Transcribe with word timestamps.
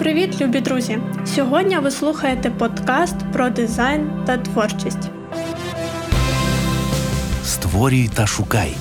Привіт, 0.00 0.40
любі 0.40 0.60
друзі! 0.60 0.98
Сьогодні 1.26 1.78
ви 1.78 1.90
слухаєте 1.90 2.50
подкаст 2.50 3.16
про 3.32 3.50
дизайн 3.50 4.10
та 4.26 4.36
творчість. 4.36 5.10
Створюй 7.44 8.10
та 8.14 8.26
шукай 8.26 8.74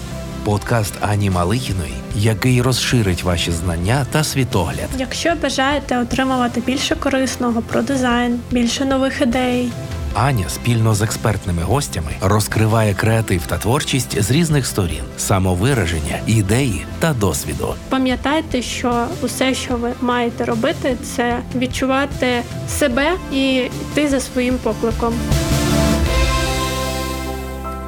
подкаст 0.44 0.94
Ані 1.02 1.30
Малихіної, 1.30 1.94
який 2.16 2.62
розширить 2.62 3.24
ваші 3.24 3.52
знання 3.52 4.06
та 4.12 4.24
світогляд. 4.24 4.90
Якщо 4.98 5.34
бажаєте 5.42 5.98
отримувати 5.98 6.62
більше 6.62 6.96
корисного 6.96 7.62
про 7.62 7.82
дизайн, 7.82 8.40
більше 8.52 8.86
нових 8.86 9.22
ідей. 9.22 9.72
Аня 10.14 10.50
спільно 10.50 10.94
з 10.94 11.02
експертними 11.02 11.62
гостями 11.62 12.12
розкриває 12.22 12.94
креатив 12.94 13.46
та 13.48 13.58
творчість 13.58 14.22
з 14.22 14.32
різних 14.32 14.66
сторін, 14.66 15.04
самовираження, 15.18 16.20
ідеї 16.28 16.86
та 17.00 17.14
досвіду. 17.14 17.76
Пам'ятайте, 17.90 18.62
що 18.62 19.08
усе, 19.22 19.54
що 19.54 19.78
ви 19.78 19.94
маєте 20.02 20.46
робити, 20.46 20.98
це 21.04 21.40
відчувати 21.56 22.44
себе 22.70 23.12
і 23.32 23.56
йти 23.56 24.08
за 24.08 24.20
своїм 24.20 24.58
покликом. 24.58 25.14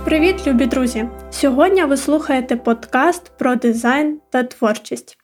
Привіт, 0.06 0.48
любі 0.48 0.66
друзі! 0.66 1.06
Сьогодні 1.32 1.84
ви 1.84 1.98
слухаєте 1.98 2.56
подкаст 2.56 3.32
про 3.38 3.56
дизайн 3.56 4.20
та 4.32 4.44
творчість. 4.44 5.18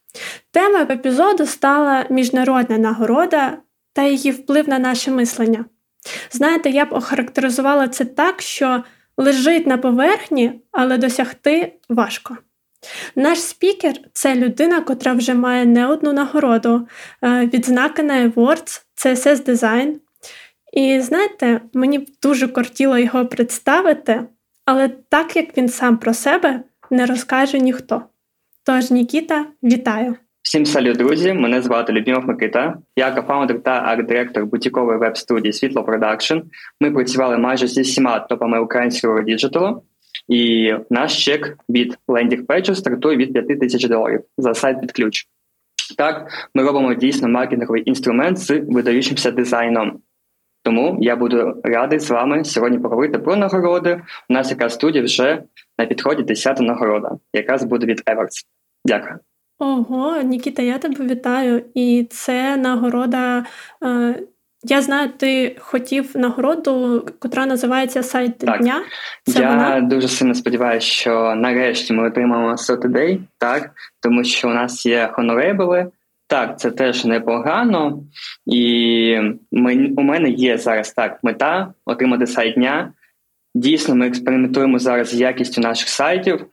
Тема 0.51 0.81
епізоду 0.81 1.45
стала 1.45 2.05
міжнародна 2.09 2.77
нагорода 2.77 3.57
та 3.93 4.03
її 4.03 4.31
вплив 4.31 4.69
на 4.69 4.79
наше 4.79 5.11
мислення. 5.11 5.65
Знаєте, 6.31 6.69
я 6.69 6.85
б 6.85 6.93
охарактеризувала 6.93 7.87
це 7.87 8.05
так, 8.05 8.41
що 8.41 8.83
лежить 9.17 9.67
на 9.67 9.77
поверхні, 9.77 10.61
але 10.71 10.97
досягти 10.97 11.73
важко. 11.89 12.37
Наш 13.15 13.41
спікер 13.41 13.93
це 14.13 14.35
людина, 14.35 14.81
котра 14.81 15.13
вже 15.13 15.33
має 15.33 15.65
не 15.65 15.87
одну 15.87 16.13
нагороду, 16.13 16.87
е, 17.23 17.45
відзнаки 17.53 18.03
на 18.03 18.29
Awards, 18.29 18.81
CSS 18.95 19.45
Design. 19.45 19.95
І 20.73 21.01
знаєте, 21.01 21.61
мені 21.73 21.99
б 21.99 22.07
дуже 22.21 22.47
кортіло 22.47 22.97
його 22.97 23.25
представити, 23.25 24.23
але 24.65 24.89
так 24.89 25.35
як 25.35 25.57
він 25.57 25.69
сам 25.69 25.97
про 25.97 26.13
себе 26.13 26.63
не 26.91 27.05
розкаже 27.05 27.59
ніхто. 27.59 28.03
Тож, 28.63 28.91
Нікіта, 28.91 29.45
вітаю! 29.63 30.15
Всім 30.47 30.65
салют, 30.65 30.97
друзі! 30.97 31.33
Мене 31.33 31.61
звати 31.61 31.93
Людмила 31.93 32.19
Микита. 32.19 32.77
Я 32.95 33.11
кофаундер 33.11 33.63
та 33.63 33.71
арт-директор 33.71 34.45
бутікової 34.45 34.97
веб-студії 34.97 35.53
Світло 35.53 35.83
Продакшн. 35.83 36.37
Ми 36.81 36.91
працювали 36.91 37.37
майже 37.37 37.67
зі 37.67 37.81
всіма 37.81 38.19
топами 38.19 38.59
українського 38.59 39.21
діджиталу, 39.21 39.83
і 40.27 40.73
наш 40.89 41.25
чек 41.25 41.57
від 41.69 41.97
landing 42.07 42.45
page 42.45 42.69
у 42.69 42.75
стартує 42.75 43.17
від 43.17 43.33
5 43.33 43.59
тисяч 43.59 43.87
доларів 43.87 44.21
за 44.37 44.53
сайт 44.53 44.81
під 44.81 44.91
ключ. 44.91 45.25
Так, 45.97 46.27
ми 46.55 46.63
робимо 46.63 46.93
дійсно 46.93 47.29
маркетинговий 47.29 47.83
інструмент 47.85 48.37
з 48.37 48.59
видаючимся 48.59 49.31
дизайном. 49.31 49.99
Тому 50.63 50.97
я 51.01 51.15
буду 51.15 51.61
радий 51.63 51.99
з 51.99 52.11
вами 52.11 52.43
сьогодні 52.43 52.79
поговорити 52.79 53.19
про 53.19 53.35
нагороди. 53.35 54.01
У 54.29 54.33
нас 54.33 54.51
яка 54.51 54.69
студія 54.69 55.03
вже 55.03 55.43
на 55.77 55.85
підході 55.85 56.23
10 56.23 56.59
нагорода, 56.59 57.11
якраз 57.33 57.63
буде 57.63 57.85
від 57.85 57.99
Awwwards. 57.99 58.45
Дякую. 58.85 59.19
Ого, 59.59 60.21
Нікіта, 60.21 60.61
я 60.61 60.77
тебе 60.77 61.05
вітаю. 61.05 61.65
І 61.73 62.07
це 62.09 62.57
нагорода. 62.57 63.45
Е, 63.83 64.19
я 64.63 64.81
знаю, 64.81 65.09
ти 65.17 65.55
хотів 65.59 66.17
нагороду, 66.17 67.05
котра 67.19 67.45
називається 67.45 68.03
сайт 68.03 68.37
так. 68.37 68.61
дня. 68.61 68.83
Це 69.25 69.41
я 69.41 69.49
вона? 69.49 69.81
дуже 69.81 70.07
сильно 70.07 70.35
сподіваюся, 70.35 70.87
що 70.87 71.35
нарешті 71.35 71.93
ми 71.93 72.07
отримаємо 72.07 72.51
Saturday, 72.51 73.19
так 73.37 73.71
тому 74.01 74.23
що 74.23 74.49
у 74.49 74.53
нас 74.53 74.85
є 74.85 75.09
хонорейбли. 75.13 75.91
Так, 76.29 76.59
це 76.59 76.71
теж 76.71 77.05
непогано, 77.05 78.03
і 78.45 79.19
ми, 79.51 79.91
у 79.97 80.01
мене 80.01 80.29
є 80.29 80.57
зараз 80.57 80.93
так 80.93 81.19
мета 81.23 81.73
отримати 81.85 82.27
сайт 82.27 82.55
дня. 82.55 82.93
Дійсно, 83.55 83.95
ми 83.95 84.07
експериментуємо 84.07 84.79
зараз 84.79 85.09
з 85.09 85.13
якістю 85.13 85.61
наших 85.61 85.89
сайтів. 85.89 86.45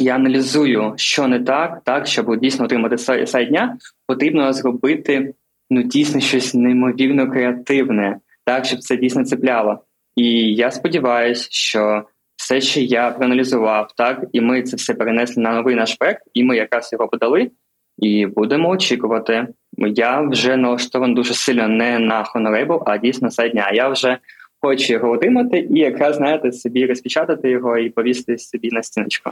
Я 0.00 0.14
аналізую, 0.14 0.92
що 0.96 1.28
не 1.28 1.40
так, 1.40 1.80
так 1.84 2.06
щоб 2.06 2.40
дійсно 2.40 2.64
отримати 2.64 2.98
сайт 3.26 3.48
дня, 3.48 3.76
потрібно 4.06 4.52
зробити 4.52 5.34
ну 5.70 5.82
дійсно 5.82 6.20
щось 6.20 6.54
неймовірно 6.54 7.30
креативне, 7.30 8.18
так 8.44 8.64
щоб 8.64 8.78
це 8.78 8.96
дійсно 8.96 9.24
цепляло. 9.24 9.78
І 10.16 10.54
я 10.54 10.70
сподіваюся, 10.70 11.48
що 11.50 12.04
все, 12.36 12.60
що 12.60 12.80
я 12.80 13.10
проаналізував, 13.10 13.92
так 13.96 14.24
і 14.32 14.40
ми 14.40 14.62
це 14.62 14.76
все 14.76 14.94
перенесли 14.94 15.42
на 15.42 15.54
новий 15.54 15.74
наш 15.74 15.94
проект, 15.94 16.22
і 16.34 16.44
ми 16.44 16.56
якраз 16.56 16.92
його 16.92 17.08
подали, 17.08 17.50
і 17.98 18.26
будемо 18.26 18.68
очікувати. 18.68 19.46
Я 19.78 20.20
вже 20.20 20.56
налаштований 20.56 21.16
дуже 21.16 21.34
сильно 21.34 21.68
не 21.68 21.98
на 21.98 22.24
Honorable, 22.24 22.82
а 22.86 22.98
дійсно 22.98 23.30
сайт 23.30 23.52
дня. 23.52 23.70
Я 23.74 23.88
вже 23.88 24.18
хочу 24.60 24.92
його 24.92 25.10
отримати 25.10 25.58
і 25.58 25.78
якраз 25.78 26.16
знаєте 26.16 26.52
собі 26.52 26.86
розпечатати 26.86 27.50
його 27.50 27.78
і 27.78 27.90
повісити 27.90 28.38
собі 28.38 28.68
на 28.72 28.82
стіночку. 28.82 29.30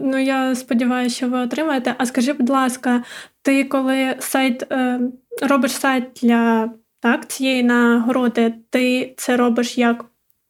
Ну, 0.00 0.18
я 0.18 0.54
сподіваюся, 0.54 1.16
що 1.16 1.28
ви 1.28 1.38
отримаєте. 1.38 1.94
А 1.98 2.06
скажи, 2.06 2.32
будь 2.32 2.50
ласка, 2.50 3.02
ти 3.42 3.64
коли 3.64 4.16
сайт 4.18 4.72
е, 4.72 5.00
робиш 5.48 5.72
сайт 5.72 6.04
для 6.22 6.70
так, 7.00 7.26
цієї 7.26 7.62
нагороди, 7.62 8.54
ти 8.70 9.14
це 9.16 9.36
робиш 9.36 9.78
як 9.78 10.04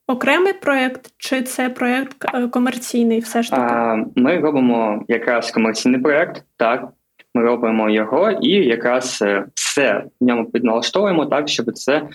окремий 0.07 0.53
проєкт, 0.53 1.11
чи 1.19 1.43
це 1.43 1.71
проєкт 1.71 2.25
е, 2.35 2.49
комерційний? 2.49 3.21
Все 3.21 3.43
ж 3.43 3.51
таки? 3.51 3.75
А, 3.75 4.05
Ми 4.17 4.39
робимо 4.39 5.05
якраз 5.09 5.51
комерційний 5.51 6.01
проєкт, 6.01 6.45
так. 6.57 6.89
Ми 7.35 7.43
робимо 7.43 7.91
його 7.91 8.31
і 8.31 8.51
якраз 8.51 9.19
е, 9.23 9.45
все 9.55 10.05
в 10.21 10.25
ньому 10.25 10.51
підналаштовуємо 10.51 11.27
так, 11.27 11.49
щоб 11.49 11.73
це 11.73 12.09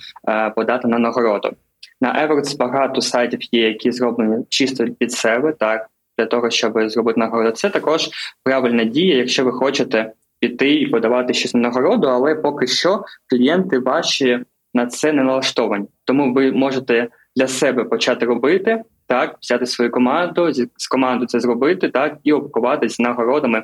подати 0.56 0.88
на 0.88 1.00
нагороду. 1.00 1.56
На 2.02 2.28
Everest 2.28 2.58
багато 2.58 3.02
сайтів 3.02 3.40
є, 3.52 3.68
які 3.68 3.92
зроблені 3.92 4.46
чисто 4.50 4.86
під 4.86 5.12
себе, 5.12 5.54
так 5.60 5.88
для 6.18 6.26
того, 6.26 6.50
щоб 6.50 6.90
зробити 6.90 7.20
нагороду. 7.20 7.52
Це 7.52 7.70
також 7.70 8.10
правильна 8.44 8.84
дія, 8.84 9.18
якщо 9.18 9.46
ви 9.46 9.52
хочете 9.52 10.12
піти 10.40 10.74
і 10.74 10.88
подавати 10.88 11.34
щось 11.34 11.54
на 11.54 11.60
нагороду, 11.60 12.08
але 12.08 12.36
поки 12.36 12.68
що 12.68 13.04
клієнти 13.30 13.80
ваші 13.80 14.40
на 14.74 14.86
це 14.88 15.14
не 15.14 15.24
налаштовані. 15.24 15.86
Тому 16.06 16.34
ви 16.34 16.52
можете 16.52 17.08
для 17.36 17.48
себе 17.48 17.84
почати 17.84 18.26
робити 18.26 18.84
так, 19.08 19.38
взяти 19.42 19.66
свою 19.66 19.92
команду, 19.92 20.54
з 20.78 20.88
команду 20.88 21.26
це 21.26 21.40
зробити, 21.40 21.90
так 21.90 22.18
і 22.24 22.34
опакуватись 22.34 23.00
нагородами 23.00 23.64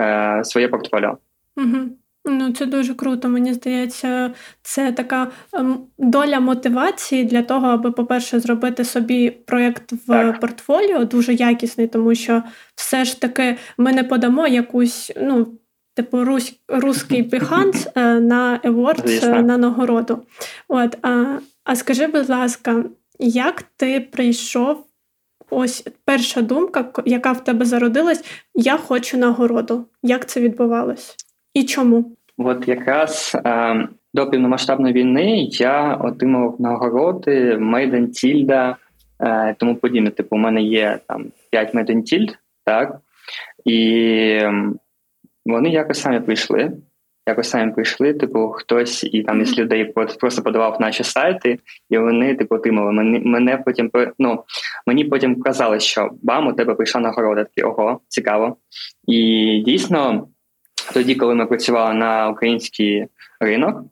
е, 0.00 0.40
своє 0.44 0.68
портфоліо. 0.68 1.18
Угу. 1.56 1.78
Ну, 2.24 2.52
це 2.52 2.66
дуже 2.66 2.94
круто. 2.94 3.28
Мені 3.28 3.54
здається, 3.54 4.30
це 4.62 4.92
така 4.92 5.30
ем, 5.52 5.78
доля 5.98 6.40
мотивації 6.40 7.24
для 7.24 7.42
того, 7.42 7.66
аби, 7.66 7.90
по-перше, 7.90 8.40
зробити 8.40 8.84
собі 8.84 9.30
проєкт 9.30 9.92
в 9.92 10.06
так. 10.06 10.40
портфоліо 10.40 11.04
дуже 11.04 11.34
якісний, 11.34 11.86
тому 11.86 12.14
що 12.14 12.42
все 12.74 13.04
ж 13.04 13.20
таки 13.20 13.56
ми 13.78 13.92
не 13.92 14.04
подамо 14.04 14.46
якусь, 14.46 15.12
ну, 15.22 15.46
типу, 15.94 16.24
русь, 16.24 16.60
руський 16.68 17.22
піханс 17.30 17.86
е, 17.94 18.20
на 18.20 18.60
Awards, 18.64 19.24
е, 19.24 19.42
на 19.42 19.56
нагороду. 19.56 20.22
От, 20.68 20.98
а, 21.02 21.38
а 21.64 21.76
скажи, 21.76 22.06
будь 22.06 22.28
ласка, 22.28 22.84
як 23.18 23.62
ти 23.76 24.00
прийшов? 24.00 24.86
Ось 25.50 25.86
перша 26.04 26.42
думка, 26.42 26.92
яка 27.04 27.32
в 27.32 27.44
тебе 27.44 27.64
зародилась, 27.64 28.24
я 28.54 28.76
хочу 28.76 29.18
нагороду. 29.18 29.86
Як 30.02 30.28
це 30.28 30.40
відбувалось? 30.40 31.16
І 31.54 31.64
чому? 31.64 32.16
От 32.38 32.68
якраз 32.68 33.36
е, 33.46 33.88
до 34.14 34.30
повномасштабної 34.30 34.94
війни 34.94 35.48
я 35.50 35.94
отримав 35.94 36.56
нагороди 36.58 37.58
Мейден 37.58 38.10
Тільда, 38.10 38.76
е, 39.20 39.54
тому 39.58 39.76
подібне. 39.76 40.10
Типу, 40.10 40.36
у 40.36 40.38
мене 40.38 40.62
є 40.62 40.98
там 41.08 41.26
5 41.50 41.74
Мейден 41.74 42.02
Тільд, 42.02 42.38
так? 42.64 42.98
І 43.64 44.40
вони 45.46 45.68
якось 45.68 46.00
самі 46.00 46.20
прийшли. 46.20 46.72
Якось 47.28 47.50
самі 47.50 47.72
прийшли, 47.72 48.14
типу, 48.14 48.48
хтось 48.48 49.04
і 49.04 49.22
там 49.22 49.40
із 49.40 49.58
людей 49.58 49.84
просто 50.20 50.42
подавав 50.42 50.80
наші 50.80 51.04
сайти, 51.04 51.58
і 51.90 51.98
вони 51.98 52.34
типу 52.34 52.54
отримали. 52.54 52.92
Мені 52.92 53.18
мене 53.18 53.56
потім 53.56 53.90
ну, 54.18 54.44
мені 54.86 55.04
потім 55.04 55.40
казали, 55.40 55.80
що 55.80 56.10
бам, 56.22 56.46
у 56.46 56.52
тебе 56.52 56.74
прийшла 56.74 57.00
нагорода. 57.00 57.44
Такі 57.44 57.62
ого, 57.62 58.00
цікаво. 58.08 58.56
І 59.06 59.62
дійсно 59.66 60.28
тоді, 60.94 61.14
коли 61.14 61.34
ми 61.34 61.46
працювали 61.46 61.94
на 61.94 62.28
український 62.28 63.06
ринок, 63.40 63.84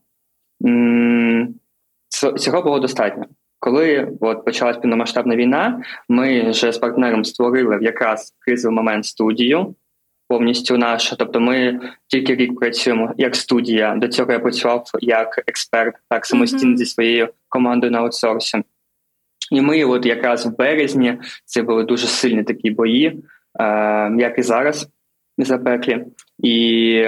цього 2.37 2.63
було 2.63 2.79
достатньо. 2.79 3.25
Коли 3.59 4.13
от 4.21 4.45
почалась 4.45 4.77
повномасштабна 4.77 5.37
війна, 5.37 5.83
ми 6.09 6.51
вже 6.51 6.73
з 6.73 6.79
партнером 6.79 7.25
створили 7.25 7.79
якраз 7.83 8.35
кризовий 8.39 8.77
момент 8.77 9.05
студію 9.05 9.75
повністю 10.29 10.79
нашу. 10.79 11.17
Тобто, 11.17 11.41
ми 11.41 11.81
тільки 12.07 12.35
рік 12.35 12.61
працюємо 12.61 13.15
як 13.17 13.37
студія. 13.37 13.95
До 13.95 14.09
цього 14.09 14.33
я 14.33 14.39
працював 14.39 14.85
як 15.01 15.45
експерт, 15.47 15.95
так 16.09 16.27
самостійно 16.27 16.73
mm-hmm. 16.73 16.77
зі 16.77 16.87
своєю 16.87 17.29
командою 17.49 17.93
на 17.93 17.99
аутсорсі. 17.99 18.63
І 19.51 19.61
ми, 19.61 19.85
от 19.85 20.07
якраз 20.07 20.47
в 20.47 20.57
березні, 20.57 21.19
це 21.45 21.63
були 21.63 21.85
дуже 21.85 22.07
сильні 22.07 22.43
такі 22.43 22.71
бої, 22.71 23.07
е, 23.07 23.15
як 24.19 24.39
і 24.39 24.43
зараз 24.43 24.89
запеклі. 25.39 26.05
І 26.39 27.07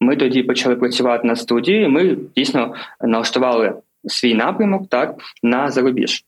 ми 0.00 0.16
тоді 0.16 0.42
почали 0.42 0.76
працювати 0.76 1.26
на 1.26 1.36
студії. 1.36 1.88
Ми 1.88 2.16
дійсно 2.36 2.74
налаштували 3.00 3.74
свій 4.06 4.34
напрямок 4.34 4.88
так 4.88 5.14
на 5.42 5.70
зарубіж. 5.70 6.24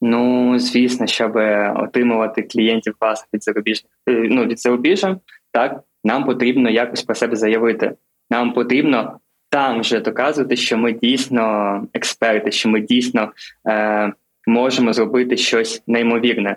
Ну, 0.00 0.58
звісно, 0.58 1.06
щоб 1.06 1.36
отримувати 1.76 2.42
клієнтів 2.42 2.94
класних 2.98 3.28
від 3.34 3.44
зарубіжних 3.44 3.92
е, 4.08 4.12
ну, 4.30 4.44
від 4.44 4.60
зарубіжжя, 4.60 5.16
так 5.52 5.80
нам 6.04 6.24
потрібно 6.24 6.70
якось 6.70 7.02
про 7.02 7.14
себе 7.14 7.36
заявити. 7.36 7.94
Нам 8.30 8.52
потрібно 8.52 9.18
там 9.50 9.80
вже 9.80 10.00
доказувати, 10.00 10.56
що 10.56 10.78
ми 10.78 10.92
дійсно 10.92 11.86
експерти, 11.94 12.50
що 12.50 12.68
ми 12.68 12.80
дійсно 12.80 13.32
е, 13.68 14.12
можемо 14.46 14.92
зробити 14.92 15.36
щось 15.36 15.82
неймовірне. 15.86 16.56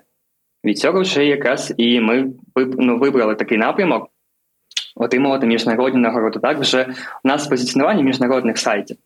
Від 0.68 0.80
цього 0.80 1.02
вже 1.02 1.26
якраз 1.26 1.74
і 1.78 2.00
ми 2.00 2.28
ну, 2.56 3.00
вибрали 3.00 3.36
такий 3.36 3.58
напрямок 3.58 4.10
отримувати 4.96 5.48
міжнародні 5.48 6.02
нагороди. 6.02 6.40
Так 6.40 6.60
вже 6.60 6.94
у 7.24 7.28
нас 7.28 7.48
позиціонування 7.48 8.04
міжнародних 8.04 8.58
сайтів. 8.58 8.98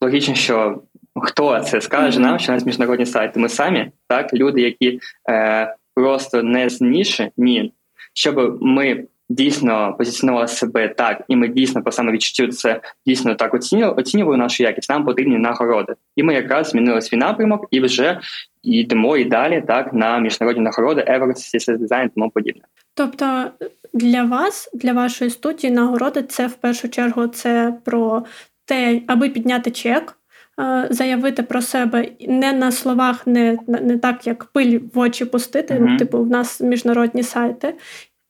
Логічно, 0.00 0.34
що 0.34 0.82
хто 1.14 1.60
це 1.60 1.80
скаже 1.80 2.20
нам, 2.20 2.38
що 2.38 2.52
у 2.52 2.54
нас 2.54 2.66
міжнародні 2.66 3.06
сайти? 3.06 3.40
Ми 3.40 3.48
самі, 3.48 3.90
так, 4.08 4.34
люди, 4.34 4.60
які 4.60 5.00
е, 5.30 5.74
просто 5.94 6.42
не 6.42 6.68
з 6.68 6.80
ніші, 6.80 7.30
ні, 7.36 7.72
щоб 8.14 8.62
ми 8.62 9.04
дійсно 9.28 9.94
позиціонували 9.98 10.48
себе 10.48 10.88
так, 10.88 11.22
і 11.28 11.36
ми 11.36 11.48
дійсно 11.48 11.82
по 11.82 11.92
самовідчуттю 11.92 12.52
це 12.52 12.80
дійсно 13.06 13.34
так 13.34 13.54
оцінювали, 13.54 13.94
оцінювали 13.96 14.36
нашу 14.36 14.62
якість. 14.62 14.90
Нам 14.90 15.04
потрібні 15.04 15.38
нагороди, 15.38 15.94
і 16.16 16.22
ми 16.22 16.34
якраз 16.34 16.68
змінили 16.68 17.02
свій 17.02 17.16
напрямок 17.16 17.66
і 17.70 17.80
вже 17.80 18.20
йдемо 18.62 19.16
і 19.16 19.24
далі 19.24 19.64
так 19.66 19.92
на 19.92 20.18
міжнародні 20.18 20.62
нагороди, 20.62 21.00
Everest, 21.00 21.54
CSS 21.54 21.78
Design 21.78 22.06
і 22.06 22.08
тому 22.08 22.30
подібне. 22.30 22.62
Тобто 22.94 23.50
для 23.94 24.24
вас, 24.24 24.70
для 24.74 24.92
вашої 24.92 25.30
студії, 25.30 25.72
нагороди 25.72 26.22
це 26.22 26.46
в 26.46 26.54
першу 26.54 26.88
чергу 26.88 27.26
це 27.26 27.74
про 27.84 28.24
те, 28.64 29.00
аби 29.06 29.28
підняти 29.28 29.70
чек. 29.70 30.14
Е, 30.60 30.86
заявити 30.90 31.42
про 31.42 31.62
себе 31.62 32.08
не 32.20 32.52
на 32.52 32.72
словах, 32.72 33.26
не 33.26 33.58
не 33.66 33.98
так, 33.98 34.26
як 34.26 34.44
пиль 34.44 34.78
в 34.94 34.98
очі 34.98 35.24
пустити. 35.24 35.74
Mm-hmm. 35.74 35.98
Типу, 35.98 36.22
в 36.22 36.30
нас 36.30 36.60
міжнародні 36.60 37.22
сайти, 37.22 37.74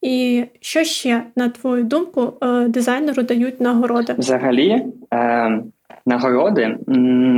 і 0.03 0.45
що 0.61 0.85
ще, 0.85 1.23
на 1.37 1.49
твою 1.49 1.85
думку, 1.85 2.33
е, 2.43 2.69
дизайнеру 2.69 3.23
дають 3.23 3.61
нагороди? 3.61 4.15
Взагалі, 4.19 4.87
е, 5.15 5.63
нагороди, 6.07 6.79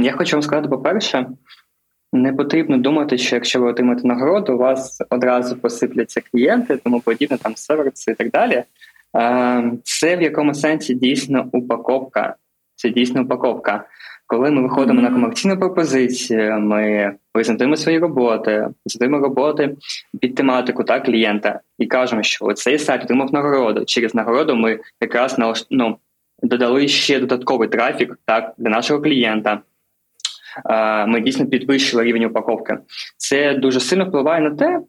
я 0.03 0.13
хочу 0.13 0.37
вам 0.37 0.43
сказати, 0.43 0.69
по-перше, 0.69 1.27
не 2.13 2.33
потрібно 2.33 2.79
думати, 2.79 3.19
що 3.19 3.37
якщо 3.37 3.61
ви 3.61 3.71
отримаєте 3.71 4.09
нагороду, 4.09 4.55
у 4.55 4.59
вас 4.59 5.03
одразу 5.11 5.57
посипляться 5.57 6.21
клієнти, 6.33 6.77
тому 6.77 7.01
подібне, 7.01 7.39
там 7.39 7.57
сервіси 7.57 8.13
і 8.13 8.15
так 8.15 8.31
далі. 8.31 8.63
Е, 9.17 9.73
це 9.83 10.17
в 10.17 10.23
якому 10.23 10.55
сенсі 10.55 10.95
дійсно 10.95 11.49
упаковка. 11.53 12.37
Це 12.75 12.91
дійсно 12.91 13.23
упаковка. 13.23 13.85
Коли 14.27 14.51
ми 14.51 14.63
виходимо 14.63 15.01
mm-hmm. 15.01 15.05
на 15.05 15.11
комерційну 15.11 15.59
пропозицію, 15.59 16.61
ми 16.61 17.13
презентуємо 17.41 17.77
свої 17.77 17.99
роботи, 17.99 18.69
презентуємо 18.85 19.19
роботи 19.19 19.77
під 20.21 20.35
тематику 20.35 20.85
та 20.85 21.01
клієнта 21.01 21.61
і 21.79 21.87
кажемо, 21.87 22.23
що 22.23 22.53
цей 22.53 22.79
сайт 22.79 23.03
отримав 23.05 23.33
нагороду. 23.33 23.85
Через 23.85 24.15
нагороду 24.15 24.57
ми 24.57 24.81
якраз 25.01 25.37
ну, 25.71 25.97
додали 26.43 26.89
ще 26.89 27.21
додатковий 27.21 27.69
трафік 27.69 28.19
так 28.25 28.55
для 28.59 28.71
нашого 28.71 29.01
клієнта. 29.01 29.61
Ми 31.07 31.21
дійсно 31.21 31.47
підвищили 31.47 32.05
рівень 32.05 32.25
упаковки. 32.25 32.79
Це 33.17 33.55
дуже 33.55 33.81
сильно 33.81 34.05
впливає 34.05 34.41
на 34.41 34.51
те, 34.51 34.81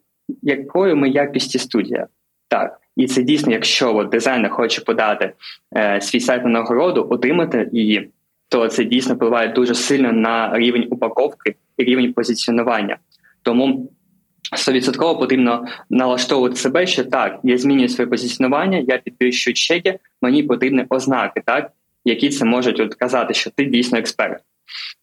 якою 0.42 0.96
ми 0.96 1.08
якісті 1.08 1.58
студія. 1.58 2.06
Так, 2.48 2.80
і 2.96 3.06
це 3.06 3.22
дійсно, 3.22 3.52
якщо 3.52 3.96
от, 3.96 4.08
дизайнер 4.08 4.50
хоче 4.50 4.80
подати 4.80 5.32
е, 5.76 6.00
свій 6.00 6.20
сайт 6.20 6.44
на 6.44 6.50
нагороду, 6.50 7.06
отримати 7.10 7.68
її 7.72 8.10
то 8.52 8.68
це 8.68 8.84
дійсно 8.84 9.14
впливає 9.14 9.48
дуже 9.48 9.74
сильно 9.74 10.12
на 10.12 10.58
рівень 10.58 10.86
упаковки 10.90 11.54
і 11.76 11.84
рівень 11.84 12.12
позиціонування. 12.12 12.96
Тому 13.42 13.92
100% 14.56 15.18
потрібно 15.18 15.66
налаштовувати 15.90 16.56
себе, 16.56 16.86
що 16.86 17.04
так, 17.04 17.40
я 17.42 17.58
змінюю 17.58 17.88
своє 17.88 18.10
позиціонування, 18.10 18.84
я 18.88 18.98
підвищую 18.98 19.54
чеки, 19.54 19.98
мені 20.22 20.42
потрібні 20.42 20.86
ознаки, 20.88 21.42
так, 21.46 21.72
які 22.04 22.28
це 22.28 22.44
можуть 22.44 22.80
от 22.80 22.94
казати, 22.94 23.34
що 23.34 23.50
ти 23.50 23.64
дійсно 23.64 23.98
експерт. 23.98 24.42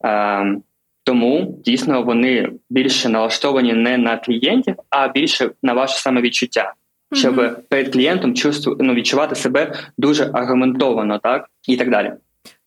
Е, 0.06 0.56
тому 1.04 1.62
дійсно 1.66 2.04
вони 2.04 2.52
більше 2.70 3.10
налаштовані 3.10 3.74
не 3.74 3.98
на 3.98 4.18
клієнтів, 4.18 4.76
а 4.90 5.08
більше 5.08 5.52
на 5.64 5.74
ваше 5.74 6.00
самовідчуття, 6.00 6.74
щоб 7.14 7.40
mm-hmm. 7.40 7.56
перед 7.70 7.94
клієнтом 7.94 8.36
чувству, 8.36 8.78
ну, 8.80 8.94
відчувати 8.94 9.36
себе 9.36 9.74
дуже 9.98 10.32
аргументовано, 10.34 11.20
так 11.20 11.50
і 11.68 11.78
так 11.78 11.90
далі. 11.90 12.14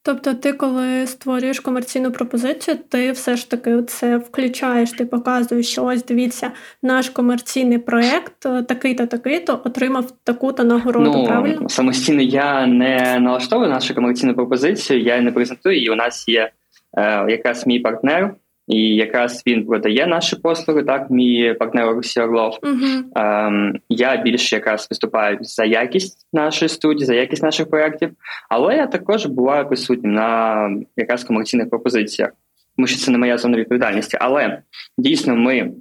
Тобто, 0.04 0.34
ти, 0.34 0.52
коли 0.52 1.06
створюєш 1.06 1.60
комерційну 1.60 2.12
пропозицію, 2.12 2.76
ти 2.88 3.12
все 3.12 3.37
ж 3.37 3.50
таки 3.50 3.82
це 3.82 4.16
включаєш, 4.16 4.90
ти 4.90 5.06
показуєш, 5.06 5.69
що 5.69 5.84
ось 5.84 6.04
дивіться, 6.04 6.50
наш 6.82 7.08
комерційний 7.10 7.78
проект 7.78 8.46
е, 8.46 8.62
такий-то, 8.62 9.06
такий-то 9.06 9.60
отримав 9.64 10.10
таку-то 10.25 10.64
нагороду. 10.64 11.12
Ну, 11.19 11.25
правильно? 11.25 11.69
Самостійно 11.69 12.22
я 12.22 12.66
не 12.66 13.19
налаштовую 13.20 13.70
нашу 13.70 13.94
комерційну 13.94 14.34
пропозицію, 14.34 15.00
я 15.00 15.20
не 15.20 15.32
презентую, 15.32 15.82
і 15.82 15.90
у 15.90 15.94
нас 15.94 16.28
є 16.28 16.50
е, 16.96 17.31
якраз 17.31 17.66
мій 17.66 17.81
партнер, 17.81 18.34
і 18.69 18.97
якраз 18.97 19.43
він 19.47 19.67
продає 19.67 20.06
наші 20.06 20.37
послуги. 20.37 20.82
Так, 20.82 21.11
мій 21.11 21.55
партнер 21.59 21.88
Олексій 21.88 22.20
Орлов. 22.20 22.59
Uh-huh. 22.62 23.03
Ем, 23.17 23.75
Я 23.88 24.17
більше 24.17 24.56
якраз 24.56 24.87
виступаю 24.91 25.38
за 25.41 25.64
якість 25.64 26.26
нашої 26.32 26.69
студії, 26.69 27.06
за 27.06 27.14
якість 27.14 27.43
наших 27.43 27.70
проєктів, 27.70 28.11
але 28.50 28.76
я 28.76 28.87
також 28.87 29.26
буваю 29.26 29.67
присутнім 29.67 30.12
на 30.12 30.70
якраз 30.97 31.25
комерційних 31.25 31.70
пропозиціях, 31.70 32.31
тому 32.76 32.87
що 32.87 32.99
це 32.99 33.11
не 33.11 33.19
моя 33.19 33.38
зона 33.38 33.56
відповідальності. 33.56 34.19
Але 34.20 34.62
дійсно, 34.99 35.37
ми 35.37 35.73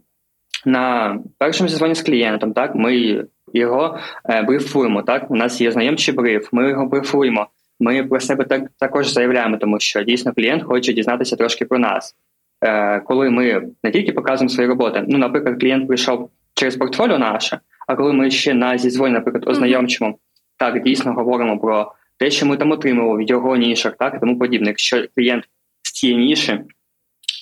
на 0.66 1.18
першому 1.38 1.69
сезоні 1.69 1.95
з 1.95 2.01
клієнтом, 2.01 2.54
так 2.54 2.75
ми 2.75 3.24
його 3.54 4.00
е, 4.30 4.42
брифуємо. 4.42 5.01
Так, 5.01 5.31
у 5.31 5.36
нас 5.36 5.62
є 5.62 5.72
знайомчий 5.72 6.13
бриф, 6.13 6.50
ми 6.51 6.69
його 6.69 6.86
брифуємо. 6.86 7.48
Ми 7.80 8.04
про 8.04 8.19
себе 8.19 8.44
так 8.44 8.63
також 8.80 9.07
заявляємо, 9.07 9.57
тому 9.57 9.80
що 9.80 10.04
дійсно 10.04 10.33
клієнт 10.33 10.63
хоче 10.63 10.94
дізнатися 10.94 11.36
трошки 11.36 11.66
про 11.66 11.80
нас. 11.80 12.16
Е, 12.63 13.00
коли 13.00 13.30
ми 13.30 13.62
не 13.84 13.92
тільки 13.92 14.12
показуємо 14.12 14.50
свої 14.50 14.69
роботи. 14.69 15.06
Ну, 15.08 15.18
наприклад, 15.18 15.60
клієнт 15.60 15.88
прийшов 15.88 16.30
через 16.54 16.75
портфоліо 16.75 17.19
наше, 17.19 17.60
а 17.88 17.96
коли 17.96 18.13
ми 18.13 18.31
ще 18.31 18.54
на 18.54 18.78
зізвоні, 18.78 19.13
наприклад, 19.13 19.44
ознайомчимо, 19.48 20.18
так 20.58 20.84
дійсно 20.84 21.13
говоримо 21.13 21.60
про 21.60 21.92
те, 22.18 22.31
що 22.31 22.46
ми 22.46 22.58
там 22.58 22.72
отримали 22.72 23.18
в 23.18 23.30
його 23.30 23.56
нішах, 23.56 23.95
так 24.00 24.14
і 24.16 24.19
тому 24.19 24.40
подібне. 24.40 24.68
Якщо 24.68 25.06
клієнт 25.16 25.44
з 25.81 25.92
цієї 25.92 26.19
ніші, 26.19 26.59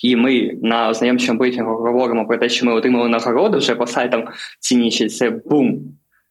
і 0.02 0.16
ми 0.16 0.58
на 0.62 0.88
ознайомчому 0.88 1.38
брифінгу 1.38 1.74
говоримо 1.74 2.26
про 2.26 2.36
те, 2.36 2.48
що 2.48 2.66
ми 2.66 2.72
отримали 2.72 3.08
нагороду 3.08 3.58
вже 3.58 3.74
по 3.74 3.86
сайтам 3.86 4.24
ці 4.60 4.76
ніші, 4.76 5.08
це 5.08 5.30
бум, 5.30 5.80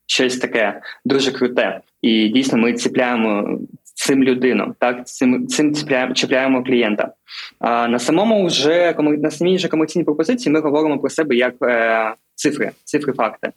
щось 0.06 0.38
таке 0.38 0.82
дуже 1.06 1.32
круте. 1.32 1.82
І 2.02 2.28
дійсно 2.28 2.58
ми 2.58 2.74
ціпляємо 2.74 3.60
цим 4.00 4.24
людину, 4.24 4.76
так 4.80 5.08
цим 5.08 5.48
цим 5.48 5.76
чіпляємо, 5.76 6.14
чіпляємо 6.14 6.64
клієнта. 6.64 7.14
А 7.60 7.88
на 7.88 8.00
самому 8.00 8.46
вже 8.46 8.96
на 9.00 9.32
самій 9.32 9.56
вже 9.56 9.68
комерційній 9.68 10.06
пропозиції 10.06 10.54
ми 10.54 10.60
говоримо 10.60 11.00
про 11.00 11.10
себе 11.10 11.36
як 11.36 11.56
е, 11.62 12.14
цифри, 12.36 12.72
цифри, 12.84 13.14
факти. 13.14 13.52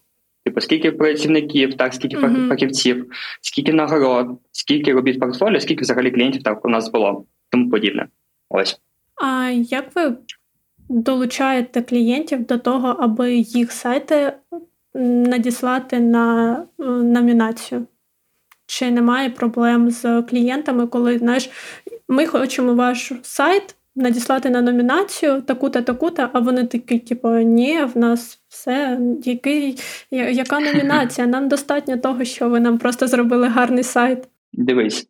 Типу, 0.45 0.61
скільки 0.61 0.93
працівників, 0.93 1.75
так 1.75 1.95
скільки 1.95 2.17
mm-hmm. 2.17 2.49
фахівців, 2.49 3.07
скільки 3.41 3.73
нагород, 3.73 4.39
скільки 4.53 4.93
робіт 4.93 5.21
портфоліо, 5.21 5.61
скільки 5.61 5.83
взагалі 5.83 6.11
клієнтів 6.11 6.43
так 6.43 6.65
у 6.65 6.69
нас 6.69 6.91
було, 6.91 7.25
тому 7.51 7.71
подібне. 7.71 8.07
Ось. 8.51 8.81
А 9.25 9.51
як 9.51 9.97
ви 9.97 10.17
долучаєте 10.89 11.83
клієнтів 11.83 12.47
до 12.47 12.59
того, 12.59 12.89
аби 12.89 13.35
їх 13.35 13.73
сайти 13.73 14.33
надіслати 14.95 16.01
на 16.01 16.57
е, 16.81 16.85
номінацію? 16.85 17.87
Чи 18.67 18.91
немає 18.91 19.31
проблем 19.31 19.91
з 19.91 20.23
клієнтами, 20.23 20.87
коли 20.87 21.19
знаєш, 21.19 21.51
ми 22.09 22.27
хочемо 22.27 22.75
ваш 22.75 23.13
сайт 23.23 23.77
надіслати 23.97 24.51
на 24.51 24.63
номінацію 24.63 25.43
таку-та, 25.43 25.83
таку-та, 25.83 26.31
а 26.33 26.39
вони 26.41 26.65
такі, 26.65 26.99
типу, 26.99 27.29
ні, 27.29 27.85
в 27.95 27.99
нас 27.99 28.39
все, 28.49 28.99
який, 29.25 29.79
яка 30.11 30.61
номінація? 30.73 31.27
Нам 31.27 31.49
достатньо 31.49 31.97
того, 31.97 32.25
що 32.25 32.49
ви 32.49 32.61
нам 32.61 32.79
просто 32.79 33.07
зробили 33.07 33.49
гарний 33.49 33.85
сайт. 33.85 34.29
Дивись. 34.53 35.09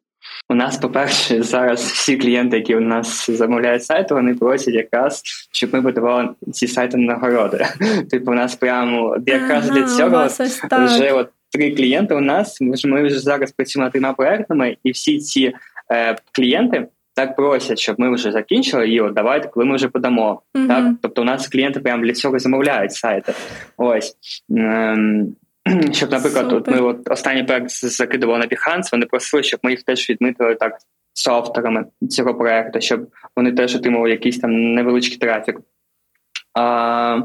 У 0.48 0.54
нас, 0.54 0.76
по-перше, 0.76 1.42
зараз 1.42 1.80
всі 1.80 2.16
клієнти, 2.16 2.56
які 2.56 2.76
у 2.76 2.80
нас 2.80 3.30
замовляють 3.30 3.84
сайти, 3.84 4.14
вони 4.14 4.34
просять 4.34 4.74
якраз, 4.74 5.22
щоб 5.52 5.74
ми 5.74 5.82
подавали 5.82 6.28
ці 6.52 6.66
сайти 6.66 6.96
на 6.96 7.14
нагороди. 7.14 7.66
Типу, 8.10 8.30
у 8.30 8.34
нас 8.34 8.54
прямо 8.54 9.16
якраз 9.26 9.70
ага, 9.70 9.80
для 9.80 9.86
цього 9.86 10.26
вже 10.84 11.12
от 11.12 11.28
три 11.52 11.70
клієнти 11.70 12.14
у 12.14 12.20
нас. 12.20 12.60
Ми 12.84 13.02
вже 13.02 13.18
зараз 13.18 13.52
працюємо 13.52 13.84
над 13.84 13.92
трьома 13.92 14.12
проектами, 14.12 14.76
і 14.84 14.90
всі 14.90 15.18
ці 15.18 15.52
е, 15.92 16.16
клієнти 16.32 16.86
так 17.14 17.36
просять, 17.36 17.78
щоб 17.78 18.00
ми 18.00 18.14
вже 18.14 18.32
закінчили 18.32 18.88
і 18.88 19.00
от 19.00 19.14
давайте, 19.14 19.48
коли 19.48 19.66
ми 19.66 19.76
вже 19.76 19.88
подамо. 19.88 20.42
Mm-hmm. 20.54 20.68
Так, 20.68 20.94
тобто 21.02 21.22
у 21.22 21.24
нас 21.24 21.48
клієнти 21.48 21.80
прямо 21.80 22.04
для 22.04 22.12
цього 22.12 22.38
замовляють 22.38 22.92
сайти. 22.92 23.32
Ось 23.76 24.16
ем, 24.56 25.36
Щоб, 25.92 26.10
наприклад, 26.10 26.52
от 26.52 26.68
ми 26.68 26.80
от 26.80 27.10
останній 27.10 27.42
проект 27.42 27.70
закидували 27.70 28.38
на 28.38 28.46
Behance, 28.46 28.88
вони 28.92 29.06
просили, 29.06 29.42
щоб 29.42 29.60
ми 29.62 29.70
їх 29.70 29.82
теж 29.82 30.10
відмітили 30.10 30.54
так 30.54 30.72
соавторами 31.14 31.84
цього 32.10 32.34
проекту, 32.34 32.80
щоб 32.80 33.08
вони 33.36 33.52
теж 33.52 33.76
отримали 33.76 34.10
якийсь 34.10 34.38
там 34.38 34.74
невеличкий 34.74 35.18
трафік. 35.18 35.60
А, 36.54 37.20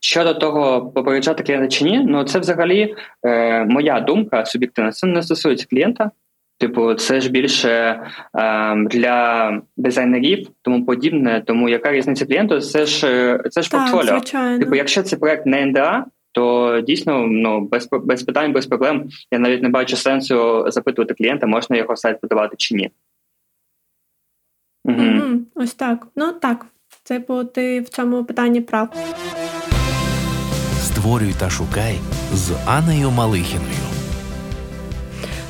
Щодо 0.00 0.34
того, 0.34 0.90
попереджати 0.90 1.42
клієнта 1.42 1.68
чи 1.68 1.84
ні, 1.84 2.04
ну 2.08 2.24
це 2.24 2.38
взагалі 2.38 2.94
е, 3.26 3.64
моя 3.64 4.00
думка 4.00 4.44
суб'єктивна. 4.44 4.92
Це 4.92 5.06
не 5.06 5.22
стосується 5.22 5.66
клієнта. 5.70 6.10
Типу, 6.58 6.94
це 6.94 7.20
ж 7.20 7.30
більше 7.30 7.70
е, 7.70 8.76
для 8.76 9.60
дизайнерів, 9.76 10.48
тому 10.62 10.84
подібне. 10.84 11.42
Тому 11.46 11.68
яка 11.68 11.92
різниця 11.92 12.26
клієнту? 12.26 12.60
Це 12.60 12.86
ж 12.86 13.00
це 13.50 13.62
ж 13.62 13.70
так, 13.70 13.80
портфоліо. 13.80 14.18
Звичайно. 14.18 14.58
Типу, 14.58 14.74
якщо 14.74 15.02
це 15.02 15.16
проект 15.16 15.46
не 15.46 15.66
НДА, 15.66 16.04
то 16.32 16.80
дійсно 16.80 17.26
ну 17.26 17.60
без 17.60 17.88
без 17.92 18.22
питань, 18.22 18.52
без 18.52 18.66
проблем. 18.66 19.08
Я 19.30 19.38
навіть 19.38 19.62
не 19.62 19.68
бачу 19.68 19.96
сенсу 19.96 20.64
запитувати 20.70 21.14
клієнта, 21.14 21.46
можна 21.46 21.76
його 21.76 21.96
сайт 21.96 22.20
подавати 22.20 22.56
чи 22.58 22.74
ні. 22.74 22.90
Угу. 24.84 25.02
Угу. 25.02 25.40
Ось 25.54 25.74
так. 25.74 26.06
Ну 26.16 26.32
так. 26.32 26.66
Типу, 27.04 27.44
ти 27.44 27.80
в 27.80 27.88
цьому 27.88 28.24
питанні 28.24 28.60
прав. 28.60 28.88
Створюй 30.82 31.34
та 31.38 31.50
шукай 31.50 31.98
з 32.34 32.52
Анею 32.66 33.10
Малихіною. 33.10 33.70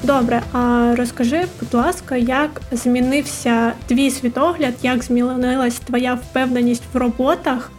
Добре, 0.03 0.43
а 0.53 0.95
розкажи, 0.97 1.45
будь 1.61 1.75
ласка, 1.75 2.17
як 2.17 2.61
змінився 2.73 3.73
твій 3.87 4.11
світогляд, 4.11 4.75
як 4.83 5.05
змінилась 5.05 5.79
твоя 5.79 6.15
впевненість 6.15 6.83
в 6.93 6.97
роботах, 6.97 7.73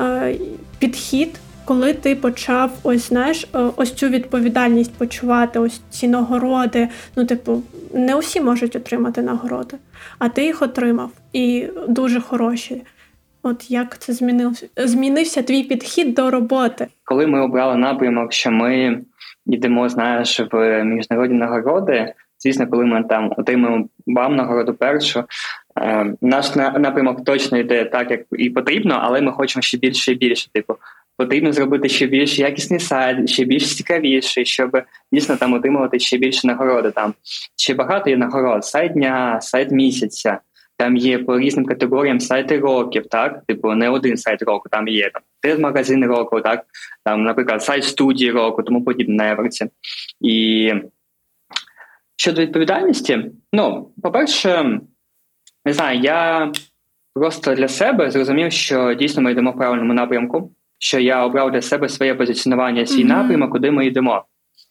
е, 0.00 0.36
підхід, 0.78 1.38
коли 1.64 1.94
ти 1.94 2.16
почав 2.16 2.70
ось 2.82 3.08
знаєш, 3.08 3.46
е, 3.54 3.58
ось 3.76 3.92
цю 3.92 4.08
відповідальність 4.08 4.94
почувати, 4.94 5.58
ось 5.58 5.80
ці 5.90 6.08
нагороди. 6.08 6.88
Ну, 7.16 7.24
типу, 7.24 7.62
не 7.94 8.16
усі 8.16 8.40
можуть 8.40 8.76
отримати 8.76 9.22
нагороди, 9.22 9.76
а 10.18 10.28
ти 10.28 10.44
їх 10.44 10.62
отримав 10.62 11.10
і 11.32 11.66
дуже 11.88 12.20
хороші. 12.20 12.82
От 13.46 13.70
як 13.70 13.98
це 13.98 14.12
змінився 14.12 14.66
змінився 14.76 15.42
твій 15.42 15.62
підхід 15.62 16.14
до 16.14 16.30
роботи? 16.30 16.86
Коли 17.04 17.26
ми 17.26 17.40
обрали 17.40 17.76
напрямок, 17.76 18.32
що 18.32 18.50
ми 18.50 19.00
йдемо, 19.46 19.88
знаєш, 19.88 20.40
в 20.52 20.84
міжнародні 20.84 21.38
нагороди. 21.38 22.14
Звісно, 22.38 22.66
коли 22.66 22.84
ми 22.84 23.02
там 23.02 23.32
отримуємо 23.36 23.88
вам 24.06 24.36
нагороду 24.36 24.74
першу, 24.74 25.24
е, 25.80 26.14
наш 26.22 26.54
напрямок 26.54 27.24
точно 27.24 27.58
йде 27.58 27.84
так, 27.84 28.10
як 28.10 28.20
і 28.32 28.50
потрібно, 28.50 28.98
але 29.02 29.20
ми 29.20 29.32
хочемо 29.32 29.62
ще 29.62 29.78
більше 29.78 30.12
і 30.12 30.14
більше. 30.14 30.50
Типу, 30.52 30.76
потрібно 31.16 31.52
зробити 31.52 31.88
ще 31.88 32.06
більш 32.06 32.38
якісний 32.38 32.80
сайт, 32.80 33.30
ще 33.30 33.44
більш 33.44 33.76
цікавіший, 33.76 34.44
щоб 34.44 34.82
дійсно 35.12 35.36
там 35.36 35.52
отримувати 35.52 35.98
ще 35.98 36.18
більше 36.18 36.46
нагороди. 36.46 36.90
Там 36.90 37.14
ще 37.56 37.74
багато 37.74 38.10
є 38.10 38.16
нагород: 38.16 38.64
сайт 38.64 38.92
дня, 38.92 39.40
сайт 39.40 39.70
місяця. 39.70 40.38
Там 40.76 40.96
є 40.96 41.18
по 41.18 41.38
різним 41.38 41.66
категоріям 41.66 42.20
сайти 42.20 42.58
років, 42.58 43.06
так 43.06 43.44
типу 43.46 43.74
не 43.74 43.88
один 43.88 44.16
сайт 44.16 44.42
року, 44.42 44.68
там 44.70 44.88
є 44.88 45.10
там 45.10 45.22
три 45.40 45.58
магазини 45.58 46.06
року, 46.06 46.40
так 46.40 46.64
там, 47.04 47.24
наприклад, 47.24 47.62
сайт 47.62 47.84
студії 47.84 48.30
року, 48.30 48.62
тому 48.62 48.84
подібне 48.84 49.14
на 49.14 49.30
Еверці. 49.30 49.66
І 50.20 50.72
щодо 52.16 52.40
відповідальності, 52.40 53.30
ну, 53.52 53.90
по-перше, 54.02 54.80
не 55.64 55.72
знаю, 55.72 56.00
я 56.00 56.52
просто 57.14 57.54
для 57.54 57.68
себе 57.68 58.10
зрозумів, 58.10 58.52
що 58.52 58.94
дійсно 58.94 59.22
ми 59.22 59.32
йдемо 59.32 59.50
в 59.50 59.56
правильному 59.56 59.94
напрямку, 59.94 60.52
що 60.78 61.00
я 61.00 61.24
обрав 61.24 61.52
для 61.52 61.62
себе 61.62 61.88
своє 61.88 62.14
позиціонування, 62.14 62.86
свій 62.86 63.02
mm-hmm. 63.02 63.08
напрямок, 63.08 63.52
куди 63.52 63.70
ми 63.70 63.86
йдемо. 63.86 64.24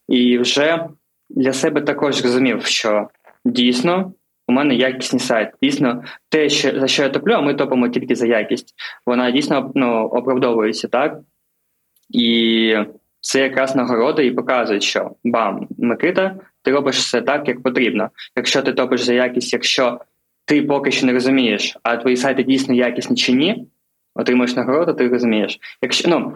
І 0.07 0.38
вже 0.38 0.86
для 1.29 1.53
себе 1.53 1.81
також 1.81 2.15
зрозумів, 2.15 2.65
що 2.65 3.07
дійсно 3.45 4.13
у 4.48 4.52
мене 4.52 4.76
якісний 4.76 5.20
сайт. 5.20 5.50
Дійсно, 5.62 6.04
те, 6.30 6.50
що 6.50 6.80
за 6.80 6.88
що 6.88 7.04
я 7.04 7.10
топлю, 7.10 7.34
а 7.34 7.42
ми 7.42 7.54
топимо 7.54 7.90
тільки 7.90 8.16
за 8.16 8.28
якість. 8.28 8.74
Вона 9.06 9.32
дійсно 9.32 9.72
ну, 9.76 10.04
оправдовується, 10.04 10.88
так? 10.88 11.20
І 12.10 12.76
це 13.20 13.40
якраз 13.40 13.76
нагорода 13.76 14.22
і 14.22 14.32
показує, 14.32 14.82
що 14.82 15.12
бам, 15.24 15.68
Микита, 15.78 16.36
ти 16.62 16.72
робиш 16.72 16.98
все 16.98 17.22
так, 17.22 17.48
як 17.48 17.64
потрібно. 17.64 18.10
Якщо 18.36 18.62
ти 18.62 18.74
топиш 18.74 19.02
за 19.02 19.14
якість, 19.14 19.54
якщо 19.54 20.00
ти 20.46 20.62
поки 20.62 20.92
що 20.92 21.06
не 21.06 21.14
розумієш, 21.14 21.78
а 21.84 21.98
твої 21.98 22.18
сайти 22.18 22.44
дійсно 22.44 22.76
якісні 22.76 23.16
чи 23.16 23.34
ні, 23.34 23.68
отримуєш 24.16 24.56
нагороду, 24.56 24.94
ти 24.94 25.08
розумієш. 25.08 25.60
Якщо 25.82 26.10
ну 26.10 26.34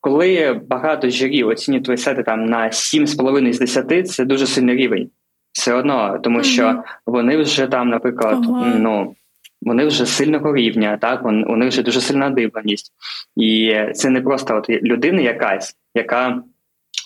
коли 0.00 0.60
багато 0.66 1.10
журі 1.10 1.42
оцінюють 1.42 1.84
твої 1.84 1.98
сайти 1.98 2.22
там 2.22 2.44
на 2.44 2.68
7,5 2.68 3.52
з 3.52 3.58
10, 3.58 4.08
це 4.08 4.24
дуже 4.24 4.46
сильний 4.46 4.76
рівень 4.76 5.10
все 5.58 5.74
одно, 5.74 6.18
тому 6.22 6.42
що 6.42 6.82
вони 7.06 7.36
вже 7.36 7.66
там, 7.66 7.88
наприклад, 7.88 8.38
ну 8.76 9.14
вони 9.62 9.86
вже 9.86 10.06
сильного 10.06 10.56
рівня, 10.56 10.98
так 11.00 11.22
вони, 11.22 11.44
у 11.44 11.56
них 11.56 11.68
вже 11.68 11.82
дуже 11.82 12.00
сильна 12.00 12.30
дивленість, 12.30 12.92
і 13.36 13.76
це 13.94 14.10
не 14.10 14.20
просто 14.20 14.56
от 14.56 14.70
людина 14.70 15.22
якась, 15.22 15.76
яка 15.94 16.42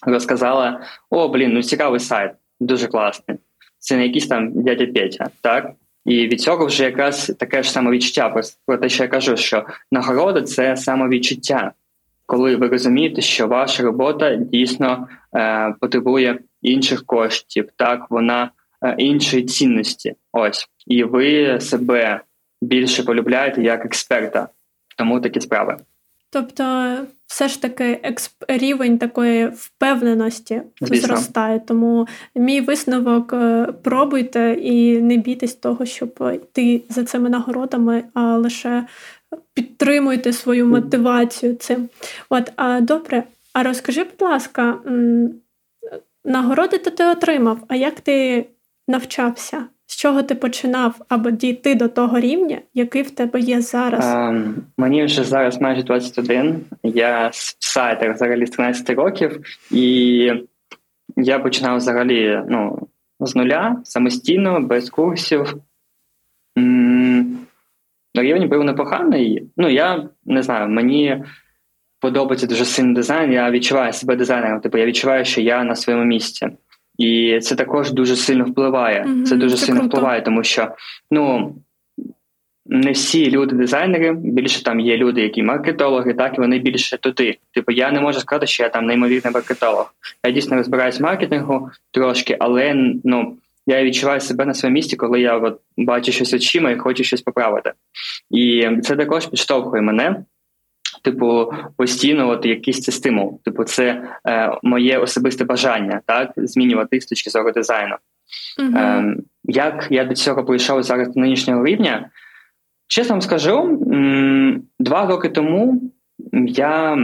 розказала: 0.06 0.80
О, 1.10 1.28
блін, 1.28 1.52
ну 1.52 1.62
цікавий 1.62 2.00
сайт, 2.00 2.32
дуже 2.60 2.86
класний. 2.86 3.38
Це 3.78 3.96
не 3.96 4.06
якийсь 4.06 4.26
там 4.26 4.62
дядя 4.62 4.86
Петя, 4.86 5.28
так. 5.40 5.70
І 6.04 6.28
від 6.28 6.40
цього 6.40 6.66
вже 6.66 6.84
якраз 6.84 7.32
таке 7.38 7.62
ж 7.62 7.70
самовідчуття. 7.70 8.34
Про 8.66 8.78
те, 8.78 8.88
що 8.88 9.02
я 9.02 9.08
кажу, 9.08 9.36
що 9.36 9.66
нагорода 9.92 10.42
це 10.42 10.76
самовідчуття, 10.76 11.72
коли 12.26 12.56
ви 12.56 12.68
розумієте, 12.68 13.20
що 13.20 13.46
ваша 13.46 13.82
робота 13.82 14.36
дійсно 14.36 15.08
е, 15.36 15.74
потребує 15.80 16.38
інших 16.62 17.06
коштів, 17.06 17.68
так 17.76 18.06
вона 18.10 18.50
е, 18.84 18.94
іншої 18.98 19.42
цінності. 19.42 20.14
Ось 20.32 20.68
і 20.86 21.04
ви 21.04 21.60
себе 21.60 22.20
більше 22.62 23.02
полюбляєте 23.02 23.62
як 23.62 23.84
експерта, 23.84 24.48
тому 24.98 25.20
такі 25.20 25.40
справи. 25.40 25.76
Тобто, 26.30 26.96
все 27.26 27.48
ж 27.48 27.62
таки, 27.62 28.00
експ... 28.02 28.44
рівень 28.48 28.98
такої 28.98 29.46
впевненості 29.46 30.62
Звісно. 30.80 31.06
зростає. 31.06 31.60
Тому 31.60 32.06
мій 32.34 32.60
висновок 32.60 33.32
е, 33.32 33.68
пробуйте 33.82 34.52
і 34.52 35.02
не 35.02 35.16
бійтесь 35.16 35.54
того, 35.54 35.86
щоб 35.86 36.32
йти 36.34 36.82
за 36.88 37.04
цими 37.04 37.28
нагородами, 37.28 38.04
а 38.14 38.36
лише 38.36 38.86
підтримуйте 39.54 40.32
свою 40.32 40.66
мотивацію 40.66 41.54
цим. 41.54 41.88
От, 42.28 42.52
а 42.56 42.80
добре, 42.80 43.22
а 43.52 43.62
розкажи, 43.62 44.04
будь 44.04 44.22
ласка, 44.22 44.78
Нагороди 46.24 46.78
то 46.78 46.90
ти 46.90 47.04
отримав, 47.04 47.58
а 47.68 47.76
як 47.76 48.00
ти 48.00 48.46
навчався? 48.88 49.66
З 49.86 49.96
чого 49.96 50.22
ти 50.22 50.34
починав 50.34 50.94
аби 51.08 51.32
дійти 51.32 51.74
до 51.74 51.88
того 51.88 52.20
рівня, 52.20 52.58
який 52.74 53.02
в 53.02 53.10
тебе 53.10 53.40
є 53.40 53.60
зараз? 53.60 54.06
А, 54.06 54.28
ем, 54.28 54.54
мені 54.76 55.04
вже 55.04 55.24
зараз 55.24 55.60
майже 55.60 55.82
21. 55.82 56.60
Я 56.82 57.30
сайтер 57.58 58.14
взагалі 58.14 58.46
з 58.46 58.50
13 58.50 58.90
років, 58.90 59.40
і 59.70 60.32
я 61.16 61.38
починав 61.38 61.76
взагалі 61.76 62.42
ну, 62.48 62.88
з 63.20 63.36
нуля 63.36 63.76
самостійно, 63.84 64.60
без 64.60 64.90
курсів. 64.90 65.54
Рівень 68.14 68.48
був 68.48 68.64
непоганий. 68.64 69.48
Ну, 69.56 69.68
я 69.68 70.08
не 70.24 70.42
знаю, 70.42 70.68
мені 70.68 71.24
подобається 72.02 72.46
дуже 72.46 72.64
сильний 72.64 72.94
дизайн. 72.94 73.32
Я 73.32 73.50
відчуваю 73.50 73.92
себе 73.92 74.16
дизайнером. 74.16 74.60
Типу 74.60 74.78
я 74.78 74.86
відчуваю, 74.86 75.24
що 75.24 75.40
я 75.40 75.64
на 75.64 75.76
своєму 75.76 76.04
місці. 76.04 76.48
І 76.98 77.38
це 77.42 77.54
також 77.54 77.92
дуже 77.92 78.16
сильно 78.16 78.44
впливає. 78.44 79.04
Mm-hmm, 79.04 79.24
це 79.24 79.36
дуже 79.36 79.56
це 79.56 79.66
сильно 79.66 79.80
круто. 79.80 79.96
впливає, 79.96 80.22
тому 80.22 80.44
що 80.44 80.68
ну 81.10 81.54
не 82.66 82.92
всі 82.92 83.30
люди 83.30 83.56
дизайнери, 83.56 84.12
більше 84.12 84.62
там 84.62 84.80
є 84.80 84.96
люди, 84.96 85.20
які 85.22 85.42
маркетологи, 85.42 86.14
так 86.14 86.38
і 86.38 86.40
вони 86.40 86.58
більше 86.58 86.98
туди. 86.98 87.38
Типу, 87.54 87.72
я 87.72 87.92
не 87.92 88.00
можу 88.00 88.20
сказати, 88.20 88.46
що 88.46 88.62
я 88.62 88.68
там 88.68 88.86
неймовірний 88.86 89.34
маркетолог. 89.34 89.94
Я 90.26 90.32
дійсно 90.32 90.56
розбираюсь 90.56 91.00
в 91.00 91.02
маркетингу 91.02 91.70
трошки, 91.90 92.36
але 92.40 92.74
ну 93.04 93.36
я 93.66 93.84
відчуваю 93.84 94.20
себе 94.20 94.44
на 94.44 94.54
своєму 94.54 94.74
місці, 94.74 94.96
коли 94.96 95.20
я 95.20 95.36
от 95.38 95.60
бачу 95.76 96.12
щось 96.12 96.34
очима 96.34 96.70
і 96.70 96.76
хочу 96.76 97.04
щось 97.04 97.22
поправити. 97.22 97.72
І 98.30 98.68
це 98.82 98.96
також 98.96 99.26
підштовхує 99.26 99.82
мене 99.82 100.24
типу, 101.02 101.52
постійно 101.76 102.28
от 102.28 102.46
якийсь 102.46 102.80
це 102.80 102.92
стимул. 102.92 103.40
Типу, 103.44 103.64
це 103.64 104.02
е, 104.28 104.58
моє 104.62 104.98
особисте 104.98 105.44
бажання, 105.44 106.00
так 106.06 106.32
змінювати 106.36 107.00
з 107.00 107.06
точки 107.06 107.30
зору 107.30 107.52
дизайну. 107.52 107.96
uh 108.60 108.78
Е, 108.78 109.16
Як 109.44 109.86
я 109.90 110.04
до 110.04 110.14
цього 110.14 110.44
прийшов 110.44 110.82
зараз 110.82 111.14
до 111.14 111.20
нинішнього 111.20 111.64
рівня? 111.64 112.10
Чесно 112.86 113.14
вам 113.14 113.22
скажу, 113.22 113.78
два 114.78 115.06
роки 115.06 115.28
тому 115.28 115.82
я 116.46 116.98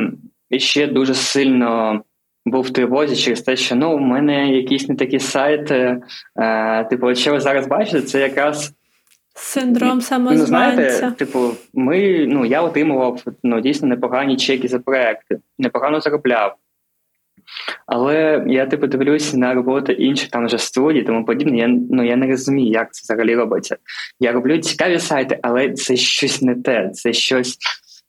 ще 0.59 0.87
дуже 0.87 1.15
сильно 1.15 2.03
був 2.47 2.65
в 2.65 2.71
тривозі 2.71 3.17
через 3.17 3.43
те, 3.43 3.57
що 3.57 3.77
ну, 3.77 3.93
у 3.93 3.99
мене 3.99 4.51
якийсь 4.57 4.89
не 4.89 4.97
такий 4.97 5.21
сайт. 5.21 5.71
Е, 5.71 6.85
Типу, 6.91 7.15
що 7.15 7.33
ви 7.33 7.41
зараз 7.41 7.69
бачите, 7.69 8.03
це 8.03 8.21
якраз 8.21 8.75
Синдром 9.41 10.01
самозванця. 10.01 10.43
Ну, 10.43 10.47
знаєте, 10.47 11.13
типу, 11.19 11.51
ми, 11.75 12.27
ну, 12.29 12.45
я 12.45 12.63
отримував 12.63 13.23
ну, 13.43 13.61
дійсно 13.61 13.89
непогані 13.89 14.37
чеки 14.37 14.69
за 14.69 14.79
проекти, 14.79 15.39
непогано 15.59 16.01
заробляв. 16.01 16.57
Але 17.87 18.45
я 18.47 18.67
типу 18.67 18.87
дивлюся 18.87 19.39
на 19.39 19.55
роботу 19.55 19.93
інших 19.93 20.31
там 20.31 20.47
вже 20.47 20.59
студій, 20.59 21.03
тому 21.03 21.25
подібне. 21.25 21.59
Я 21.59 21.69
ну 21.69 22.05
я 22.05 22.17
не 22.17 22.27
розумію, 22.27 22.73
як 22.73 22.95
це 22.95 23.01
взагалі 23.03 23.37
робиться. 23.37 23.77
Я 24.21 24.33
роблю 24.33 24.59
цікаві 24.59 24.99
сайти, 24.99 25.39
але 25.43 25.73
це 25.73 25.97
щось 25.97 26.43
не 26.43 26.55
те, 26.55 26.89
це 26.89 27.13
щось. 27.13 27.59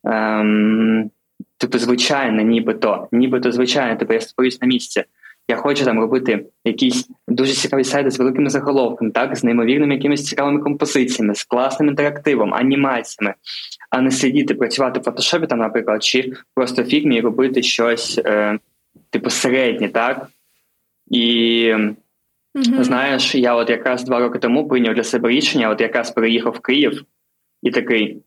Ем, 0.04 1.10
Типу, 1.58 1.78
звичайне, 1.78 2.44
нібито, 2.44 3.08
нібито 3.12 3.52
звичайне, 3.52 3.96
типу 3.96 4.12
я 4.12 4.20
створюсь 4.20 4.60
на 4.60 4.66
місці. 4.68 5.04
Я 5.48 5.56
хочу 5.56 5.84
там 5.84 6.00
робити 6.00 6.46
якісь 6.64 7.08
дуже 7.40 7.52
цікаві 7.52 7.84
сайти 7.84 8.10
з 8.10 8.18
великими 8.18 8.50
заголовками, 8.50 9.10
так, 9.10 9.36
з 9.36 9.44
неймовірними 9.44 9.94
якимись 9.94 10.24
цікавими 10.24 10.60
композиціями, 10.60 11.34
з 11.34 11.44
класним 11.44 11.88
інтерактивом, 11.88 12.54
анімаціями, 12.54 13.34
а 13.90 14.00
не 14.00 14.10
сидіти, 14.10 14.54
працювати 14.54 15.00
в 15.00 15.02
фотошопі, 15.02 15.46
там, 15.46 15.58
наприклад, 15.58 16.02
чи 16.02 16.32
просто 16.54 16.82
в 16.82 16.86
фігмі 16.86 17.16
і 17.16 17.20
робити 17.20 17.62
щось, 17.62 18.20
е, 18.24 18.58
типу, 19.10 19.30
середнє, 19.30 19.88
так? 19.88 20.28
І 21.10 21.24
mm-hmm. 22.54 22.82
знаєш, 22.84 23.34
я 23.34 23.54
от 23.54 23.70
якраз 23.70 24.04
два 24.04 24.18
роки 24.18 24.38
тому 24.38 24.68
прийняв 24.68 24.94
для 24.94 25.04
себе 25.04 25.28
рішення, 25.28 25.70
от 25.70 25.80
якраз 25.80 26.10
переїхав 26.10 26.52
в 26.52 26.60
Київ 26.60 27.04
і 27.62 27.70
такий: 27.70 28.22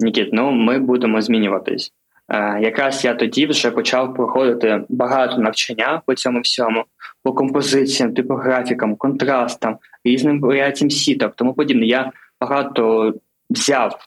Нікіт, 0.00 0.28
ну 0.32 0.50
ми 0.50 0.78
будемо 0.78 1.20
змінюватись. 1.20 1.92
Е, 2.28 2.60
якраз 2.60 3.04
я 3.04 3.14
тоді 3.14 3.46
вже 3.46 3.70
почав 3.70 4.14
проходити 4.14 4.84
багато 4.88 5.38
навчання 5.38 6.02
по 6.06 6.14
цьому 6.14 6.40
всьому, 6.40 6.84
по 7.22 7.32
композиціям, 7.32 8.14
типографікам, 8.14 8.96
контрастам, 8.96 9.78
різним 10.04 10.40
варіаціям 10.40 10.90
сіток, 10.90 11.34
тому 11.36 11.54
подібне. 11.54 11.86
Я 11.86 12.12
багато 12.40 13.14
взяв, 13.50 13.98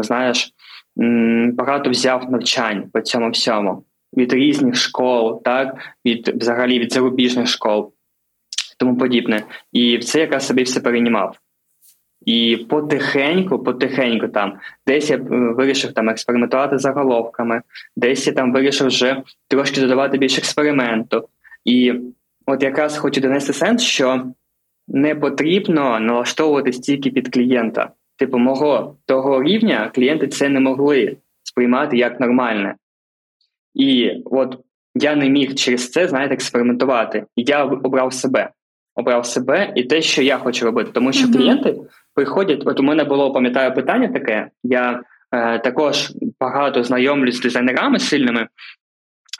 знаєш, 0.00 0.52
багато 1.52 1.90
взяв 1.90 2.30
навчань 2.30 2.90
по 2.92 3.00
цьому 3.00 3.30
всьому 3.30 3.84
від 4.16 4.32
різних 4.32 4.76
школ, 4.76 5.42
так, 5.42 5.76
від 6.04 6.28
взагалі 6.28 6.78
від 6.78 6.92
зарубіжних 6.92 7.46
школ, 7.46 7.92
тому 8.78 8.96
подібне. 8.96 9.42
І 9.72 9.98
це 9.98 10.20
якраз 10.20 10.46
собі 10.46 10.62
все 10.62 10.80
переймав. 10.80 11.38
І 12.26 12.66
потихеньку, 12.68 13.58
потихеньку 13.58 14.28
там, 14.28 14.58
десь 14.86 15.10
я 15.10 15.16
е, 15.16 15.20
вирішив 15.28 15.92
там 15.92 16.08
експериментувати 16.08 16.78
заголовками, 16.78 17.62
десь 17.96 18.26
я 18.26 18.32
там 18.32 18.52
вирішив 18.52 18.86
вже 18.86 19.22
трошки 19.48 19.80
додавати 19.80 20.18
більше 20.18 20.38
експерименту. 20.38 21.28
І 21.64 21.94
от 22.46 22.62
якраз 22.62 22.98
хочу 22.98 23.20
донести 23.20 23.52
сенс, 23.52 23.82
що 23.82 24.24
не 24.88 25.14
потрібно 25.14 26.00
налаштовувати 26.00 26.72
стільки 26.72 27.10
під 27.10 27.34
клієнта. 27.34 27.90
Типу, 28.18 28.38
мого 28.38 28.96
того 29.06 29.42
рівня 29.42 29.90
клієнти 29.94 30.28
це 30.28 30.48
не 30.48 30.60
могли 30.60 31.16
сприймати 31.42 31.96
як 31.96 32.20
нормальне. 32.20 32.74
І 33.74 34.10
от 34.24 34.58
я 34.94 35.16
не 35.16 35.28
міг 35.28 35.54
через 35.54 35.90
це, 35.90 36.08
знаєте, 36.08 36.34
експериментувати. 36.34 37.24
Я 37.36 37.64
обрав 37.64 38.12
себе. 38.12 38.50
Обрав 38.94 39.26
себе 39.26 39.72
і 39.74 39.84
те, 39.84 40.02
що 40.02 40.22
я 40.22 40.38
хочу 40.38 40.64
робити. 40.64 40.90
Тому 40.92 41.12
що 41.12 41.26
mm-hmm. 41.26 41.36
клієнти 41.36 41.74
приходять. 42.14 42.62
От 42.66 42.80
у 42.80 42.82
мене 42.82 43.04
було, 43.04 43.32
пам'ятаю, 43.32 43.74
питання 43.74 44.08
таке. 44.08 44.50
Я 44.62 45.02
е, 45.32 45.58
також 45.58 46.12
багато 46.40 46.82
знайомлюсь 46.82 47.36
з 47.36 47.40
дизайнерами 47.40 47.98
сильними, 47.98 48.48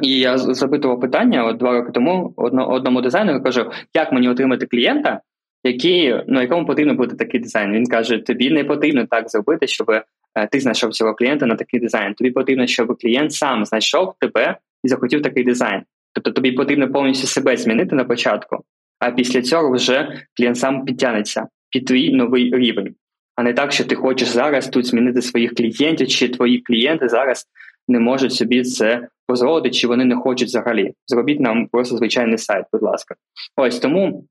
і 0.03 0.19
я 0.19 0.39
запитував 0.39 1.01
питання 1.01 1.45
от 1.45 1.57
два 1.57 1.73
роки 1.73 1.93
тому 1.93 2.35
одному 2.37 3.01
дизайнеру 3.01 3.43
кажу, 3.43 3.71
як 3.95 4.13
мені 4.13 4.29
отримати 4.29 4.67
клієнта, 4.67 5.21
який, 5.65 6.23
ну, 6.29 6.41
якому 6.41 6.67
потрібно 6.67 6.95
бути 6.95 7.17
такий 7.17 7.41
дизайн. 7.41 7.73
Він 7.73 7.87
каже: 7.87 8.19
тобі 8.19 8.51
не 8.51 8.65
потрібно 8.65 9.07
так 9.07 9.31
зробити, 9.31 9.67
щоб 9.67 9.91
е, 9.91 10.05
ти 10.53 10.61
знайшов 10.61 10.93
цього 10.93 11.15
клієнта 11.15 11.47
на 11.47 11.55
такий 11.55 11.81
дизайн. 11.81 12.15
Тобі 12.15 12.31
потрібно, 12.31 12.67
щоб 12.67 12.99
клієнт 12.99 13.33
сам 13.33 13.65
знайшов 13.65 14.15
тебе 14.21 14.57
і 14.85 14.89
захотів 14.89 15.23
такий 15.23 15.45
дизайн. 15.45 15.83
Тобто 16.13 16.31
тобі 16.31 16.53
потрібно 16.53 16.93
повністю 16.93 17.27
себе 17.27 17.57
змінити 17.57 17.95
на 17.95 18.05
початку, 18.05 18.65
а 18.99 19.11
після 19.11 19.43
цього 19.43 19.73
вже 19.73 20.23
клієнт 20.37 20.59
сам 20.59 20.85
підтягнеться 20.85 21.47
під 21.71 21.87
твій 21.87 22.13
новий 22.13 22.57
рівень, 22.57 22.95
а 23.37 23.43
не 23.43 23.53
так, 23.53 23.73
що 23.73 23.85
ти 23.85 23.95
хочеш 23.95 24.29
зараз 24.29 24.69
тут 24.69 24.87
змінити 24.87 25.23
своїх 25.23 25.55
клієнтів, 25.55 26.09
чи 26.09 26.29
твої 26.29 26.59
клієнти 26.59 27.09
зараз 27.09 27.47
не 27.89 28.01
можуть 28.01 28.33
собі 28.33 28.63
це 28.63 29.09
дозволити, 29.29 29.71
чи 29.71 29.89
вони 29.89 30.05
не 30.05 30.15
хочуть 30.17 30.49
взагалі. 30.49 30.93
Зробіть 31.07 31.41
нам 31.41 31.67
просто 31.67 31.97
звичайний 31.97 32.39
сайт, 32.39 32.65
будь 32.73 32.83
ласка. 32.83 33.15
Ось 33.57 33.79
тому. 33.79 34.25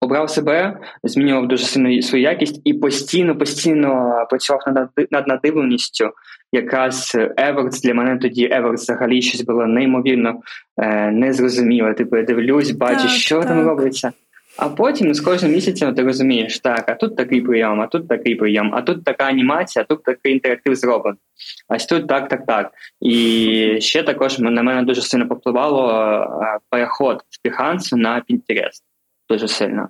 Обрав 0.00 0.30
себе, 0.30 0.78
змінював 1.02 1.48
дуже 1.48 1.64
сильно 1.64 2.02
свою 2.02 2.24
якість 2.24 2.60
і 2.64 2.74
постійно, 2.74 3.38
постійно 3.38 4.26
працював 4.30 4.62
над 4.66 4.88
над 5.10 5.28
надивленістю. 5.28 6.10
Якраз 6.52 7.16
Еверс 7.36 7.82
для 7.82 7.94
мене 7.94 8.18
тоді 8.18 8.48
Еверс 8.52 8.82
взагалі 8.82 9.22
щось 9.22 9.42
було 9.42 9.66
неймовірно 9.66 10.40
е, 10.76 11.10
незрозуміле. 11.10 11.94
Типу, 11.94 12.16
я 12.16 12.22
дивлюсь, 12.22 12.70
бачу, 12.70 13.02
так, 13.02 13.10
що 13.10 13.38
так. 13.38 13.48
там 13.48 13.66
робиться. 13.66 14.12
А 14.58 14.68
потім 14.68 15.14
з 15.14 15.20
кожним 15.20 15.52
місяцем 15.52 15.94
ти 15.94 16.02
розумієш, 16.02 16.58
так, 16.58 16.84
а 16.88 16.94
тут 16.94 17.16
такий 17.16 17.40
прийом, 17.40 17.80
а 17.80 17.86
тут 17.86 18.08
такий 18.08 18.34
прийом, 18.34 18.74
а 18.74 18.82
тут 18.82 19.04
така 19.04 19.24
анімація, 19.24 19.82
а 19.88 19.94
тут 19.94 20.02
такий 20.02 20.32
інтерактив 20.32 20.74
зроблений. 20.74 21.20
Ось 21.68 21.86
тут 21.86 22.08
так, 22.08 22.28
так, 22.28 22.46
так. 22.46 22.70
І 23.00 23.76
ще 23.80 24.02
також 24.02 24.38
на 24.38 24.62
мене 24.62 24.82
дуже 24.82 25.02
сильно 25.02 25.28
попливало 25.28 26.26
переход 26.70 27.24
з 27.30 27.48
Behance 27.48 27.96
на 27.96 28.22
Pinterest. 28.30 28.82
Дуже 29.28 29.48
сильно. 29.48 29.88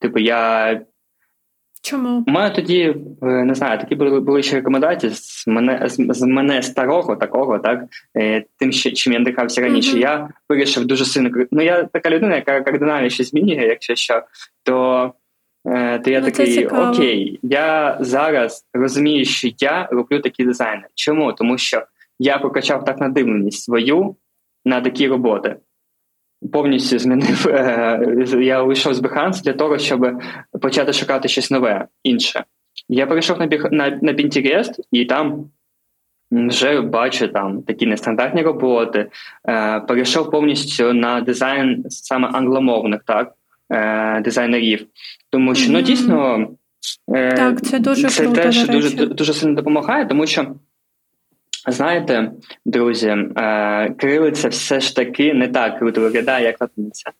Типу, 0.00 0.18
я 0.18 0.80
Чому? 1.86 2.24
У 2.26 2.30
мене 2.30 2.50
тоді 2.50 2.94
е, 3.22 3.26
не 3.26 3.54
знаю, 3.54 3.78
такі 3.78 3.94
були 3.94 4.20
були 4.20 4.42
ще 4.42 4.56
рекомендації 4.56 5.12
з 5.14 5.46
мене 5.46 5.88
з, 5.88 6.06
з 6.08 6.22
мене 6.22 6.62
старого 6.62 7.16
такого, 7.16 7.58
так 7.58 7.84
е, 8.16 8.44
тим, 8.58 8.72
що 8.72 8.90
чим 8.90 9.12
я 9.12 9.20
дихався 9.20 9.60
раніше. 9.60 9.96
Mm-hmm. 9.96 10.00
Я 10.00 10.28
вирішив 10.48 10.84
дуже 10.84 11.04
сильно 11.04 11.46
Ну 11.50 11.62
я 11.62 11.84
така 11.84 12.10
людина, 12.10 12.34
яка 12.34 12.60
кардинально 12.60 13.08
щось 13.08 13.30
змінює, 13.30 13.66
якщо 13.66 13.94
що, 13.94 14.22
то 14.62 15.12
е, 15.68 15.98
то 15.98 16.10
я 16.10 16.20
ну, 16.20 16.26
такий 16.26 16.66
окей, 16.66 17.38
я 17.42 17.98
зараз 18.00 18.66
розумію, 18.74 19.24
що 19.24 19.48
я 19.58 19.88
роблю 19.90 20.20
такі 20.20 20.44
дизайни. 20.44 20.84
Чому? 20.94 21.32
Тому 21.32 21.58
що 21.58 21.82
я 22.18 22.38
прокачав 22.38 22.84
так 22.84 23.00
надивленість 23.00 23.62
свою 23.62 24.16
на 24.64 24.80
такі 24.80 25.08
роботи 25.08 25.56
повністю 26.52 26.98
змінив. 26.98 27.48
Е, 27.48 28.26
я 28.40 28.62
вийшов 28.62 28.94
з 28.94 29.00
Behance 29.00 29.42
для 29.42 29.52
того, 29.52 29.78
щоб 29.78 30.22
почати 30.62 30.92
шукати 30.92 31.28
щось 31.28 31.50
нове, 31.50 31.86
інше. 32.02 32.44
Я 32.88 33.06
перейшов 33.06 33.38
на 33.38 33.46
на, 33.46 33.98
на 34.02 34.12
Pinterest 34.12 34.72
і 34.92 35.04
там 35.04 35.50
вже 36.30 36.80
бачу 36.80 37.28
там 37.28 37.62
такі 37.62 37.86
нестандартні 37.86 38.42
роботи. 38.42 39.10
Е, 39.48 39.80
Перейшов 39.80 40.30
повністю 40.30 40.92
на 40.92 41.20
дизайн 41.20 41.84
саме 41.88 42.28
англомовних 42.28 43.00
так, 43.06 43.32
е, 43.72 44.20
дизайнерів. 44.20 44.86
Тому 45.30 45.54
що 45.54 45.72
ну 45.72 45.80
дійсно. 45.80 46.48
Е, 47.14 47.32
так, 47.32 47.62
це 47.62 47.78
дуже 47.78 48.08
це 48.08 48.24
круто, 48.24 48.42
теж 48.42 48.68
дуже 48.68 49.06
дуже 49.06 49.32
сильно 49.32 49.54
допомагає, 49.54 50.06
тому 50.06 50.26
що 50.26 50.46
Знаєте, 51.66 52.32
друзі, 52.64 53.08
е, 53.08 53.94
кирилиця 53.98 54.48
все 54.48 54.80
ж 54.80 54.96
таки 54.96 55.34
не 55.34 55.48
так 55.48 55.78
круто 55.78 56.00
виглядає, 56.00 56.44
як 56.44 56.60
латиниця. 56.60 57.10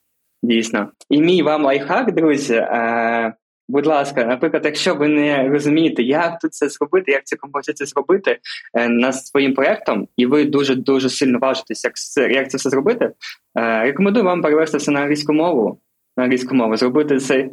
Дійсно. 0.42 0.90
І 1.11 1.20
мій 1.20 1.42
вам 1.42 1.64
лайфхак, 1.64 2.14
друзі. 2.14 2.54
Е, 2.54 3.35
будь 3.68 3.87
ласка, 3.87 4.24
наприклад, 4.24 4.64
якщо 4.64 4.94
ви 4.94 5.09
не 5.09 5.48
розумієте, 5.48 6.02
як 6.02 6.38
тут 6.38 6.54
це 6.54 6.68
зробити, 6.68 7.12
як 7.12 7.26
цю 7.26 7.37
композицію 7.37 7.87
зробити 7.87 8.38
е, 8.74 8.88
над 8.88 9.16
своїм 9.16 9.54
проєктом, 9.54 10.09
і 10.16 10.26
ви 10.26 10.44
дуже 10.44 10.74
дуже 10.74 11.11
сильно 11.11 11.38
важитесь, 11.38 11.85
як 11.85 11.92
як 12.30 12.50
це 12.50 12.59
все 12.59 12.70
зробити, 12.70 13.11
рекомендую 13.54 14.24
вам 14.24 14.42
перевести 14.42 14.78
все 14.78 14.90
на 14.90 15.00
англійську 15.00 15.32
мову. 15.32 15.80
На 16.16 16.24
англійську 16.24 16.54
мову, 16.54 16.76
зробити 16.76 17.18
цей 17.18 17.50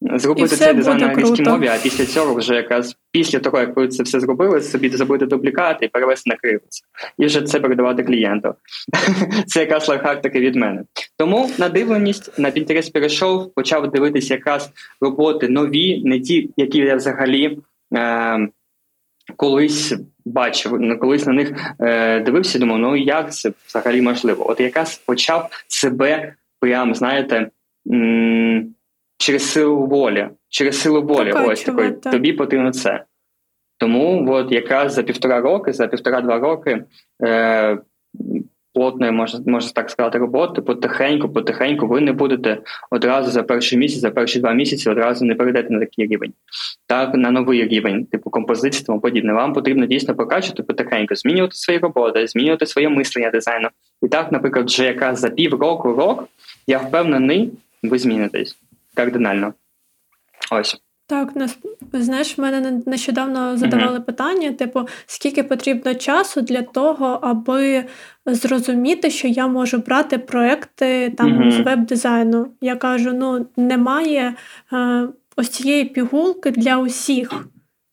Зробити 0.00 0.56
цей 0.56 0.74
дизайн 0.74 0.98
на 0.98 1.06
англійській 1.06 1.42
мові, 1.42 1.66
а 1.66 1.78
після 1.82 2.06
цього 2.06 2.34
вже 2.34 2.54
якраз 2.54 2.96
після 3.12 3.38
того, 3.38 3.58
як 3.58 3.76
ви 3.76 3.88
це 3.88 4.02
все 4.02 4.20
зробили, 4.20 4.60
собі 4.60 4.88
зробити 4.88 5.26
дублікат 5.26 5.78
і 5.80 5.88
перевести 5.88 6.30
на 6.30 6.36
кривицю. 6.36 6.84
І 7.18 7.26
вже 7.26 7.42
це 7.42 7.60
передавати 7.60 8.02
клієнту. 8.02 8.54
Це 9.46 9.60
якраз 9.60 9.88
лайфхак 9.88 10.22
такий 10.22 10.40
від 10.40 10.56
мене. 10.56 10.82
Тому 11.16 11.50
надивленість 11.58 12.38
на 12.38 12.50
Pinterest 12.50 12.92
перейшов, 12.92 13.54
почав 13.54 13.90
дивитися 13.90 14.34
якраз 14.34 14.70
роботи 15.00 15.48
нові, 15.48 16.02
не 16.04 16.20
ті, 16.20 16.50
які 16.56 16.78
я 16.78 16.96
взагалі 16.96 17.58
е, 17.94 18.48
колись 19.36 19.94
бачив, 20.24 20.98
колись 21.00 21.26
на 21.26 21.32
них 21.32 21.74
е, 21.80 22.20
дивився, 22.20 22.58
думав, 22.58 22.78
ну 22.78 22.96
як 22.96 23.34
це 23.34 23.52
взагалі 23.68 24.02
можливо? 24.02 24.50
От 24.50 24.60
якраз 24.60 24.96
почав 24.96 25.50
себе 25.68 26.34
прям, 26.60 26.94
знаєте. 26.94 27.50
М- 27.92 28.74
через 29.18 29.50
силу 29.50 29.86
волі. 29.86 30.28
Через 30.48 30.80
силу 30.80 31.02
волі, 31.02 31.32
Така 31.32 31.44
ось 31.44 31.62
такої. 31.62 31.92
Тобі 31.92 32.32
потрібно 32.32 32.72
це. 32.72 33.04
Тому 33.78 34.32
от 34.32 34.52
якраз 34.52 34.92
за 34.92 35.02
півтора 35.02 35.40
роки, 35.40 35.72
за 35.72 35.86
півтора-два 35.86 36.38
роки 36.38 36.84
е, 37.24 37.78
плотної, 38.74 39.12
можна 39.12 39.40
можна 39.46 39.70
так 39.74 39.90
сказати, 39.90 40.18
роботи. 40.18 40.62
Потихеньку, 40.62 41.28
потихеньку, 41.28 41.86
ви 41.86 42.00
не 42.00 42.12
будете 42.12 42.58
одразу 42.90 43.30
за 43.30 43.42
перший 43.42 43.78
місяць, 43.78 44.00
за 44.00 44.10
перші 44.10 44.40
два 44.40 44.52
місяці 44.52 44.90
одразу 44.90 45.24
не 45.24 45.34
перейдете 45.34 45.74
на 45.74 45.80
такий 45.80 46.06
рівень, 46.06 46.32
так 46.86 47.14
на 47.14 47.30
новий 47.30 47.68
рівень, 47.68 48.04
типу 48.04 48.30
композиції, 48.30 48.84
тому 48.86 49.00
подібне. 49.00 49.32
Вам 49.32 49.52
потрібно 49.52 49.86
дійсно 49.86 50.14
покачувати 50.14 50.62
потихеньку, 50.62 51.14
змінювати 51.14 51.54
свої 51.54 51.78
роботи, 51.78 52.26
змінювати 52.26 52.66
своє 52.66 52.88
мислення 52.88 53.30
дизайну. 53.30 53.68
І 54.02 54.08
так, 54.08 54.32
наприклад, 54.32 54.66
вже 54.66 54.84
якраз 54.84 55.18
за 55.18 55.30
півроку 55.30 55.92
рок, 55.92 56.28
я 56.66 56.78
впевнений, 56.78 57.52
ви 57.82 57.98
змінитесь 57.98 58.56
кардинально. 58.98 59.54
Ось. 60.50 60.76
Так, 61.06 61.32
знаєш, 61.92 62.38
в 62.38 62.40
мене 62.40 62.82
нещодавно 62.86 63.56
задавали 63.56 63.98
mm-hmm. 63.98 64.04
питання: 64.04 64.52
типу, 64.52 64.80
скільки 65.06 65.42
потрібно 65.42 65.94
часу 65.94 66.40
для 66.40 66.62
того, 66.62 67.18
аби 67.22 67.84
зрозуміти, 68.26 69.10
що 69.10 69.28
я 69.28 69.46
можу 69.46 69.78
брати 69.78 70.18
проекти 70.18 71.10
там 71.10 71.28
mm-hmm. 71.28 71.50
з 71.50 71.60
веб-дизайну. 71.60 72.46
Я 72.60 72.76
кажу: 72.76 73.12
ну 73.12 73.46
немає 73.56 74.34
е, 74.72 75.08
ось 75.36 75.48
цієї 75.48 75.84
пігулки 75.84 76.50
для 76.50 76.78
усіх 76.78 77.44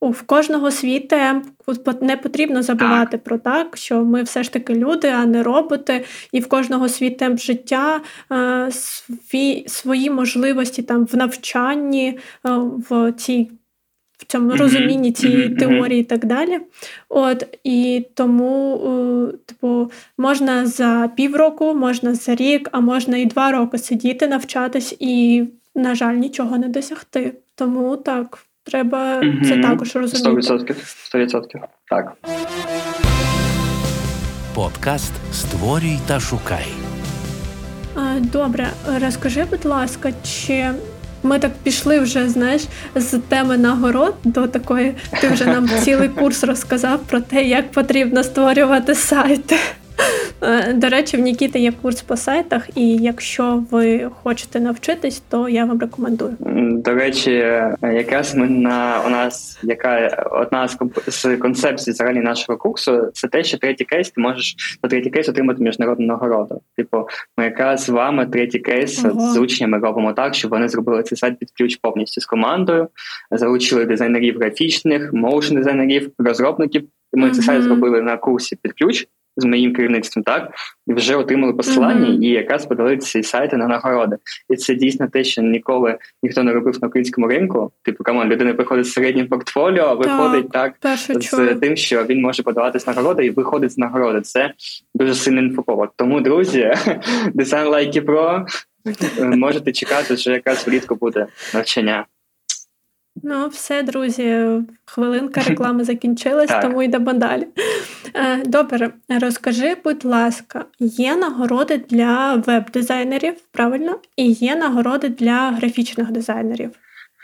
в 0.09 0.21
кожного 0.21 0.71
свій 0.71 0.99
темп. 0.99 1.45
Не 2.01 2.17
потрібно 2.17 2.63
забувати 2.63 3.11
так. 3.11 3.23
про 3.23 3.37
так, 3.37 3.77
що 3.77 4.03
ми 4.03 4.23
все 4.23 4.43
ж 4.43 4.53
таки 4.53 4.75
люди, 4.75 5.07
а 5.07 5.25
не 5.25 5.43
роботи, 5.43 6.05
і 6.31 6.39
в 6.39 6.47
кожного 6.47 6.89
свій 6.89 7.09
темп 7.09 7.39
життя, 7.39 8.01
е, 8.31 8.71
свій, 8.71 9.65
свої 9.67 10.09
можливості 10.09 10.83
там 10.83 11.05
в 11.05 11.15
навчанні, 11.15 12.07
е, 12.07 12.49
в 12.89 13.11
цій. 13.11 13.51
В 14.17 14.25
цьому 14.25 14.51
mm-hmm. 14.51 14.57
розумінні 14.57 15.11
цієї 15.11 15.49
mm-hmm. 15.49 15.59
теорії 15.59 16.01
і 16.01 16.03
так 16.03 16.25
далі. 16.25 16.59
От 17.09 17.59
і 17.63 18.05
тому, 18.13 18.75
е, 18.75 19.37
типу, 19.45 19.91
можна 20.17 20.65
за 20.65 21.11
півроку, 21.15 21.73
можна 21.73 22.15
за 22.15 22.35
рік, 22.35 22.69
а 22.71 22.79
можна 22.79 23.17
і 23.17 23.25
два 23.25 23.51
роки 23.51 23.77
сидіти, 23.77 24.27
навчатись, 24.27 24.95
і, 24.99 25.43
на 25.75 25.95
жаль, 25.95 26.13
нічого 26.13 26.57
не 26.57 26.67
досягти. 26.67 27.33
Тому 27.55 27.97
так. 27.97 28.44
Треба 28.65 29.19
угу. 29.19 29.45
це 29.45 29.57
також 29.57 29.95
розуміти. 29.95 30.53
100%. 30.53 30.75
100%. 31.15 31.41
Так. 31.89 32.13
Подкаст 34.55 35.13
Створюй 35.33 35.99
та 36.07 36.19
шукай. 36.19 36.65
Добре, 38.19 38.67
розкажи, 39.01 39.45
будь 39.49 39.65
ласка, 39.65 40.11
чи 40.23 40.69
ми 41.23 41.39
так 41.39 41.51
пішли 41.63 41.99
вже, 41.99 42.29
знаєш, 42.29 42.65
з 42.95 43.19
теми 43.19 43.57
нагород 43.57 44.15
до 44.23 44.47
такої. 44.47 44.95
Ти 45.21 45.29
вже 45.29 45.45
нам 45.45 45.69
цілий 45.69 46.09
курс 46.09 46.43
розказав 46.43 46.99
про 46.99 47.21
те, 47.21 47.43
як 47.43 47.71
потрібно 47.71 48.23
створювати 48.23 48.95
сайти. 48.95 49.55
Е, 50.41 50.73
до 50.73 50.89
речі, 50.89 51.17
в 51.17 51.19
Нікіти 51.19 51.59
є 51.59 51.73
курс 51.81 52.01
по 52.01 52.17
сайтах, 52.17 52.69
і 52.75 52.95
якщо 52.97 53.63
ви 53.71 54.09
хочете 54.23 54.59
навчитись, 54.59 55.23
то 55.29 55.49
я 55.49 55.65
вам 55.65 55.79
рекомендую. 55.79 56.37
До 56.85 56.93
речі, 56.93 57.31
якраз 57.81 58.35
ми 58.35 58.49
на 58.49 59.01
у 59.07 59.09
нас 59.09 59.59
яка 59.63 60.23
одна 60.31 60.67
з 60.67 60.77
з 61.07 61.37
концепцій 61.37 61.91
взагалі 61.91 62.19
нашого 62.19 62.57
курсу, 62.57 63.11
це 63.13 63.27
те, 63.27 63.43
що 63.43 63.57
третій 63.57 63.85
кейс 63.85 64.09
ти 64.09 64.21
можеш 64.21 64.55
на 64.83 64.89
третій 64.89 65.09
кейс 65.09 65.29
отримати 65.29 65.63
міжнародну 65.63 66.05
нагороду. 66.05 66.61
Типу, 66.77 67.07
ми 67.37 67.43
якраз 67.43 67.83
з 67.83 67.89
вами 67.89 68.25
третій 68.25 68.59
кейс 68.59 69.05
ого. 69.05 69.33
з 69.33 69.37
учнями 69.37 69.77
робимо 69.77 70.13
так, 70.13 70.35
щоб 70.35 70.51
вони 70.51 70.69
зробили 70.69 71.03
цей 71.03 71.17
сайт 71.17 71.39
під 71.39 71.51
ключ 71.57 71.75
повністю 71.75 72.21
з 72.21 72.25
командою, 72.25 72.87
залучили 73.31 73.85
дизайнерів 73.85 74.37
графічних, 74.39 75.13
моушн 75.13 75.55
дизайнерів, 75.55 76.11
розробників. 76.17 76.87
Ми 77.13 77.27
mm-hmm. 77.27 77.31
цей 77.31 77.43
сайт 77.43 77.63
зробили 77.63 78.01
на 78.01 78.17
курсі 78.17 78.57
під 78.61 78.73
ключ 78.73 79.07
з 79.37 79.45
моїм 79.45 79.73
керівництвом, 79.73 80.23
так 80.23 80.51
і 80.87 80.93
вже 80.93 81.15
отримали 81.15 81.53
посилання, 81.53 82.09
mm-hmm. 82.09 82.21
і 82.21 82.29
якраз 82.29 82.65
подали 82.65 82.97
ці 82.97 83.23
сайти 83.23 83.57
на 83.57 83.67
нагороди. 83.67 84.17
І 84.49 84.55
це 84.55 84.75
дійсно 84.75 85.07
те, 85.07 85.23
що 85.23 85.41
ніколи 85.41 85.97
ніхто 86.23 86.43
не 86.43 86.53
робив 86.53 86.77
на 86.81 86.87
українському 86.87 87.27
ринку. 87.27 87.71
Типу, 87.83 88.03
come 88.03 88.17
on, 88.17 88.27
людина 88.27 88.53
приходить 88.53 88.85
з 88.85 88.91
середнім 88.91 89.27
портфоліо, 89.27 89.83
а 89.83 89.93
виходить 89.93 90.51
так, 90.51 90.73
так 90.79 90.97
з 90.97 91.19
чую. 91.19 91.55
тим, 91.55 91.75
що 91.75 92.03
він 92.03 92.21
може 92.21 92.43
подаватись 92.43 92.87
нагороди 92.87 93.25
і 93.25 93.29
виходить 93.29 93.71
з 93.71 93.77
нагороди. 93.77 94.21
Це 94.21 94.53
дуже 94.95 95.15
сильний 95.15 95.43
інфоповод. 95.43 95.89
Тому, 95.95 96.21
друзі, 96.21 96.61
Design 97.35 97.69
Like 97.69 98.05
Pro 98.05 98.45
можете 99.21 99.71
чекати, 99.71 100.17
що 100.17 100.31
якраз 100.31 100.67
влітку 100.67 100.95
буде 100.95 101.27
навчання. 101.53 102.05
Ну, 103.27 103.47
все, 103.47 103.83
друзі, 103.83 104.45
хвилинка 104.85 105.41
реклами 105.41 105.83
закінчилась, 105.83 106.51
тому 106.61 106.83
йдемо 106.83 107.13
далі. 107.13 107.47
Е, 108.13 108.43
добре, 108.45 108.89
розкажи, 109.21 109.75
будь 109.83 110.05
ласка, 110.05 110.65
є 110.79 111.15
нагороди 111.15 111.77
для 111.77 112.35
веб-дизайнерів, 112.35 113.33
правильно? 113.51 113.99
І 114.15 114.31
є 114.31 114.55
нагороди 114.55 115.09
для 115.09 115.51
графічних 115.51 116.11
дизайнерів. 116.11 116.71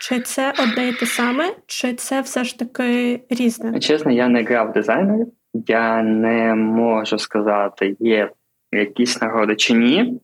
Чи 0.00 0.20
це 0.20 0.52
одне 0.62 0.88
і 0.88 0.92
те 0.92 1.06
саме, 1.06 1.54
чи 1.66 1.94
це 1.94 2.20
все 2.20 2.44
ж 2.44 2.58
таки 2.58 3.20
різне? 3.30 3.80
Чесно, 3.80 4.10
я 4.10 4.28
не 4.28 4.42
грав 4.42 4.72
дизайнерів, 4.72 5.26
я 5.54 6.02
не 6.02 6.54
можу 6.54 7.18
сказати, 7.18 7.96
є 8.00 8.30
якісь 8.72 9.20
нагороди 9.20 9.56
чи 9.56 9.74
ні. 9.74 10.20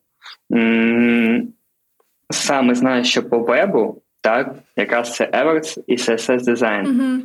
Саме 2.31 2.75
знаю, 2.75 3.05
що 3.05 3.29
по 3.29 3.39
вебу 3.39 4.03
так, 4.21 4.55
якраз 4.77 5.15
це 5.15 5.25
Everts 5.25 5.79
і 5.87 5.97
CSS 5.97 6.41
Design. 6.41 6.87
Mm-hmm. 6.87 7.21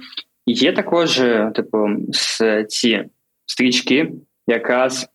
Є 0.45 0.73
також, 0.73 1.19
е, 1.19 1.51
типу, 1.55 1.89
ці 2.67 3.05
стрічки, 3.45 4.11
якраз 4.47 5.07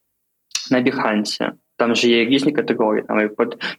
на 0.70 0.82
Behance. 0.82 1.50
Там 1.76 1.94
же 1.94 2.08
є 2.08 2.24
різні 2.24 2.52
категорії, 2.52 3.04
там 3.08 3.30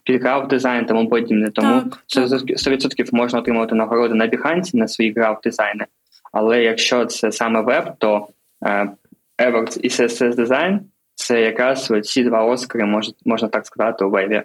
під 0.04 0.22
граф 0.22 0.48
дизайн 0.48 0.86
тому 0.86 1.08
подібне. 1.08 1.50
Тому 1.50 1.80
так, 1.80 2.04
100% 2.16 3.08
можна 3.12 3.38
отримувати 3.38 3.74
нагороди 3.74 4.14
на 4.14 4.28
Behance 4.28 4.76
на 4.76 4.88
свої 4.88 5.12
граф 5.12 5.38
дизайни. 5.44 5.86
Але 6.32 6.62
якщо 6.62 7.06
це 7.06 7.32
саме 7.32 7.60
веб, 7.60 7.92
то 7.98 8.28
е, 8.66 8.90
Everts 9.38 9.80
і 9.82 9.88
CSS 9.88 10.34
Design– 10.34 10.78
це 11.14 11.40
якраз 11.40 11.92
ці 12.02 12.24
два 12.24 12.44
оскари, 12.44 12.84
можна, 12.84 13.14
можна 13.24 13.48
так 13.48 13.66
сказати, 13.66 14.04
у 14.04 14.10
вебі. 14.10 14.42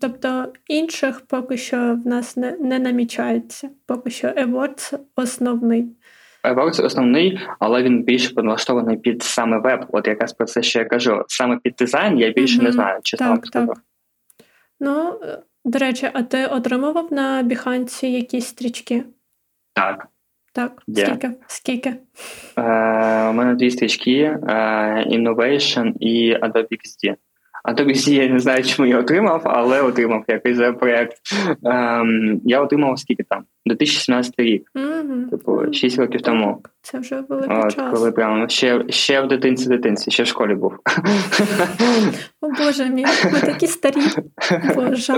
Тобто 0.00 0.52
інших 0.68 1.20
поки 1.20 1.56
що 1.56 1.76
в 2.04 2.06
нас 2.06 2.36
не 2.36 2.56
не 2.60 2.78
намічається. 2.78 3.70
Поки 3.86 4.10
що 4.10 4.28
Awards 4.28 4.98
основний. 5.16 5.86
Awards 6.44 6.84
основний, 6.84 7.40
але 7.58 7.82
він 7.82 8.02
більше 8.02 8.34
підлаштований 8.34 8.96
під 8.96 9.22
саме 9.22 9.58
веб. 9.58 9.86
От 9.88 10.08
якраз 10.08 10.32
про 10.32 10.46
це 10.46 10.62
ще 10.62 10.78
я 10.78 10.84
кажу. 10.84 11.24
Саме 11.28 11.58
під 11.62 11.74
дизайн 11.74 12.18
я 12.18 12.30
більше 12.30 12.58
mm-hmm. 12.58 12.62
не 12.62 12.72
знаю, 12.72 13.00
чи 13.02 13.16
так, 13.16 13.46
так. 13.46 13.70
Ну, 14.80 15.20
до 15.64 15.78
речі, 15.78 16.10
а 16.12 16.22
ти 16.22 16.46
отримував 16.46 17.12
на 17.12 17.42
Біханці 17.42 18.06
якісь 18.06 18.46
стрічки? 18.46 19.04
Так. 19.72 20.08
Так, 20.52 20.82
yeah. 20.88 21.06
скільки? 21.06 21.30
Скільки? 21.46 21.88
Е, 22.56 23.28
У 23.28 23.32
мене 23.32 23.54
дві 23.54 23.70
стрічки: 23.70 24.20
е, 24.20 24.38
Innovation 25.06 25.92
і 26.00 26.36
Adobe 26.36 26.68
XD. 26.68 27.14
А 27.64 27.74
тобі 27.74 27.94
я 28.06 28.28
не 28.28 28.38
знаю, 28.38 28.64
чому 28.64 28.88
я 28.88 28.98
отримав, 28.98 29.42
але 29.44 29.82
отримав 29.82 30.24
якийсь 30.28 30.58
проєкт. 30.78 31.16
Ем, 31.64 32.40
Я 32.44 32.60
отримав 32.60 32.98
скільки 32.98 33.22
там? 33.22 33.44
2017 33.66 34.34
рік. 34.38 34.70
Mm-hmm. 34.74 35.30
Типу, 35.30 35.72
6 35.72 35.98
років 35.98 36.22
тому. 36.22 36.62
Це 36.82 36.98
вже 36.98 37.24
великий 37.28 37.56
От, 37.56 37.74
час. 37.74 37.94
Коли 37.94 38.12
прямо 38.12 38.48
ще 38.48 38.84
ще 38.88 39.20
в 39.20 39.28
дитинці 39.28 39.68
дитинці, 39.68 40.10
ще 40.10 40.22
в 40.22 40.26
школі 40.26 40.54
був. 40.54 40.72
О 42.40 42.48
Боже 42.48 42.84
мій, 42.84 43.06
ми 43.32 43.40
такі 43.40 43.66
старі. 43.66 44.00
Боже. 44.76 45.12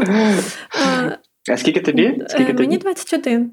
А, 0.87 1.11
а 1.53 1.57
скільки 1.57 1.81
тобі? 1.81 2.23
Скільки 2.29 2.53
Мені 2.53 2.79
21. 2.79 3.53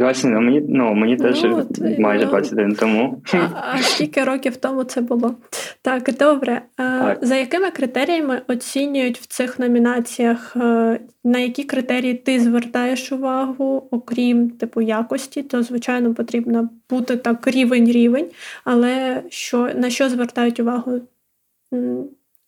21, 0.00 0.34
ну, 0.34 0.40
мені 0.40 0.62
ну, 0.68 0.94
мені 0.94 1.16
ну, 1.18 1.24
теж 1.24 1.44
от, 1.44 1.98
майже 1.98 2.26
21 2.26 2.74
тому. 2.74 3.22
А, 3.32 3.38
а 3.74 3.78
скільки 3.78 4.24
років 4.24 4.56
тому 4.56 4.84
це 4.84 5.00
було? 5.00 5.34
Так, 5.82 6.10
добре. 6.18 6.62
Так. 6.76 7.18
За 7.22 7.36
якими 7.36 7.70
критеріями 7.70 8.42
оцінюють 8.48 9.18
в 9.18 9.26
цих 9.26 9.58
номінаціях? 9.58 10.56
Е, 10.56 11.00
на 11.24 11.38
які 11.38 11.64
критерії 11.64 12.14
ти 12.14 12.40
звертаєш 12.40 13.12
увагу, 13.12 13.88
окрім 13.90 14.50
типу 14.50 14.80
якості, 14.80 15.42
то 15.42 15.62
звичайно 15.62 16.14
потрібно 16.14 16.68
бути 16.90 17.16
так 17.16 17.46
рівень-рівень, 17.46 18.26
але 18.64 19.22
що 19.28 19.70
на 19.74 19.90
що 19.90 20.08
звертають 20.08 20.60
увагу? 20.60 21.00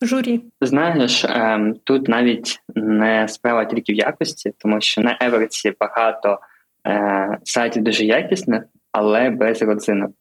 Журі. 0.01 0.41
Знаєш, 0.61 1.25
ем, 1.29 1.75
тут 1.83 2.07
навіть 2.07 2.59
не 2.75 3.27
справа 3.27 3.65
тільки 3.65 3.93
в 3.93 3.95
якості, 3.95 4.53
тому 4.57 4.81
що 4.81 5.01
на 5.01 5.17
Еверці 5.21 5.73
багато 5.79 6.39
е, 6.87 7.37
сайтів 7.43 7.83
дуже 7.83 8.05
якісних, 8.05 8.63
але 8.91 9.29
без 9.29 9.61
родзинок. 9.61 10.11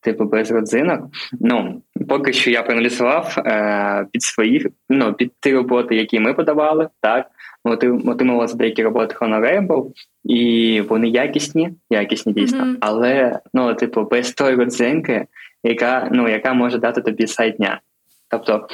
Типу, 0.00 0.24
без 0.24 0.50
родзинок. 0.50 1.00
Ну, 1.40 1.82
поки 2.08 2.32
що 2.32 2.50
я 2.50 2.62
проаналізував 2.62 3.34
е, 3.38 4.06
під 4.12 4.22
свої, 4.22 4.66
ну, 4.88 5.12
під 5.12 5.32
ті 5.40 5.54
роботи, 5.54 5.96
які 5.96 6.20
ми 6.20 6.34
подавали, 6.34 6.88
так, 7.00 7.26
ми 7.64 8.48
за 8.48 8.56
деякі 8.56 8.82
роботи 8.82 9.16
Honorable, 9.20 9.90
і 10.24 10.80
вони 10.88 11.08
якісні, 11.08 11.70
якісні 11.90 12.32
дійсно, 12.32 12.64
mm-hmm. 12.64 12.76
але 12.80 13.40
ну, 13.54 13.74
типу, 13.74 14.04
без 14.04 14.32
тої 14.32 14.56
родзинки, 14.56 15.26
яка 15.64 16.08
ну, 16.12 16.28
яка 16.28 16.52
може 16.52 16.78
дати 16.78 17.00
тобі 17.00 17.26
сайт 17.26 17.56
дня. 17.56 17.80
Тобто 18.32 18.68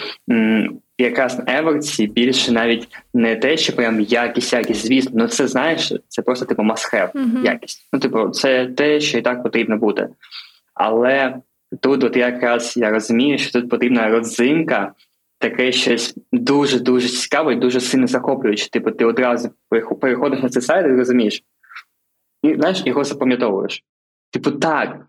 якраз 0.99 1.39
на 1.39 1.59
Еверці 1.59 2.07
більше 2.07 2.53
навіть 2.53 2.89
не 3.15 3.37
те, 3.37 3.57
що 3.57 3.77
прям 3.77 4.01
якість, 4.01 4.53
якість, 4.53 4.87
звісно, 4.87 5.13
ну 5.15 5.29
це 5.29 5.49
знаєш, 5.49 5.93
це 6.09 6.23
просто 6.23 6.45
типу 6.45 6.63
must 6.63 6.95
have 6.95 7.13
uh-huh. 7.13 7.45
якість. 7.45 7.89
Ну, 7.93 8.01
типу, 8.01 8.29
це 8.29 8.67
те, 8.67 9.01
що 9.01 9.19
і 9.19 9.23
так 9.23 9.43
потрібно 9.43 9.77
бути. 9.77 10.09
Але 10.75 11.37
тут, 11.81 12.05
от 12.05 12.17
якраз 12.17 12.77
я 12.77 12.91
розумію, 12.91 13.39
що 13.39 13.61
тут 13.61 13.71
потрібна 13.71 14.09
родзинка, 14.09 14.93
таке 15.39 15.73
щось 15.73 16.15
дуже 16.33 16.81
дуже 16.81 17.09
цікаве 17.09 17.53
і 17.53 17.57
дуже 17.57 17.81
сильно 17.81 18.07
захоплююче. 18.07 18.71
Типу, 18.71 18.91
ти 18.91 19.05
одразу 19.05 19.51
переходиш 20.01 20.43
на 20.43 20.49
цей 20.49 20.63
сайт 20.63 20.87
і 20.87 20.89
розумієш, 20.97 21.43
і 22.43 22.55
знаєш, 22.55 22.83
його 22.87 23.05
запам'ятовуєш. 23.05 23.85
Типу, 24.31 24.51
так. 24.51 25.07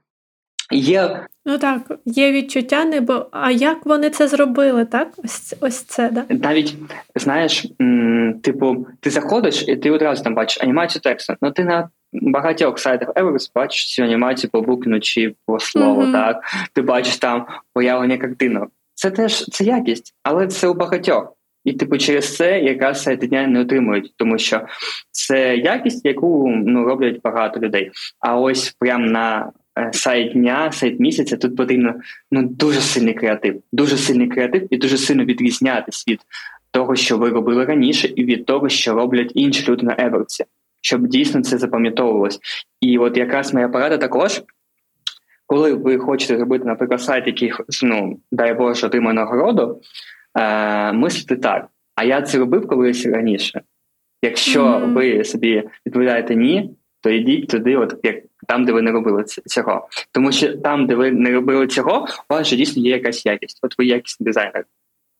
Є 0.71 1.25
Ну 1.45 1.57
так, 1.57 1.81
є 2.05 2.31
відчуття, 2.31 2.85
небо. 2.85 3.25
А 3.31 3.51
як 3.51 3.85
вони 3.85 4.09
це 4.09 4.27
зробили, 4.27 4.85
так? 4.85 5.07
Ось 5.17 5.55
ось 5.61 5.81
це, 5.81 6.09
да? 6.09 6.25
Навіть 6.29 6.75
знаєш, 7.15 7.65
м, 7.81 8.39
типу, 8.43 8.87
ти 8.99 9.09
заходиш 9.09 9.67
і 9.67 9.75
ти 9.75 9.91
одразу 9.91 10.23
там 10.23 10.35
бачиш 10.35 10.63
анімацію 10.63 11.01
тексту. 11.01 11.35
Ну 11.41 11.51
ти 11.51 11.63
на 11.63 11.89
багатьох 12.13 12.79
сайтах 12.79 13.09
Everest 13.09 13.51
бачиш 13.55 13.95
цю 13.95 14.03
анімацію 14.03 14.51
по 14.51 14.61
букву 14.61 14.99
чи 14.99 15.35
по 15.45 15.59
слову, 15.59 16.01
mm-hmm. 16.01 16.11
так? 16.11 16.41
Ти 16.73 16.81
бачиш 16.81 17.17
там 17.17 17.45
появлення 17.73 18.17
картинок. 18.17 18.69
Це 18.93 19.11
теж 19.11 19.45
це 19.45 19.63
якість, 19.63 20.13
але 20.23 20.47
це 20.47 20.67
у 20.67 20.73
багатьох. 20.73 21.33
І, 21.63 21.73
типу, 21.73 21.97
через 21.97 22.35
це 22.35 22.59
якраз 22.59 23.03
сайти 23.03 23.27
дня 23.27 23.47
не 23.47 23.59
отримують, 23.59 24.13
тому 24.17 24.37
що 24.37 24.61
це 25.11 25.57
якість, 25.57 26.05
яку 26.05 26.47
ну 26.47 26.85
роблять 26.85 27.21
багато 27.23 27.59
людей. 27.59 27.91
А 28.19 28.37
ось 28.37 28.75
прямо 28.79 29.05
на 29.05 29.51
сайт 29.93 30.33
дня, 30.33 30.71
сайт 30.71 30.99
місяця, 30.99 31.37
тут 31.37 31.55
потрібно 31.55 31.93
ну 32.31 32.43
дуже 32.43 32.81
сильний 32.81 33.13
креатив, 33.13 33.61
дуже 33.71 33.97
сильний 33.97 34.27
креатив 34.27 34.67
і 34.73 34.77
дуже 34.77 34.97
сильно 34.97 35.25
відрізнятись 35.25 36.07
від 36.07 36.19
того, 36.71 36.95
що 36.95 37.17
ви 37.17 37.29
робили 37.29 37.65
раніше, 37.65 38.07
і 38.15 38.25
від 38.25 38.45
того, 38.45 38.69
що 38.69 38.93
роблять 38.93 39.31
інші 39.35 39.71
люди 39.71 39.85
на 39.85 39.95
Еверці, 39.97 40.45
щоб 40.81 41.07
дійсно 41.07 41.41
це 41.41 41.57
запам'ятовувалось. 41.57 42.39
І 42.81 42.97
от 42.97 43.17
якраз 43.17 43.53
моя 43.53 43.69
порада 43.69 43.97
також. 43.97 44.41
Коли 45.45 45.73
ви 45.73 45.97
хочете 45.97 46.37
зробити, 46.37 46.65
наприклад, 46.65 47.01
сайт, 47.01 47.27
який 47.27 47.53
ну, 47.83 48.19
дай 48.31 48.53
Боже, 48.53 48.87
отримає 48.87 49.13
нагороду, 49.13 49.81
е, 50.39 50.93
мислите 50.93 51.35
так. 51.35 51.67
А 51.95 52.03
я 52.03 52.21
це 52.21 52.37
робив 52.37 52.67
колись 52.67 53.05
раніше. 53.05 53.61
Якщо 54.21 54.63
mm-hmm. 54.63 54.93
ви 54.93 55.23
собі 55.23 55.63
відповідаєте 55.85 56.35
ні, 56.35 56.71
то 57.01 57.09
йдіть 57.09 57.47
туди, 57.47 57.75
от 57.75 57.95
як 58.03 58.15
там, 58.49 58.65
де 58.65 58.71
ви 58.71 58.81
не 58.81 58.91
робили 58.91 59.23
цього. 59.23 59.87
Тому 60.11 60.31
що 60.31 60.57
там, 60.57 60.87
де 60.87 60.95
ви 60.95 61.11
не 61.11 61.31
робили 61.31 61.67
цього, 61.67 62.07
у 62.29 62.33
вас 62.33 62.47
же 62.47 62.55
дійсно 62.55 62.83
є 62.83 62.91
якась 62.91 63.25
якість. 63.25 63.59
От 63.61 63.77
ви 63.77 63.85
якісний 63.85 64.25
дизайнер. 64.25 64.65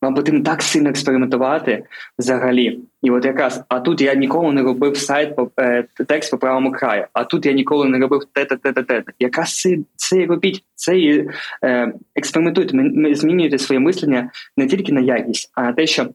Вам 0.02 0.14
потрібно 0.14 0.42
так 0.42 0.62
сильно 0.62 0.88
експериментувати 0.88 1.84
взагалі. 2.18 2.80
І 3.02 3.10
от 3.10 3.24
якраз, 3.24 3.64
а 3.68 3.80
тут 3.80 4.00
я 4.00 4.14
ніколи 4.14 4.52
не 4.52 4.62
робив 4.62 4.96
сайт 4.96 5.36
по 5.36 5.50
е, 5.60 5.84
текст 6.08 6.30
по 6.30 6.38
правому 6.38 6.72
краю, 6.72 7.06
а 7.12 7.24
тут 7.24 7.46
я 7.46 7.52
ніколи 7.52 7.88
не 7.88 7.98
робив 7.98 8.20
те 8.32 8.44
те 8.44 8.56
те 8.56 8.72
те 8.72 8.82
те 8.82 9.04
Якраз 9.18 9.60
це, 9.60 9.78
це 9.96 10.16
і 10.16 10.26
робіть, 10.26 10.64
це 10.74 10.98
і 10.98 11.28
е, 11.64 11.92
експериментуйте, 12.14 12.90
змінюєте 13.14 13.58
своє 13.58 13.80
мислення 13.80 14.30
не 14.56 14.66
тільки 14.66 14.92
на 14.92 15.00
якість, 15.00 15.52
а 15.54 15.62
на 15.62 15.72
те, 15.72 15.86
що 15.86 16.08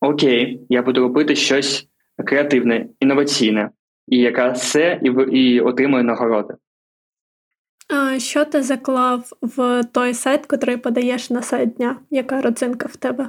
окей, 0.00 0.60
я 0.68 0.82
буду 0.82 1.00
робити 1.00 1.36
щось 1.36 1.88
креативне, 2.24 2.86
інноваційне 3.00 3.70
і 4.08 4.18
яка 4.18 4.52
це 4.52 5.00
і 5.02 5.08
і 5.40 5.60
отримує 5.60 6.02
нагороди. 6.02 6.54
А 7.88 8.18
Що 8.18 8.44
ти 8.44 8.62
заклав 8.62 9.30
в 9.42 9.84
той 9.92 10.14
сайт, 10.14 10.46
котрий 10.46 10.76
подаєш 10.76 11.30
на 11.30 11.42
сайт 11.42 11.74
дня? 11.74 11.96
Яка 12.10 12.42
родзинка 12.42 12.88
в 12.88 12.96
тебе? 12.96 13.28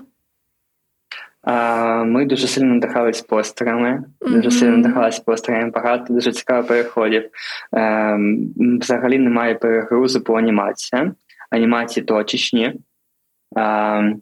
А, 1.42 2.04
Ми 2.04 2.26
дуже 2.26 2.48
сильно 2.48 2.74
надихались 2.74 3.22
постерами. 3.22 4.04
Mm-hmm. 4.20 4.34
Дуже 4.34 4.52
сильно 4.52 4.78
надихалися 4.78 5.24
постерами. 5.26 5.70
Багато 5.72 6.14
дуже 6.14 6.32
цікавих 6.32 6.68
переходів. 6.68 7.30
Ем, 7.72 8.54
Взагалі 8.58 9.18
немає 9.18 9.56
перегрузу 9.56 10.24
по 10.24 10.38
анімації. 10.38 11.12
Анімації 11.50 12.06
точечні. 12.06 12.74
Ем, 13.56 14.22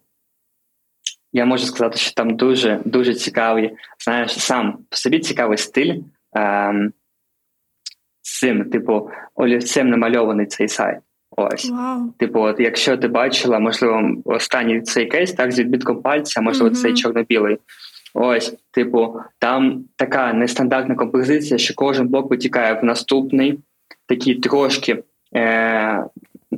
я 1.32 1.46
можу 1.46 1.66
сказати, 1.66 1.98
що 1.98 2.14
там 2.14 2.36
дуже 2.36 2.80
дуже 2.84 3.14
цікавий, 3.14 3.76
знаєш, 4.04 4.40
сам 4.40 4.78
по 4.90 4.96
собі 4.96 5.18
цікавий 5.18 5.58
стиль 5.58 5.94
ем, 6.36 6.92
цим, 8.22 8.70
типу, 8.70 9.10
олівцем 9.34 9.90
намальований 9.90 10.46
цей 10.46 10.68
сайт. 10.68 10.98
Ось, 11.36 11.70
wow. 11.70 12.12
типу, 12.18 12.40
от 12.40 12.60
якщо 12.60 12.96
ти 12.96 13.08
бачила, 13.08 13.58
можливо, 13.58 14.10
останній 14.24 14.80
цей 14.80 15.06
кейс, 15.06 15.32
так, 15.32 15.52
з 15.52 15.58
відбитком 15.58 16.02
пальця, 16.02 16.40
можливо, 16.40 16.70
mm-hmm. 16.70 16.82
цей 16.82 16.94
чорно-білий. 16.94 17.58
Ось, 18.14 18.54
типу, 18.70 19.20
там 19.38 19.84
така 19.96 20.32
нестандартна 20.32 20.94
композиція, 20.94 21.58
що 21.58 21.74
кожен 21.74 22.08
блок 22.08 22.30
витікає 22.30 22.74
в 22.74 22.84
наступний, 22.84 23.58
такі 24.06 24.34
трошки 24.34 25.02
е- 25.34 26.04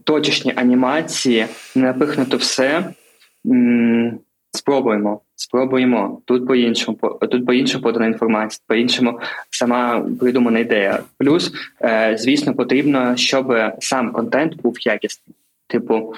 точечні 0.05 0.53
анімації, 0.57 1.47
напихнуто 1.77 2.37
все. 2.37 2.85
М- 3.47 4.19
Спробуємо, 4.59 5.21
спробуємо 5.37 6.21
тут 6.25 6.47
по 6.47 6.55
іншому, 6.55 6.99
тут 7.31 7.47
по 7.47 7.53
іншому 7.53 7.85
подана 7.85 8.07
інформація, 8.07 8.61
по 8.67 8.75
іншому 8.75 9.21
сама 9.51 10.07
придумана 10.21 10.59
ідея. 10.59 11.03
Плюс, 11.19 11.53
е, 11.83 12.17
звісно, 12.19 12.55
потрібно, 12.55 13.17
щоб 13.17 13.55
сам 13.79 14.13
контент 14.13 14.63
був 14.63 14.87
якісний. 14.87 15.37
Типу, 15.67 16.15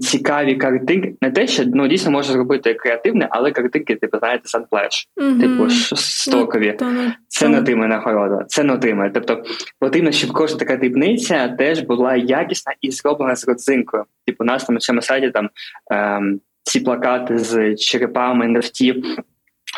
цікаві 0.00 0.54
картинки, 0.54 1.14
не 1.22 1.30
те, 1.30 1.46
що 1.46 1.64
ну 1.66 1.88
дійсно 1.88 2.10
може 2.10 2.32
зробити 2.32 2.74
креативне, 2.74 3.28
але 3.30 3.50
картинки, 3.50 3.96
типу, 3.96 4.18
знаєте, 4.18 4.48
санплеш, 4.48 5.08
mm-hmm. 5.16 5.40
типу 5.40 5.70
стокові. 5.96 6.76
Mm-hmm. 6.78 7.10
Це 7.28 7.48
не 7.48 7.58
отримає 7.60 7.88
нагорода, 7.88 8.44
це 8.48 8.64
не 8.64 8.72
отримає. 8.72 9.10
Тобто 9.14 9.42
потрібно, 9.80 10.12
щоб 10.12 10.32
кожна 10.32 10.58
така 10.58 10.76
дрібниця 10.76 11.48
теж 11.48 11.80
була 11.80 12.16
якісна 12.16 12.72
і 12.80 12.90
зроблена 12.90 13.36
з 13.36 13.48
родзинкою. 13.48 14.04
Типу, 14.26 14.44
у 14.44 14.46
нас 14.46 14.68
на 14.68 14.78
цьому 14.78 15.02
сайті 15.02 15.30
там. 15.30 15.50
Ем, 15.90 16.40
ці 16.68 16.80
плакати 16.80 17.38
з 17.38 17.74
черепами 17.74 18.46
NFT. 18.46 19.02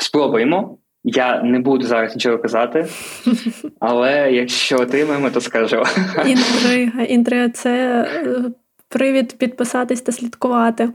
Спробуємо. 0.00 0.78
Я 1.04 1.42
не 1.42 1.58
буду 1.58 1.86
зараз 1.86 2.14
нічого 2.14 2.38
казати, 2.38 2.86
але 3.80 4.32
якщо 4.32 4.80
отримаємо, 4.80 5.30
то 5.30 5.40
скажу. 5.40 5.82
Інтрига, 6.26 7.02
інтрига 7.08 7.48
це 7.48 8.02
е, 8.24 8.50
привід 8.88 9.38
підписатись 9.38 10.00
та 10.00 10.12
слідкувати. 10.12 10.88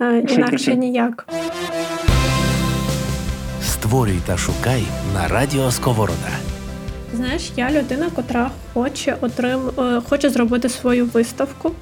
Е, 0.00 0.18
інакше 0.18 0.76
ніяк. 0.76 1.28
Створюй 3.62 4.18
та 4.26 4.36
шукай 4.36 4.82
на 5.14 5.28
радіо 5.28 5.70
Сковорода. 5.70 6.38
Знаєш, 7.14 7.52
я 7.56 7.70
людина, 7.70 8.10
котра 8.14 8.50
хоче 8.74 9.16
отрим... 9.20 9.60
Е, 9.78 10.00
хоче 10.08 10.30
зробити 10.30 10.68
свою 10.68 11.06
виставку. 11.06 11.72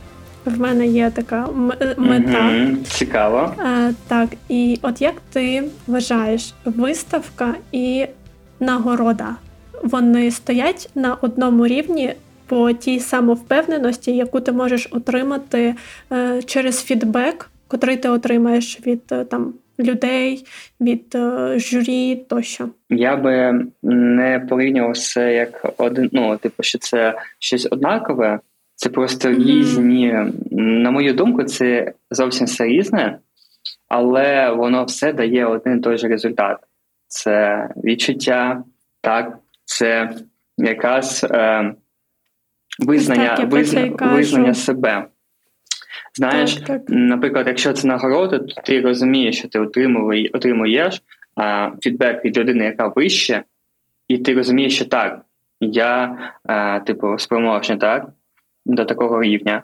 В 0.44 0.60
мене 0.60 0.86
є 0.86 1.10
така 1.10 1.48
мета. 1.96 2.38
mm 2.38 2.82
Цікаво. 2.82 3.54
А, 3.58 3.90
Так, 4.08 4.28
і 4.48 4.78
от 4.82 5.02
як 5.02 5.14
ти 5.32 5.64
вважаєш, 5.86 6.54
виставка 6.64 7.54
і 7.72 8.06
нагорода 8.60 9.36
вони 9.82 10.30
стоять 10.30 10.90
на 10.94 11.14
одному 11.14 11.66
рівні 11.66 12.14
по 12.46 12.72
тій 12.72 13.00
самовпевненості, 13.00 14.16
яку 14.16 14.40
ти 14.40 14.52
можеш 14.52 14.88
отримати 14.90 15.74
е, 16.12 16.42
через 16.42 16.84
фідбек, 16.84 17.50
котрий 17.68 17.96
ти 17.96 18.08
отримаєш 18.08 18.86
від 18.86 19.02
е, 19.12 19.24
там 19.24 19.54
людей, 19.78 20.46
від 20.80 21.14
е, 21.14 21.54
журі 21.58 22.16
тощо. 22.16 22.68
Я 22.90 23.16
би 23.16 23.64
не 23.82 24.46
порівнював 24.48 24.98
це 24.98 25.34
як 25.34 25.66
один. 25.76 26.08
Ну 26.12 26.36
типу, 26.36 26.62
що 26.62 26.78
це 26.78 27.14
щось 27.38 27.68
однакове. 27.70 28.40
Це 28.82 28.88
просто 28.88 29.28
mm-hmm. 29.28 29.46
різні. 29.46 30.14
На 30.50 30.90
мою 30.90 31.14
думку, 31.14 31.44
це 31.44 31.92
зовсім 32.10 32.46
все 32.46 32.64
різне, 32.64 33.18
але 33.88 34.50
воно 34.50 34.84
все 34.84 35.12
дає 35.12 35.46
один 35.46 35.78
і 35.78 35.80
той 35.80 35.98
же 35.98 36.08
результат. 36.08 36.58
Це 37.08 37.68
відчуття, 37.84 38.64
так, 39.00 39.38
це 39.64 40.10
якраз 40.58 41.26
е, 41.30 41.74
визнання 42.78 43.36
так, 43.36 43.50
визна, 43.50 43.86
визнання 44.00 44.54
себе. 44.54 45.06
Знаєш, 46.14 46.54
так, 46.54 46.66
так. 46.66 46.82
наприклад, 46.88 47.46
якщо 47.46 47.72
це 47.72 47.88
нагорода, 47.88 48.38
то 48.38 48.62
ти 48.64 48.80
розумієш, 48.80 49.38
що 49.38 49.48
ти 49.48 49.58
отримуєш 50.32 51.02
а, 51.36 51.70
фідбек 51.82 52.24
від 52.24 52.38
людини, 52.38 52.64
яка 52.64 52.86
вище, 52.86 53.42
і 54.08 54.18
ти 54.18 54.34
розумієш, 54.34 54.74
що 54.74 54.84
так, 54.84 55.20
я, 55.60 56.18
а, 56.44 56.80
типу, 56.80 57.18
спроможний, 57.18 57.78
так 57.78 58.08
до 58.66 58.84
такого 58.84 59.22
рівня, 59.22 59.62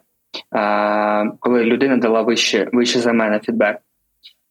коли 1.40 1.64
людина 1.64 1.96
дала 1.96 2.22
вище 2.22 2.68
вище 2.72 3.00
за 3.00 3.12
мене 3.12 3.40
фідбек. 3.40 3.76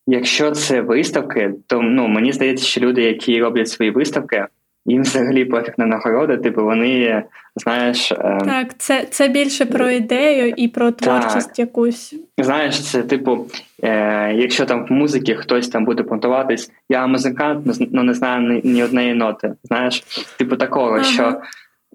Якщо 0.08 0.52
це 0.52 0.82
виставки, 0.82 1.54
то 1.68 1.82
ну 1.82 2.08
мені 2.08 2.32
здається, 2.32 2.66
що 2.66 2.82
люди, 2.82 3.02
які 3.02 3.42
роблять 3.42 3.70
свої 3.70 3.92
виставки, 3.92 4.46
їм 4.88 5.02
взагалі 5.02 5.46
пофіг 5.46 5.74
на 5.78 5.86
нагороди, 5.86 6.38
типу 6.38 6.64
вони, 6.64 7.24
знаєш. 7.56 8.12
Е... 8.12 8.38
Так, 8.46 8.78
це 8.78 9.06
це 9.10 9.28
більше 9.28 9.66
про 9.66 9.90
ідею 9.90 10.54
і 10.58 10.68
про 10.68 10.92
творчість 10.92 11.48
так. 11.48 11.60
якусь. 11.60 12.16
Знаєш, 12.38 12.84
це 12.84 13.04
типу, 13.04 13.46
е, 13.84 14.34
якщо 14.34 14.66
там 14.66 14.86
в 14.86 14.92
музиці 14.92 15.36
хтось 15.36 15.70
там 15.70 15.86
буде 15.86 16.04
понтуватись, 16.04 16.72
я 16.90 17.08
музикант, 17.08 17.66
але 17.66 17.88
ну, 17.92 18.04
не 18.04 18.14
знаю 18.14 18.50
ні, 18.50 18.62
ні 18.64 18.84
однієї 18.84 19.14
ноти. 19.14 19.54
Знаєш, 19.64 20.04
типу 20.38 20.56
такого, 20.56 20.92
ага. 20.92 21.04
що 21.04 21.42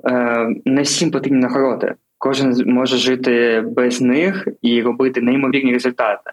е, 0.08 0.46
не 0.64 0.82
всім 0.82 1.10
потрібні 1.10 1.40
нагороди. 1.40 1.94
Кожен 2.22 2.54
може 2.66 2.96
жити 2.96 3.64
без 3.66 4.00
них 4.00 4.48
і 4.62 4.82
робити 4.82 5.20
неймовірні 5.20 5.72
результати. 5.72 6.30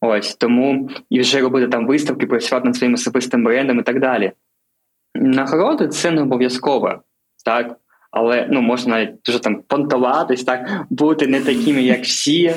Ось 0.00 0.34
тому 0.34 0.90
і 1.10 1.20
вже 1.20 1.40
робити 1.40 1.68
там 1.68 1.86
виставки, 1.86 2.26
працювати 2.26 2.66
над 2.66 2.76
своїм 2.76 2.94
особистим 2.94 3.44
брендом 3.44 3.78
і 3.78 3.82
так 3.82 4.00
далі. 4.00 4.32
Нагороди 5.14 5.88
це 5.88 6.10
не 6.10 6.22
обов'язково, 6.22 7.02
так? 7.44 7.76
Але 8.10 8.48
ну 8.50 8.60
можна 8.60 8.94
навіть 8.94 9.22
дуже 9.24 9.38
там 9.38 9.62
понтуватись, 9.62 10.44
так 10.44 10.86
бути 10.90 11.26
не 11.26 11.40
такими, 11.40 11.82
як 11.82 12.02
всі. 12.02 12.54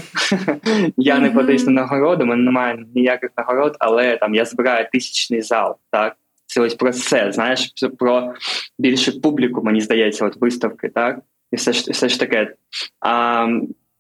Я 0.97 1.19
не 1.19 1.31
подаюсь 1.31 1.65
на 1.65 1.71
нагороду, 1.71 2.25
мене 2.25 2.43
немає 2.43 2.85
ніяких 2.95 3.29
нагород, 3.37 3.75
але 3.79 4.17
там 4.17 4.35
я 4.35 4.45
збираю 4.45 4.87
тисячний 4.91 5.41
зал. 5.41 5.75
Так, 5.89 6.17
це 6.45 6.61
ось 6.61 6.75
про 6.75 6.93
це. 6.93 7.31
Знаєш, 7.31 7.73
про 7.99 8.33
більше 8.79 9.11
публіку, 9.11 9.63
мені 9.63 9.81
здається, 9.81 10.25
от 10.25 10.41
виставки, 10.41 10.89
так 10.89 11.19
і 11.51 11.55
все 11.55 11.73
ж 11.73 11.91
все 11.91 12.09
ж 12.09 12.19
таке. 12.19 12.53
А 12.99 13.47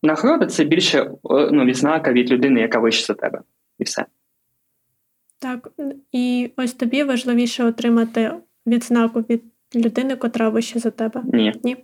нагорода 0.03 0.45
це 0.45 0.63
більше 0.63 1.11
ну, 1.51 1.65
відзнака 1.65 2.13
від 2.13 2.31
людини, 2.31 2.61
яка 2.61 2.79
вище 2.79 3.05
за 3.05 3.13
тебе, 3.13 3.41
і 3.79 3.83
все. 3.83 4.05
Так, 5.39 5.69
і 6.11 6.51
ось 6.57 6.73
тобі 6.73 7.03
важливіше 7.03 7.63
отримати 7.63 8.31
відзнаку 8.67 9.19
від 9.19 9.43
людини, 9.75 10.15
котра 10.15 10.49
вище 10.49 10.79
за 10.79 10.91
тебе. 10.91 11.21
Ні. 11.33 11.53
Ні, 11.63 11.77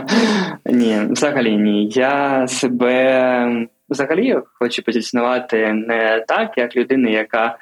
Ні, 0.66 1.00
взагалі 1.10 1.56
ні. 1.56 1.88
Я 1.88 2.46
себе 2.48 3.66
взагалі 3.88 4.38
хочу 4.44 4.82
позиціонувати 4.82 5.72
не 5.72 6.24
так, 6.28 6.58
як 6.58 6.76
людина, 6.76 7.10
яка 7.10 7.58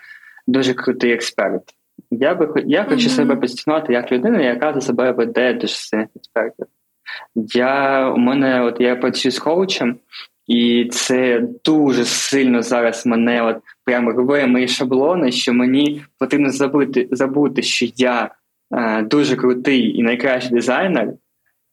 дуже 0.46 0.74
крутий 0.74 1.12
експерт. 1.12 1.74
Я 2.11 2.34
би 2.34 2.62
я 2.66 2.84
хочу 2.84 3.08
mm-hmm. 3.08 3.16
себе 3.16 3.37
позиціонувати 3.37 3.92
як 3.92 4.12
людина, 4.12 4.40
яка 4.40 4.72
за 4.72 4.80
себе 4.80 5.12
веде 5.12 5.52
дуже 5.52 5.74
сильних 5.74 6.08
експертів. 6.16 6.66
Я 7.54 8.08
у 8.10 8.18
мене 8.18 8.62
от 8.62 8.80
я 8.80 8.96
працюю 8.96 9.32
з 9.32 9.38
коучем, 9.38 9.96
і 10.46 10.88
це 10.92 11.42
дуже 11.64 12.04
сильно 12.04 12.62
зараз 12.62 13.06
мене 13.06 13.42
от 13.42 13.56
прямо 13.84 14.10
рве 14.10 14.46
мої 14.46 14.68
шаблони, 14.68 15.32
що 15.32 15.52
мені 15.52 16.04
потрібно 16.18 16.50
забути, 16.50 17.08
забути, 17.10 17.62
що 17.62 17.86
я 17.96 18.30
е, 18.74 19.02
дуже 19.02 19.36
крутий 19.36 19.98
і 19.98 20.02
найкращий 20.02 20.52
дизайнер, 20.52 21.12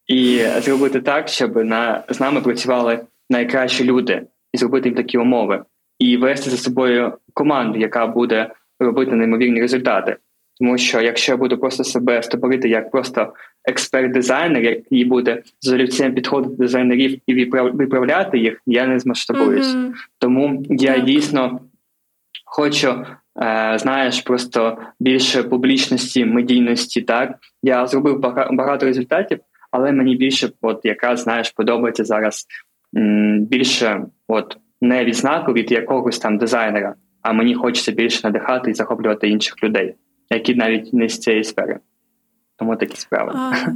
і 0.08 0.38
зробити 0.38 1.02
так, 1.02 1.28
щоб 1.28 1.56
на 1.56 2.04
з 2.10 2.20
нами 2.20 2.42
працювали 2.42 3.00
найкращі 3.30 3.84
люди, 3.84 4.22
і 4.54 4.58
зробити 4.58 4.90
їм 4.90 4.96
такі 4.96 5.18
умови, 5.18 5.64
і 6.00 6.18
вести 6.18 6.50
за 6.50 6.58
собою 6.58 7.14
команду, 7.34 7.80
яка 7.80 8.08
буде 8.08 8.52
робити 8.80 9.12
неймовірні 9.12 9.62
результати. 9.62 10.18
Тому 10.60 10.78
що 10.78 11.02
якщо 11.02 11.32
я 11.32 11.38
буду 11.38 11.58
просто 11.58 11.84
себе 11.84 12.24
стопорити 12.24 12.70
як 12.70 12.92
просто 12.92 13.34
експерт-дизайнер, 13.68 14.64
який 14.64 15.06
буде 15.06 15.42
з 15.62 15.74
олівцем 15.74 16.14
підходити 16.14 16.56
до 16.56 16.64
дизайнерів 16.64 17.20
і 17.28 17.46
виправляти 17.46 18.38
їх, 18.38 18.62
я 18.66 18.88
не 18.88 19.00
змасштабуюсь. 19.00 19.76
Mm-hmm. 19.76 19.92
Тому 20.20 20.64
я 20.70 21.00
дійсно 21.00 21.60
хочу, 22.46 23.06
е, 23.44 23.76
знаєш, 23.80 24.22
просто 24.22 24.78
більше 25.00 25.44
публічності, 25.44 26.26
медійності. 26.26 27.02
Так 27.02 27.36
я 27.64 27.88
зробив 27.88 28.20
багато 28.52 28.86
результатів, 28.86 29.40
але 29.72 29.92
мені 29.92 30.16
більше, 30.16 30.50
от 30.62 30.82
яка 30.84 31.16
знаєш, 31.16 31.52
подобається 31.52 32.04
зараз 32.04 32.46
більше, 33.40 34.06
от 34.28 34.58
не 34.82 35.06
відзнаку 35.06 35.54
від 35.54 35.72
якогось 35.72 36.20
там 36.20 36.38
дизайнера, 36.38 36.96
а 37.22 37.34
мені 37.34 37.56
хочеться 37.56 37.92
більше 37.92 38.22
надихати 38.24 38.72
і 38.72 38.74
захоплювати 38.74 39.30
інших 39.30 39.64
людей 39.64 39.96
які 40.30 40.56
навіть 40.56 40.94
не 40.94 41.10
з 41.10 41.20
цієї 41.20 41.44
сфери. 41.44 41.80
Тому 42.56 42.76
такі 42.76 42.98
справи. 42.98 43.32
А, 43.36 43.52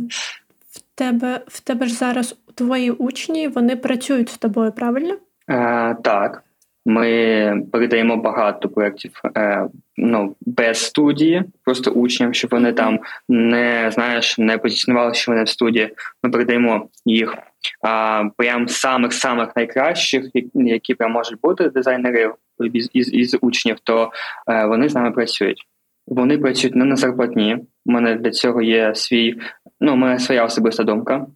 В 0.69 0.81
тебе 1.01 1.41
в 1.47 1.59
тебе 1.59 1.85
ж 1.85 1.93
зараз 1.93 2.35
твої 2.55 2.91
учні 2.91 3.47
вони 3.47 3.75
працюють 3.75 4.29
з 4.29 4.37
тобою, 4.37 4.71
правильно? 4.71 5.17
Е, 5.49 5.95
Так. 6.03 6.43
Ми 6.85 7.63
передаємо 7.71 8.17
багато 8.17 8.69
проєктів 8.69 9.21
е, 9.37 9.67
ну, 9.97 10.35
без 10.41 10.85
студії, 10.85 11.43
просто 11.65 11.91
учням, 11.91 12.33
щоб 12.33 12.51
вони 12.51 12.73
там 12.73 12.99
не 13.29 13.91
знаєш, 13.93 14.37
не 14.37 14.57
позиціонували, 14.57 15.13
що 15.13 15.31
вони 15.31 15.43
в 15.43 15.49
студії. 15.49 15.95
Ми 16.23 16.29
передаємо 16.29 16.89
їх 17.05 17.37
а, 17.81 18.23
прям 18.37 18.67
самих 18.67 19.13
самих 19.13 19.55
найкращих, 19.55 20.25
які 20.53 20.95
прям 20.95 21.11
можуть 21.11 21.41
бути 21.41 21.69
дизайнери 21.69 22.33
із 22.73 22.89
із, 22.93 23.13
із 23.13 23.37
учнів, 23.41 23.79
то 23.83 24.11
е, 24.47 24.65
вони 24.65 24.89
з 24.89 24.95
нами 24.95 25.11
працюють. 25.11 25.67
Вони 26.07 26.37
працюють 26.37 26.75
не 26.75 26.85
на 26.85 26.95
зарплатні. 26.95 27.57
У 27.85 27.91
мене 27.91 28.15
для 28.15 28.31
цього 28.31 28.61
є 28.61 28.95
свій, 28.95 29.35
ну, 29.81 29.93
у 29.93 29.95
мене 29.95 30.19
своя 30.19 30.45
особиста 30.45 30.83
думка. 30.83 31.27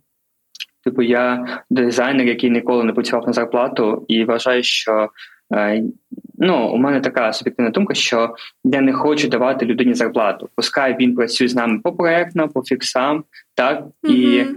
Типу, 0.83 1.01
я 1.01 1.45
дизайнер, 1.69 2.27
який 2.27 2.49
ніколи 2.49 2.83
не 2.83 2.93
працював 2.93 3.27
на 3.27 3.33
зарплату, 3.33 4.05
і 4.07 4.23
вважаю, 4.23 4.63
що 4.63 5.09
е, 5.53 5.83
ну, 6.37 6.67
у 6.67 6.77
мене 6.77 7.01
така 7.01 7.33
суб'єктивна 7.33 7.71
думка, 7.71 7.93
що 7.93 8.35
я 8.63 8.81
не 8.81 8.93
хочу 8.93 9.27
давати 9.27 9.65
людині 9.65 9.93
зарплату. 9.93 10.49
Пускай 10.55 10.97
він 10.99 11.15
працює 11.15 11.47
з 11.47 11.55
нами 11.55 11.79
по 11.79 11.93
проектно, 11.93 12.49
по 12.49 12.63
фіксам, 12.63 13.23
так 13.55 13.83
mm-hmm. 13.83 14.11
і 14.11 14.47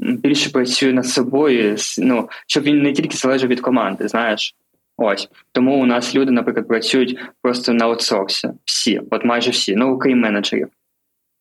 більше 0.00 0.50
працює 0.50 0.92
над 0.92 1.06
собою, 1.06 1.76
ну, 1.98 2.28
щоб 2.46 2.64
він 2.64 2.82
не 2.82 2.92
тільки 2.92 3.16
залежав 3.16 3.48
від 3.48 3.60
команди, 3.60 4.08
знаєш. 4.08 4.54
Ось 4.96 5.28
тому 5.52 5.82
у 5.82 5.86
нас 5.86 6.14
люди, 6.14 6.30
наприклад, 6.30 6.68
працюють 6.68 7.18
просто 7.42 7.72
на 7.72 7.84
аутсорсі. 7.84 8.48
Всі, 8.64 9.00
от 9.10 9.24
майже 9.24 9.50
всі, 9.50 9.76
ну 9.76 9.94
окрім 9.94 10.20
менеджерів 10.20 10.68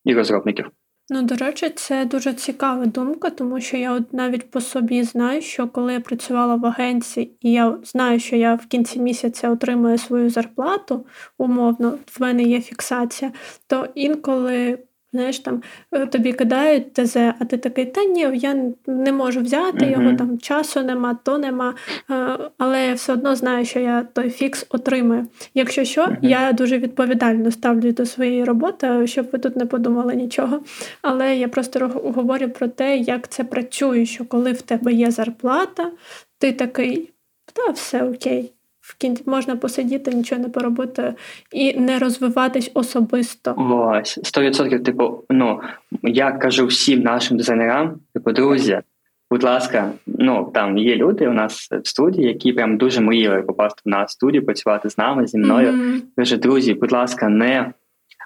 і 0.08 0.14
розробників. 0.14 0.72
Ну, 1.10 1.22
до 1.22 1.36
речі, 1.36 1.70
це 1.70 2.06
дуже 2.06 2.34
цікава 2.34 2.86
думка, 2.86 3.30
тому 3.30 3.62
що 3.62 3.78
я 3.78 3.94
от 3.94 4.14
навіть 4.14 4.52
по 4.52 4.62
собі 4.62 5.04
знаю, 5.04 5.42
що 5.42 5.68
коли 5.68 5.94
я 5.94 6.00
працювала 6.00 6.56
в 6.56 6.66
агенції, 6.66 7.38
і 7.42 7.52
я 7.52 7.78
знаю, 7.84 8.20
що 8.20 8.36
я 8.36 8.56
в 8.56 8.66
кінці 8.66 9.00
місяця 9.00 9.50
отримую 9.50 9.98
свою 9.98 10.30
зарплату, 10.30 11.06
умовно, 11.38 11.98
в 12.12 12.22
мене 12.22 12.44
є 12.44 12.62
фіксація, 12.62 13.32
то 13.68 13.88
інколи 13.96 14.80
Знаєш, 15.14 15.40
там 15.40 15.62
е, 15.92 16.06
тобі 16.06 16.34
кидають 16.34 16.94
ТЗ, 16.94 17.16
а 17.16 17.46
ти 17.50 17.58
такий, 17.58 17.86
та 17.86 18.04
ні, 18.04 18.30
я 18.34 18.56
не 18.88 19.12
можу 19.12 19.42
взяти 19.42 19.86
uh-huh. 19.86 19.92
його, 19.92 20.18
там 20.18 20.40
часу 20.40 20.84
нема, 20.84 21.18
то 21.24 21.38
нема. 21.38 21.74
Е, 22.12 22.38
але 22.58 22.88
я 22.88 22.94
все 22.94 23.14
одно 23.14 23.36
знаю, 23.36 23.66
що 23.66 23.80
я 23.80 24.08
той 24.14 24.30
фікс 24.30 24.66
отримаю. 24.70 25.28
Якщо 25.54 25.84
що, 25.84 26.06
uh-huh. 26.06 26.18
я 26.22 26.54
дуже 26.54 26.78
відповідально 26.78 27.52
ставлю 27.52 27.92
до 27.92 28.06
своєї 28.06 28.44
роботи, 28.44 29.08
щоб 29.08 29.28
ви 29.34 29.40
тут 29.40 29.56
не 29.56 29.66
подумали 29.66 30.16
нічого. 30.16 30.60
Але 31.02 31.38
я 31.38 31.48
просто 31.48 31.88
говорю 31.88 32.50
про 32.50 32.68
те, 32.68 32.98
як 32.98 33.28
це 33.28 33.44
працює, 33.44 34.06
що 34.06 34.26
коли 34.26 34.52
в 34.52 34.62
тебе 34.62 34.94
є 34.94 35.12
зарплата, 35.12 35.92
ти 36.40 36.52
такий, 36.52 37.14
та 37.54 37.72
все 37.72 38.04
окей 38.04 38.57
в 38.88 38.98
кінці 38.98 39.24
можна 39.26 39.56
посидіти, 39.56 40.12
нічого 40.12 40.42
не 40.42 40.50
поробити 40.50 41.14
і 41.52 41.80
не 41.80 42.00
розвиватись 42.00 42.72
особисто. 42.74 43.56
Ось 43.58 44.20
сто 44.24 44.42
відсотків. 44.42 44.84
Типу, 44.84 45.24
ну 45.30 45.62
я 46.04 46.32
кажу 46.32 46.66
всім 46.66 47.02
нашим 47.02 47.38
дизайнерам, 47.38 48.00
типу, 48.14 48.32
друзі. 48.32 48.80
Будь 49.32 49.44
ласка, 49.44 49.92
ну 50.06 50.52
там 50.54 50.78
є 50.78 50.96
люди 50.96 51.28
у 51.28 51.34
нас 51.34 51.72
в 51.72 51.88
студії, 51.88 52.28
які 52.28 52.54
прям 52.54 52.78
дуже 52.78 53.02
мріяли 53.02 53.42
попасти 53.42 53.82
на 53.86 54.08
студію, 54.08 54.46
працювати 54.46 54.90
з 54.90 54.98
нами, 54.98 55.28
зі 55.28 55.38
мною. 55.38 55.72
Mm-hmm. 55.72 56.02
Каже, 56.18 56.38
друзі, 56.38 56.74
будь 56.74 56.92
ласка, 56.92 57.30
не 57.30 57.74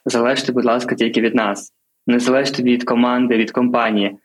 залежте, 0.05 0.51
будь 0.51 0.65
ласка, 0.65 0.95
тільки 0.95 1.21
від 1.21 1.35
нас, 1.35 1.73
не 2.07 2.19
залежте 2.19 2.63
від 2.63 2.83
команди, 2.83 3.37
від 3.37 3.51
компанії. 3.51 4.17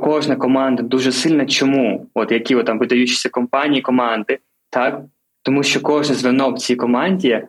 Кожна 0.00 0.36
команда 0.36 0.82
дуже 0.82 1.12
сильна. 1.12 1.46
Чому? 1.46 2.06
От 2.14 2.32
які 2.32 2.54
от, 2.54 2.66
там 2.66 2.78
видаючіся 2.78 3.28
компанії, 3.28 3.82
команди, 3.82 4.38
так 4.70 5.00
тому 5.42 5.62
що 5.62 5.80
кожне 5.80 6.14
звено 6.14 6.50
в 6.50 6.58
цій 6.58 6.76
команді 6.76 7.42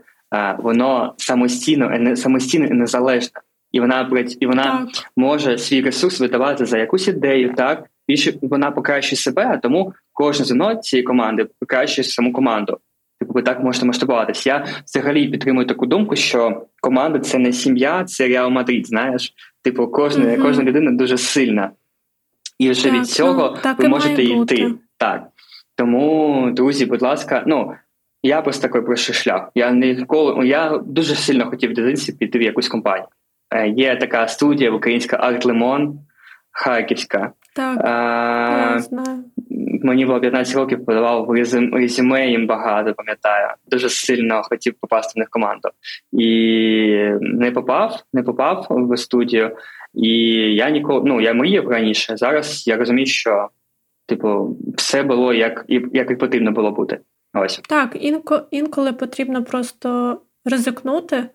воно 0.57 1.13
самостійно 1.17 2.15
самостійно 2.15 2.65
і 2.65 2.73
незалежне, 2.73 3.41
і 3.71 3.79
вона 3.79 4.25
і 4.39 4.47
вона 4.47 4.63
так. 4.63 5.11
може 5.17 5.57
свій 5.57 5.81
ресурс 5.81 6.19
видавати 6.19 6.65
за 6.65 6.77
якусь 6.77 7.07
ідею, 7.07 7.53
так 7.53 7.85
більше 8.07 8.33
вона 8.41 8.71
покращує 8.71 9.17
себе, 9.17 9.47
а 9.53 9.57
тому 9.57 9.93
кожне 10.13 10.45
звено 10.45 10.75
цієї 10.75 11.03
команди 11.03 11.47
покращує 11.59 12.05
саму 12.05 12.33
команду. 12.33 12.77
Типу, 13.19 13.33
ви 13.33 13.41
так 13.41 13.63
можете 13.63 13.85
масштабуватись. 13.85 14.47
Я 14.47 14.65
взагалі 14.85 15.27
підтримую 15.27 15.67
таку 15.67 15.85
думку, 15.85 16.15
що 16.15 16.65
команда 16.81 17.19
це 17.19 17.37
не 17.37 17.53
сім'я, 17.53 18.03
це 18.03 18.27
Реал 18.27 18.49
Мадрид. 18.49 18.87
Знаєш, 18.87 19.33
типу, 19.61 19.87
кожна 19.87 20.25
mm-hmm. 20.25 20.41
кожна 20.41 20.63
людина 20.63 20.91
дуже 20.91 21.17
сильна, 21.17 21.71
і 22.59 22.69
вже 22.69 22.83
так, 22.83 22.93
від 22.93 23.07
цього 23.07 23.57
ну, 23.65 23.75
ви 23.77 23.87
можете 23.87 24.23
йти. 24.23 24.73
Так. 24.97 25.27
Тому, 25.75 26.51
друзі, 26.51 26.85
будь 26.85 27.01
ласка, 27.01 27.43
ну 27.47 27.73
я 28.23 28.41
просто 28.41 28.67
такий 28.67 28.81
пройшов 28.81 29.15
шлях. 29.15 29.49
Я 29.55 29.71
ніколи 29.71 30.47
я 30.47 30.77
дуже 30.85 31.15
сильно 31.15 31.49
хотів 31.49 31.71
в 31.71 31.73
дитинстві 31.73 32.13
піти 32.13 32.39
в 32.39 32.41
якусь 32.41 32.67
компанію. 32.67 33.07
е, 33.53 33.69
є 33.69 33.95
така 33.95 34.27
студія 34.27 34.71
українська 34.71 35.17
Арт 35.17 35.45
Лимон 35.45 35.99
Харківська. 36.51 37.31
Так, 37.55 37.77
я 38.73 38.79
знаю. 38.79 39.23
Мені 39.83 40.05
було 40.05 40.19
15 40.19 40.55
років, 40.55 40.85
подавав 40.85 41.31
резюме 41.73 42.29
їм 42.29 42.47
багато, 42.47 42.93
пам'ятаю. 42.93 43.47
Дуже 43.67 43.89
сильно 43.89 44.41
хотів 44.43 44.73
попасти 44.81 45.13
в 45.15 45.19
них 45.19 45.29
команду. 45.29 45.69
І 46.11 46.27
не 47.21 47.51
попав, 47.51 48.03
не 48.13 48.23
попав 48.23 48.67
в 48.69 48.97
студію. 48.97 49.55
І 49.93 50.09
я 50.55 50.69
ніколи 50.69 51.01
ну 51.05 51.21
я 51.21 51.33
мріяв 51.33 51.67
раніше. 51.67 52.17
Зараз 52.17 52.67
я 52.67 52.77
розумію, 52.77 53.07
що 53.07 53.49
типу 54.07 54.57
все 54.77 55.03
було 55.03 55.33
як 55.33 55.65
як 55.93 56.11
і 56.11 56.15
потрібно 56.15 56.51
було 56.51 56.71
бути. 56.71 56.99
Ось 57.33 57.61
так, 57.69 57.97
інко, 57.99 58.41
інколи 58.51 58.93
потрібно 58.93 59.43
просто 59.43 60.21
ризикнути, 60.45 61.29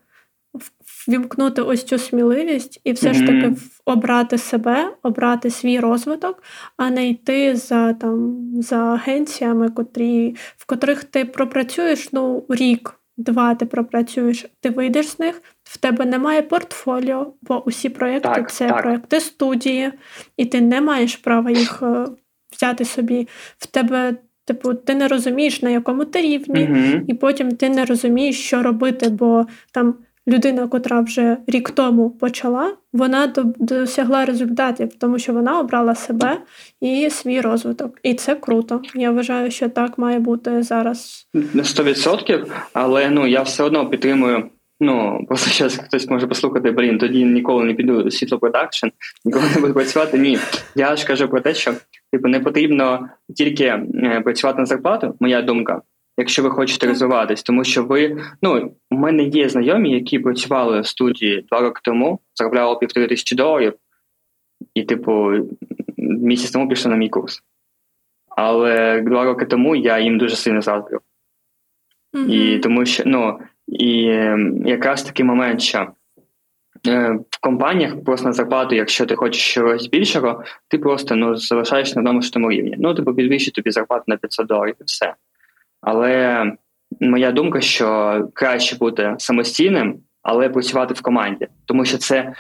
вімкнути 1.09 1.62
ось 1.62 1.84
цю 1.84 1.99
сміливість 1.99 2.80
і 2.84 2.92
все 2.92 3.09
mm-hmm. 3.09 3.14
ж 3.14 3.26
таки 3.26 3.55
обрати 3.84 4.38
себе, 4.38 4.97
обрати 5.03 5.51
свій 5.51 5.80
розвиток, 5.80 6.42
а 6.76 6.90
не 6.90 7.09
йти 7.09 7.57
за 7.57 7.92
там 7.92 8.47
за 8.62 8.76
агенціями, 8.76 9.70
котрі, 9.70 10.36
в 10.57 10.66
котрих 10.66 11.05
ти 11.05 11.24
пропрацюєш 11.24 12.12
ну 12.12 12.44
рік. 12.49 13.01
Два 13.18 13.55
ти 13.55 13.66
пропрацюєш, 13.66 14.47
ти 14.61 14.70
вийдеш 14.70 15.09
з 15.09 15.18
них, 15.18 15.42
в 15.64 15.76
тебе 15.76 16.05
немає 16.05 16.42
портфоліо, 16.42 17.32
бо 17.42 17.64
усі 17.66 17.88
проєкти 17.88 18.28
так, 18.28 18.53
це 18.53 18.68
так. 18.68 18.82
проєкти 18.82 19.20
студії, 19.20 19.92
і 20.36 20.47
ти 20.47 20.61
не 20.61 20.80
маєш 20.80 21.16
права 21.16 21.51
їх 21.51 21.82
е, 21.82 22.07
взяти 22.53 22.84
собі. 22.84 23.28
В 23.59 23.66
тебе, 23.66 24.14
типу, 24.47 24.74
ти 24.74 24.94
не 24.94 25.09
розумієш, 25.09 25.62
на 25.62 25.70
якому 25.70 26.05
ти 26.05 26.20
рівні, 26.20 26.61
mm 26.61 27.03
і 27.09 27.14
потім 27.14 27.57
ти 27.57 27.68
не 27.68 27.84
розумієш, 27.84 28.40
що 28.40 28.62
робити, 28.62 29.09
бо 29.09 29.47
там 29.72 29.94
людина, 30.28 30.68
котра 30.68 31.01
вже 31.01 31.36
рік 31.47 31.70
тому 31.70 32.11
почала, 32.11 32.72
вона 32.92 33.32
досягла 33.59 34.24
результатів, 34.24 34.94
тому 34.99 35.18
що 35.18 35.32
вона 35.32 35.61
обрала 35.61 35.94
себе 35.94 36.38
і 36.80 37.11
свій 37.11 37.40
розвиток. 37.40 37.99
І 38.03 38.14
це 38.14 38.34
круто. 38.34 38.82
Я 38.94 39.11
вважаю, 39.11 39.51
що 39.51 39.68
так 39.68 39.99
має 39.99 40.18
бути 40.18 40.62
зараз. 40.62 41.28
На 41.34 41.62
100%, 41.62 42.47
але 42.72 43.11
ну 43.11 43.26
я 43.26 43.42
все 43.42 43.62
одно 43.62 43.90
підтримую. 43.90 44.51
Ну, 44.80 45.24
просто 45.28 45.51
зараз 45.51 45.76
хтось 45.76 46.09
може 46.09 46.26
послухати, 46.26 46.70
блін, 46.70 46.99
тоді 46.99 47.24
ніколи 47.24 47.64
не 47.64 47.74
піду 47.74 48.11
світлопродакшн, 48.11 48.86
ніколи 49.24 49.44
не 49.55 49.61
буду 49.61 49.74
працювати. 49.74 50.18
Ні. 50.18 50.38
Я 50.74 50.97
ж 50.97 51.07
кажу 51.07 51.28
про 51.28 51.40
те, 51.40 51.55
що 51.55 51.74
типу 52.16 52.28
не 52.28 52.40
потрібно 52.40 53.08
тільки 53.36 53.64
е, 53.64 54.20
працювати 54.24 54.58
на 54.58 54.66
зарплату, 54.66 55.16
моя 55.20 55.42
думка 55.42 55.82
якщо 56.18 56.42
ви 56.42 56.50
хочете 56.50 56.86
розвиватись, 56.86 57.42
тому 57.42 57.64
що 57.64 57.84
ви 57.84 58.16
ну 58.42 58.72
у 58.90 58.96
мене 58.96 59.22
є 59.22 59.48
знайомі, 59.48 59.90
які 59.90 60.18
працювали 60.18 60.80
в 60.80 60.86
студії 60.86 61.44
два 61.48 61.60
роки 61.60 61.80
тому, 61.84 62.20
заробляли 62.34 62.78
півтори 62.78 63.06
тисячі 63.06 63.36
доларів, 63.36 63.74
і, 64.74 64.84
типу, 64.84 65.32
місяць 65.96 66.50
тому 66.50 66.68
пішли 66.68 66.90
на 66.90 66.96
мій 66.96 67.08
курс. 67.08 67.42
Але 68.36 69.00
два 69.00 69.24
роки 69.24 69.46
тому 69.46 69.76
я 69.76 69.98
їм 69.98 70.18
дуже 70.18 70.36
сильно 70.36 70.62
заздрив. 70.62 71.00
Mm-hmm. 72.14 72.28
І 72.28 72.58
тому 72.58 72.86
що 72.86 73.02
ну 73.06 73.38
і 73.66 74.08
ем, 74.08 74.66
якраз 74.66 75.02
такий 75.02 75.24
момент, 75.24 75.60
що 75.60 75.88
в 77.30 77.41
компаніях 77.41 78.05
просто 78.05 78.26
на 78.26 78.32
зарплату, 78.32 78.74
якщо 78.74 79.07
ти 79.07 79.16
хочеш 79.16 79.43
щось 79.43 79.87
більшого, 79.87 80.45
ти 80.68 80.78
просто 80.78 81.16
ну 81.16 81.37
залишаєш 81.37 81.95
на 81.95 82.01
одному 82.01 82.22
ж 82.22 82.32
тому 82.32 82.51
рівні. 82.51 82.76
Ну, 82.78 82.95
типу, 82.95 83.14
підвищить 83.14 83.55
тобі 83.55 83.70
зарплату 83.70 84.05
на 84.07 84.16
500 84.16 84.47
доларів 84.47 84.74
і 84.80 84.84
все. 84.84 85.14
Але 85.80 86.45
моя 87.01 87.32
думка, 87.32 87.61
що 87.61 88.28
краще 88.34 88.76
бути 88.76 89.14
самостійним, 89.18 89.99
але 90.22 90.49
працювати 90.49 90.95
в 90.95 91.01
команді, 91.01 91.49
тому 91.66 91.84
що 91.84 91.99
це 91.99 92.32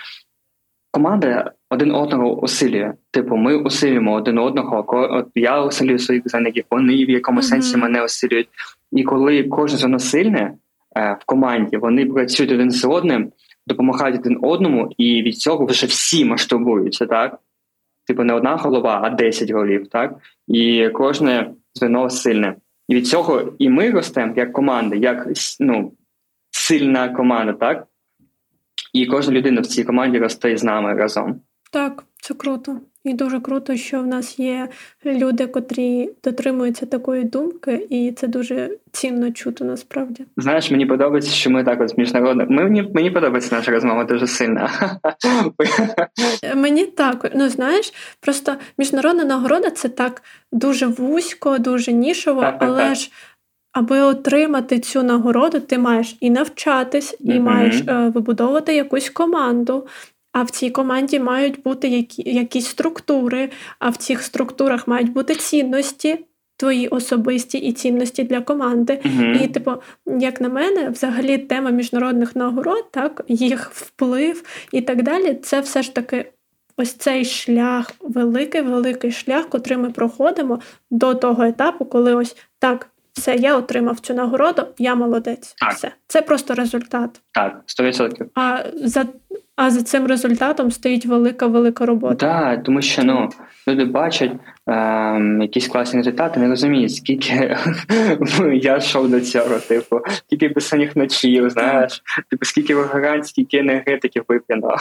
команда 0.90 1.52
один 1.70 1.94
одного 1.94 2.40
усилює. 2.40 2.92
Типу, 3.10 3.36
ми 3.36 3.56
усилюємо 3.56 4.12
один 4.12 4.38
одного. 4.38 4.84
От 4.88 5.28
я 5.34 5.62
усилюю 5.62 5.98
своїх 5.98 6.22
дизайнерів, 6.22 6.64
вони 6.70 7.04
в 7.04 7.10
якомусь 7.10 7.46
mm-hmm. 7.46 7.48
сенсі 7.48 7.76
мене 7.76 8.04
усилюють. 8.04 8.48
І 8.92 9.02
коли 9.02 9.42
кожен 9.42 9.78
зоно 9.78 9.98
сильне 9.98 10.54
е, 10.96 11.16
в 11.20 11.24
команді, 11.24 11.76
вони 11.76 12.06
працюють 12.06 12.52
один 12.52 12.70
з 12.70 12.84
одним, 12.84 13.32
допомагають 13.66 14.20
один 14.20 14.38
одному, 14.42 14.90
і 14.98 15.22
від 15.22 15.38
цього 15.38 15.66
вже 15.66 15.86
всі 15.86 16.24
масштабуються, 16.24 17.06
так? 17.06 17.38
Типу, 18.06 18.24
не 18.24 18.34
одна 18.34 18.56
голова, 18.56 19.00
а 19.04 19.10
10 19.10 19.50
голів, 19.50 19.88
так? 19.88 20.14
І 20.48 20.88
кожне 20.88 21.54
звено 21.74 22.10
сильне. 22.10 22.56
І 22.88 22.94
від 22.94 23.06
цього 23.06 23.52
і 23.58 23.68
ми 23.68 23.90
ростемо 23.90 24.32
як 24.36 24.52
команда, 24.52 24.96
як 24.96 25.28
ну, 25.60 25.92
сильна 26.50 27.08
команда, 27.08 27.52
так? 27.52 27.86
І 28.92 29.06
кожна 29.06 29.34
людина 29.34 29.60
в 29.60 29.66
цій 29.66 29.84
команді 29.84 30.18
росте 30.18 30.56
з 30.56 30.64
нами 30.64 30.94
разом. 30.94 31.40
Так, 31.72 32.04
це 32.22 32.34
круто. 32.34 32.80
І 33.06 33.14
дуже 33.14 33.40
круто, 33.40 33.76
що 33.76 34.00
в 34.00 34.06
нас 34.06 34.38
є 34.38 34.68
люди, 35.04 35.46
котрі 35.46 36.10
дотримуються 36.24 36.86
такої 36.86 37.24
думки, 37.24 37.86
і 37.90 38.12
це 38.12 38.26
дуже 38.26 38.70
цінно 38.92 39.32
чути 39.32 39.64
насправді. 39.64 40.24
Знаєш, 40.36 40.70
мені 40.70 40.86
подобається, 40.86 41.30
що 41.30 41.50
ми 41.50 41.64
так 41.64 41.80
от 41.80 41.98
міжнародно. 41.98 42.46
Мені 42.48 42.90
мені 42.94 43.10
подобається 43.10 43.56
наша 43.56 43.70
розмова 43.70 44.04
дуже 44.04 44.26
сильно. 44.26 44.70
Мені 46.56 46.86
так. 46.86 47.30
Ну 47.34 47.48
знаєш, 47.48 47.92
просто 48.20 48.56
міжнародна 48.78 49.24
нагорода 49.24 49.70
це 49.70 49.88
так 49.88 50.22
дуже 50.52 50.86
вузько, 50.86 51.58
дуже 51.58 51.92
нішово, 51.92 52.40
так, 52.40 52.56
але 52.60 52.82
так. 52.82 52.94
ж. 52.94 53.10
Аби 53.72 54.00
отримати 54.00 54.78
цю 54.78 55.02
нагороду, 55.02 55.60
ти 55.60 55.78
маєш 55.78 56.16
і 56.20 56.30
навчатись, 56.30 57.16
і 57.20 57.30
mm-hmm. 57.30 57.40
маєш 57.40 57.82
е, 57.88 58.12
вибудовувати 58.14 58.74
якусь 58.74 59.10
команду, 59.10 59.86
а 60.36 60.42
в 60.42 60.50
цій 60.50 60.70
команді 60.70 61.20
мають 61.20 61.62
бути 61.62 61.88
які, 61.88 62.34
якісь 62.34 62.66
структури, 62.66 63.50
а 63.78 63.88
в 63.88 63.96
цих 63.96 64.22
структурах 64.22 64.88
мають 64.88 65.12
бути 65.12 65.34
цінності. 65.34 66.18
Твої 66.58 66.88
особисті 66.88 67.58
і 67.58 67.72
цінності 67.72 68.24
для 68.24 68.40
команди. 68.40 69.00
Uh-huh. 69.04 69.44
І, 69.44 69.48
типу, 69.48 69.72
як 70.06 70.40
на 70.40 70.48
мене, 70.48 70.88
взагалі 70.88 71.38
тема 71.38 71.70
міжнародних 71.70 72.36
нагород, 72.36 72.90
так, 72.90 73.24
їх 73.28 73.70
вплив 73.72 74.44
і 74.72 74.80
так 74.80 75.02
далі, 75.02 75.34
це 75.34 75.60
все 75.60 75.82
ж 75.82 75.94
таки 75.94 76.32
ось 76.76 76.92
цей 76.92 77.24
шлях, 77.24 77.92
великий, 78.00 78.62
великий 78.62 79.12
шлях, 79.12 79.48
котрий 79.48 79.78
ми 79.78 79.90
проходимо 79.90 80.60
до 80.90 81.14
того 81.14 81.44
етапу, 81.44 81.84
коли 81.84 82.14
ось 82.14 82.36
так, 82.58 82.90
все, 83.12 83.34
я 83.34 83.56
отримав 83.56 84.00
цю 84.00 84.14
нагороду, 84.14 84.66
я 84.78 84.94
молодець. 84.94 85.54
Так. 85.58 85.72
Все. 85.72 85.92
Це 86.06 86.22
просто 86.22 86.54
результат. 86.54 87.20
Так, 87.32 87.62
100%. 87.66 88.26
А 88.34 88.64
за 88.74 89.06
а 89.56 89.70
за 89.70 89.82
цим 89.82 90.06
результатом 90.06 90.70
стоїть 90.70 91.06
велика 91.06 91.46
велика 91.46 91.86
робота. 91.86 92.14
Так, 92.14 92.64
тому 92.64 92.82
що 92.82 93.04
ну 93.04 93.28
люди 93.68 93.84
бачать 93.84 94.32
ем, 94.66 95.42
якісь 95.42 95.68
класні 95.68 95.98
результати, 96.00 96.40
не 96.40 96.48
розуміють, 96.48 96.94
скільки 96.94 97.56
я 98.62 98.76
йшов 98.76 99.10
до 99.10 99.20
цього, 99.20 99.58
типу, 99.58 100.00
скільки 100.26 100.48
писаних 100.48 100.96
ночів, 100.96 101.50
знаєш, 101.50 102.02
типу, 102.30 102.44
скільки 102.44 102.74
вигорань, 102.74 103.24
скільки 103.24 103.58
енергетиків 103.58 104.24
вип'яно. 104.28 104.76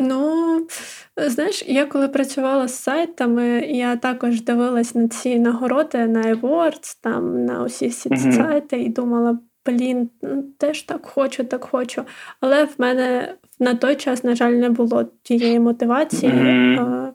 Ну, 0.00 0.66
знаєш, 1.16 1.64
я 1.66 1.86
коли 1.86 2.08
працювала 2.08 2.68
з 2.68 2.82
сайтами, 2.82 3.44
я 3.60 3.96
також 3.96 4.42
дивилась 4.42 4.94
на 4.94 5.08
ці 5.08 5.38
нагороди 5.38 6.06
на 6.06 6.22
Awards, 6.22 6.98
там 7.02 7.44
на 7.44 7.64
усі 7.64 7.90
ці 7.90 8.08
mm-hmm. 8.08 8.32
сайти 8.32 8.76
і 8.76 8.88
думала, 8.88 9.38
блін, 9.68 10.10
ну, 10.22 10.44
теж 10.58 10.82
так 10.82 11.06
хочу, 11.06 11.44
так 11.44 11.64
хочу. 11.64 12.02
Але 12.40 12.64
в 12.64 12.74
мене 12.78 13.34
на 13.60 13.74
той 13.74 13.96
час, 13.96 14.24
на 14.24 14.34
жаль, 14.34 14.52
не 14.52 14.70
було 14.70 15.04
тієї 15.22 15.60
мотивації. 15.60 16.32
Mm-hmm. 16.32 17.10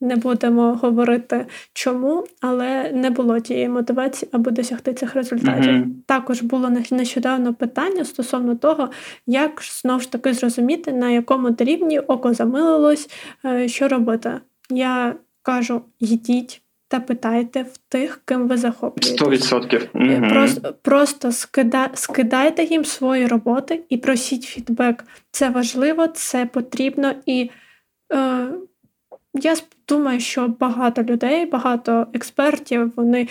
Не 0.00 0.16
будемо 0.16 0.74
говорити 0.74 1.46
чому, 1.72 2.24
але 2.40 2.92
не 2.92 3.10
було 3.10 3.40
тієї 3.40 3.68
мотивації, 3.68 4.28
аби 4.32 4.50
досягти 4.50 4.94
цих 4.94 5.14
результатів. 5.14 5.72
Mm-hmm. 5.72 5.92
Також 6.06 6.42
було 6.42 6.70
нещодавно 6.90 7.54
питання 7.54 8.04
стосовно 8.04 8.56
того, 8.56 8.90
як 9.26 9.62
знову 9.62 10.00
ж 10.00 10.12
таки 10.12 10.32
зрозуміти, 10.32 10.92
на 10.92 11.10
якому 11.10 11.56
рівні 11.58 11.98
око 11.98 12.34
замилилось, 12.34 13.10
е, 13.44 13.68
що 13.68 13.88
робити. 13.88 14.32
Я 14.70 15.14
кажу: 15.42 15.82
йдіть 16.00 16.63
та 16.88 17.00
питайте 17.00 17.62
в 17.62 17.76
тих, 17.88 18.20
ким 18.24 18.48
ви 18.48 18.56
захоплюєте. 18.56 19.24
100%. 19.24 19.88
Угу. 19.94 20.28
Просто 20.28 20.74
просто 20.82 21.32
скида, 21.32 21.90
скидайте 21.94 22.64
їм 22.64 22.84
свої 22.84 23.26
роботи 23.26 23.80
і 23.88 23.96
просіть 23.96 24.42
фідбек. 24.42 25.04
Це 25.30 25.50
важливо, 25.50 26.06
це 26.06 26.46
потрібно. 26.46 27.14
І 27.26 27.50
е, 28.12 28.46
я 29.34 29.56
думаю, 29.88 30.20
що 30.20 30.48
багато 30.48 31.02
людей, 31.02 31.46
багато 31.46 32.06
експертів, 32.12 32.92
вони 32.96 33.28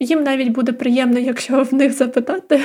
їм 0.00 0.22
навіть 0.22 0.48
буде 0.48 0.72
приємно, 0.72 1.18
якщо 1.18 1.62
в 1.62 1.74
них 1.74 1.92
запитати 1.92 2.60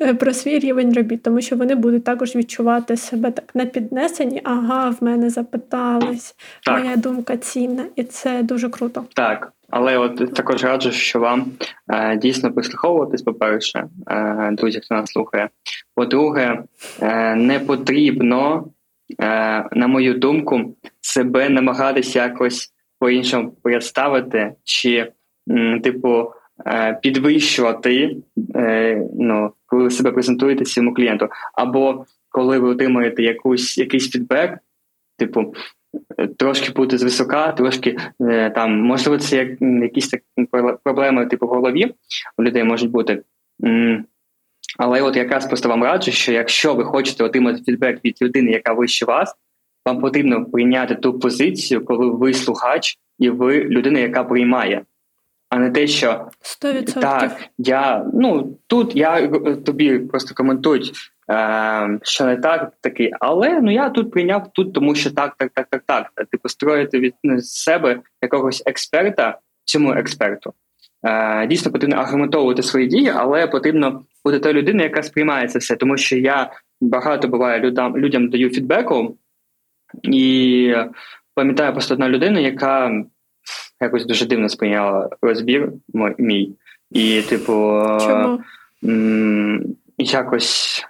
е, 0.00 0.14
про 0.14 0.32
свій 0.32 0.58
рівень 0.58 0.94
робіт, 0.94 1.22
тому 1.22 1.40
що 1.40 1.56
вони 1.56 1.74
будуть 1.74 2.04
також 2.04 2.36
відчувати 2.36 2.96
себе 2.96 3.30
так 3.30 3.54
не 3.54 3.66
піднесені. 3.66 4.40
Ага, 4.44 4.90
в 4.90 5.04
мене 5.04 5.30
запитались, 5.30 6.34
так. 6.64 6.80
моя 6.80 6.96
думка 6.96 7.36
цінна, 7.36 7.84
і 7.96 8.04
це 8.04 8.42
дуже 8.42 8.68
круто. 8.68 9.04
Так. 9.14 9.52
Але 9.70 9.98
от 9.98 10.34
також 10.34 10.64
раджу, 10.64 10.92
що 10.92 11.20
вам 11.20 11.46
е, 11.88 12.16
дійсно 12.16 12.52
прислуховуватись, 12.52 13.22
по-перше, 13.22 13.84
е, 14.08 14.50
друзі, 14.52 14.80
хто 14.80 14.94
нас 14.94 15.10
слухає. 15.10 15.48
По-друге, 15.94 16.62
е, 17.00 17.34
не 17.34 17.60
потрібно, 17.60 18.66
е, 19.20 19.64
на 19.72 19.86
мою 19.86 20.14
думку, 20.14 20.76
себе 21.00 21.48
намагатися 21.48 22.22
якось 22.22 22.72
по-іншому 22.98 23.50
представити, 23.62 24.52
чи, 24.64 25.12
типу, 25.82 26.32
е, 26.66 26.98
підвищувати, 27.02 28.16
ну, 29.14 29.52
коли 29.66 29.90
себе 29.90 30.12
презентуєте 30.12 30.64
своєму 30.64 30.94
клієнту, 30.94 31.28
або 31.54 32.06
коли 32.28 32.58
ви 32.58 32.68
отримуєте 32.68 33.22
якусь 33.22 33.78
якийсь 33.78 34.10
фідбек, 34.10 34.58
типу. 35.18 35.54
Трошки 36.38 36.72
бути 36.72 36.98
звисока, 36.98 37.52
трошки 37.52 37.96
там, 38.54 38.80
можливо, 38.80 39.18
це 39.18 39.36
як 39.36 39.48
якісь 39.60 40.08
так 40.08 40.20
проблеми 40.84 41.26
типу 41.26 41.46
в 41.46 41.48
голові 41.48 41.94
у 42.38 42.42
людей 42.42 42.64
можуть 42.64 42.90
бути. 42.90 43.22
Але 44.78 45.02
от 45.02 45.16
якраз 45.16 45.46
просто 45.46 45.68
вам 45.68 45.84
раджу, 45.84 46.12
що 46.12 46.32
якщо 46.32 46.74
ви 46.74 46.84
хочете 46.84 47.24
отримати 47.24 47.62
фідбек 47.62 48.04
від 48.04 48.22
людини, 48.22 48.50
яка 48.50 48.72
вище 48.72 49.06
вас, 49.06 49.34
вам 49.86 50.00
потрібно 50.00 50.44
прийняти 50.44 50.94
ту 50.94 51.18
позицію, 51.18 51.84
коли 51.84 52.10
ви 52.10 52.34
слухач 52.34 52.98
і 53.18 53.30
ви 53.30 53.64
людина, 53.64 53.98
яка 53.98 54.24
приймає, 54.24 54.82
а 55.48 55.58
не 55.58 55.70
те, 55.70 55.86
що 55.86 56.28
100%. 56.62 57.00
так, 57.00 57.36
я 57.58 58.06
ну 58.14 58.58
тут 58.66 58.96
я 58.96 59.28
тобі 59.66 59.98
просто 59.98 60.34
коментують, 60.34 60.92
е, 61.30 61.98
що 62.02 62.24
не 62.24 62.36
так, 62.36 62.72
такий, 62.80 63.10
але 63.20 63.60
ну 63.60 63.72
я 63.72 63.90
тут 63.90 64.10
прийняв 64.10 64.52
тут, 64.52 64.74
тому 64.74 64.94
що 64.94 65.10
так, 65.10 65.34
так, 65.38 65.50
так, 65.54 65.66
так, 65.70 65.82
так. 65.86 66.26
Типу 66.30 66.48
строїти 66.48 66.98
від 66.98 67.14
ну, 67.24 67.40
себе 67.40 68.00
якогось 68.22 68.62
експерта 68.66 69.38
цьому 69.64 69.92
експерту. 69.92 70.52
Е, 71.06 71.46
Дійсно, 71.46 71.72
потрібно 71.72 71.96
аргументовувати 71.96 72.62
свої 72.62 72.86
дії, 72.86 73.12
але 73.16 73.46
потрібно 73.46 74.02
бути 74.24 74.38
та 74.38 74.52
людина, 74.52 74.82
яка 74.82 75.02
сприймає 75.02 75.48
це 75.48 75.58
все, 75.58 75.76
тому 75.76 75.96
що 75.96 76.16
я 76.16 76.50
багато 76.80 77.28
буває 77.28 77.60
людям 77.60 77.96
людям 77.96 78.30
даю 78.30 78.50
фідбеку, 78.50 79.18
і 80.02 80.74
пам'ятаю 81.34 81.72
просто 81.72 81.94
одна 81.94 82.08
людина, 82.08 82.40
яка 82.40 83.04
якось 83.80 84.06
дуже 84.06 84.26
дивно 84.26 84.48
сприйняла 84.48 85.10
розбір 85.22 85.72
мій. 86.18 86.52
І, 86.90 87.22
типу, 87.22 87.52
Чому? 88.00 88.40
якось. 89.98 90.84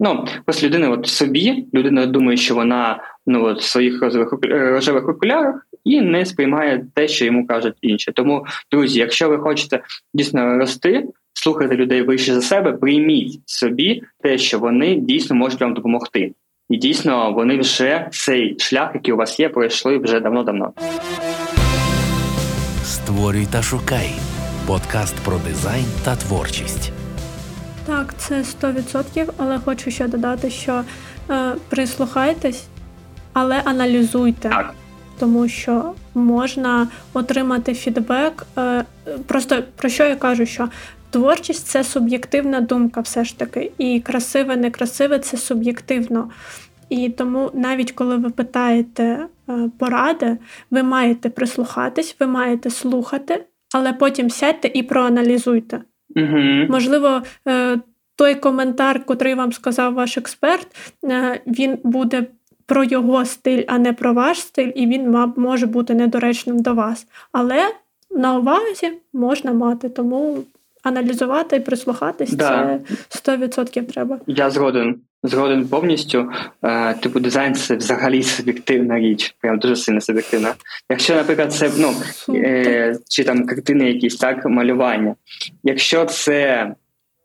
Ну, 0.00 0.24
просто 0.44 0.66
людина 0.66 0.90
от 0.90 1.06
собі, 1.06 1.66
людина 1.74 2.06
думає, 2.06 2.36
що 2.36 2.54
вона 2.54 3.02
ну, 3.26 3.44
от, 3.44 3.60
в 3.60 3.64
своїх 3.64 4.02
рожевих, 4.02 4.32
рожевих 4.50 5.08
окулярах 5.08 5.66
і 5.84 6.00
не 6.00 6.26
сприймає 6.26 6.86
те, 6.94 7.08
що 7.08 7.24
йому 7.24 7.46
кажуть 7.46 7.74
інші. 7.80 8.12
Тому, 8.12 8.46
друзі, 8.72 8.98
якщо 8.98 9.28
ви 9.28 9.38
хочете 9.38 9.82
дійсно 10.14 10.58
рости, 10.58 11.04
слухайте 11.32 11.76
людей 11.76 12.02
вище 12.02 12.34
за 12.34 12.42
себе, 12.42 12.72
прийміть 12.72 13.40
собі 13.46 14.02
те, 14.22 14.38
що 14.38 14.58
вони 14.58 14.94
дійсно 14.94 15.36
можуть 15.36 15.60
вам 15.60 15.74
допомогти. 15.74 16.32
І 16.70 16.76
дійсно 16.76 17.32
вони 17.32 17.58
вже 17.58 18.08
цей 18.10 18.56
шлях, 18.58 18.90
який 18.94 19.14
у 19.14 19.16
вас 19.16 19.40
є, 19.40 19.48
пройшли 19.48 19.98
вже 19.98 20.20
давно-давно. 20.20 20.72
Створюй 23.08 23.46
та 23.46 23.62
шукай 23.62 24.10
подкаст 24.66 25.14
про 25.16 25.38
дизайн 25.38 25.84
та 26.04 26.16
творчість. 26.16 26.92
Так, 27.86 28.14
це 28.18 28.42
100%, 28.62 29.30
але 29.36 29.58
хочу 29.58 29.90
ще 29.90 30.08
додати, 30.08 30.50
що 30.50 30.84
е, 31.30 31.54
прислухайтесь, 31.68 32.64
але 33.32 33.62
аналізуйте. 33.64 34.48
Так. 34.48 34.74
Тому 35.18 35.48
що 35.48 35.92
можна 36.14 36.88
отримати 37.12 37.74
фідбек. 37.74 38.46
Е, 38.58 38.84
просто 39.26 39.62
про 39.76 39.88
що 39.88 40.04
я 40.04 40.16
кажу, 40.16 40.46
що 40.46 40.68
Творчість 41.10 41.66
це 41.66 41.84
суб'єктивна 41.84 42.60
думка, 42.60 43.00
все 43.00 43.24
ж 43.24 43.38
таки, 43.38 43.72
і 43.78 44.00
красиве, 44.00 44.56
некрасиве 44.56 45.18
це 45.18 45.36
суб'єктивно. 45.36 46.30
І 46.88 47.08
тому, 47.08 47.50
навіть 47.54 47.92
коли 47.92 48.16
ви 48.16 48.30
питаєте 48.30 49.26
е, 49.48 49.70
поради, 49.78 50.38
ви 50.70 50.82
маєте 50.82 51.30
прислухатись, 51.30 52.16
ви 52.20 52.26
маєте 52.26 52.70
слухати, 52.70 53.44
але 53.74 53.92
потім 53.92 54.30
сядьте 54.30 54.70
і 54.74 54.82
проаналізуйте. 54.82 55.82
Угу. 56.16 56.66
Можливо, 56.68 57.22
е, 57.48 57.78
той 58.16 58.34
коментар, 58.34 59.04
котрий 59.04 59.34
вам 59.34 59.52
сказав 59.52 59.94
ваш 59.94 60.18
експерт, 60.18 60.66
е, 61.04 61.40
він 61.46 61.78
буде 61.84 62.26
про 62.66 62.84
його 62.84 63.24
стиль, 63.24 63.64
а 63.66 63.78
не 63.78 63.92
про 63.92 64.14
ваш 64.14 64.40
стиль, 64.40 64.72
і 64.74 64.86
він 64.86 65.30
може 65.36 65.66
бути 65.66 65.94
недоречним 65.94 66.58
до 66.58 66.74
вас. 66.74 67.06
Але 67.32 67.74
на 68.10 68.38
увазі 68.38 68.92
можна 69.12 69.52
мати, 69.52 69.88
тому 69.88 70.38
аналізувати 70.82 71.56
і 71.56 71.60
прислухатись, 71.60 72.32
да. 72.32 72.80
це 73.08 73.36
100% 73.36 73.84
треба. 73.84 74.18
Я 74.26 74.50
згоден. 74.50 75.00
Згоден 75.22 75.68
повністю. 75.68 76.30
Е, 76.62 76.94
типу, 76.94 77.20
дизайн 77.20 77.54
це 77.54 77.76
взагалі 77.76 78.22
суб'єктивна 78.22 78.98
річ, 78.98 79.36
прям 79.40 79.58
дуже 79.58 79.76
сильно 79.76 80.00
суб'єктивна. 80.00 80.54
Якщо, 80.90 81.14
наприклад, 81.14 81.52
це 81.52 81.70
ну, 81.78 81.94
е, 82.34 82.96
чи 83.08 83.24
там 83.24 83.46
картини 83.46 83.92
якісь, 83.92 84.16
так, 84.16 84.46
малювання. 84.46 85.14
Якщо 85.62 86.04
це, 86.04 86.72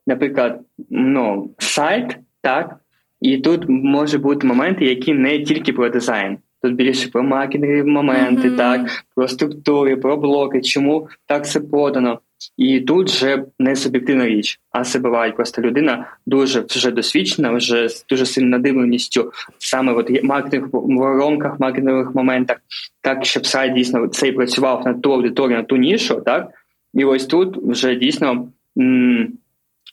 наприклад, 0.08 0.60
ну, 0.90 1.50
сайт, 1.60 2.18
так, 2.42 2.76
і 3.22 3.38
тут 3.38 3.66
може 3.68 4.18
бути 4.18 4.48
моменти, 4.48 4.86
які 4.86 5.14
не 5.14 5.44
тільки 5.44 5.74
про 5.74 5.90
дизайн. 5.90 6.38
Тут 6.62 6.76
більше 6.76 7.10
про 7.10 7.24
маркетингові 7.24 7.84
моменти, 7.84 8.50
mm-hmm. 8.50 8.58
так, 8.58 9.04
про 9.16 9.28
структури, 9.28 9.98
про 9.98 10.18
блоки, 10.18 10.62
чому 10.62 11.08
так 11.26 11.44
все 11.44 11.60
подано. 11.60 12.20
І 12.58 12.82
тут 12.82 13.10
вже 13.10 13.44
не 13.60 13.76
суб'єктивна 13.76 14.26
річ, 14.26 14.60
а 14.72 14.84
це 14.84 15.00
буває 15.00 15.32
просто 15.32 15.62
людина 15.62 16.06
дуже 16.26 16.62
вже 16.62 16.92
досвідчена, 16.92 17.52
вже 17.52 17.90
з 17.90 18.06
дуже 18.10 18.26
сильною 18.26 18.52
надивленістю 18.52 19.32
саме 19.58 19.94
от 19.94 20.24
маркетинг 20.24 20.68
в 20.72 21.20
рамках 21.20 21.60
маркетингових 21.60 22.16
моментах, 22.16 22.58
так 23.02 23.26
щоб 23.26 23.46
сайт 23.46 23.74
дійсно 23.74 24.08
цей 24.08 24.32
працював 24.32 24.86
на 24.86 24.94
ту 24.94 25.14
аудиторію, 25.14 25.58
на 25.58 25.64
ту 25.64 25.78
нішу, 25.78 26.22
так 26.26 26.50
і 26.94 27.06
ось 27.06 27.26
тут 27.26 27.58
вже 27.58 27.96
дійсно. 27.96 28.48
М- 28.80 29.34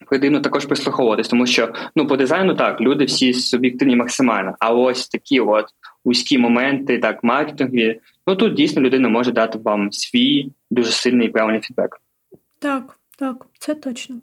Потрібно 0.06 0.40
також 0.40 0.66
прислуховуватись, 0.66 1.28
тому 1.28 1.46
що 1.46 1.72
ну 1.96 2.06
по 2.06 2.16
дизайну 2.16 2.54
так 2.54 2.80
люди 2.80 3.04
всі 3.04 3.32
суб'єктивні 3.34 3.96
максимально. 3.96 4.54
А 4.58 4.74
ось 4.74 5.08
такі 5.08 5.40
от 5.40 5.64
вузькі 6.04 6.38
моменти, 6.38 6.98
так 6.98 7.24
маркетингові, 7.24 8.00
ну 8.26 8.36
тут 8.36 8.54
дійсно 8.54 8.82
людина 8.82 9.08
може 9.08 9.32
дати 9.32 9.58
вам 9.58 9.92
свій 9.92 10.48
дуже 10.70 10.90
сильний 10.90 11.26
і 11.26 11.30
правильний 11.30 11.60
фідбек. 11.60 12.00
Так, 12.60 12.98
так, 13.18 13.46
це 13.58 13.74
точно. 13.74 14.16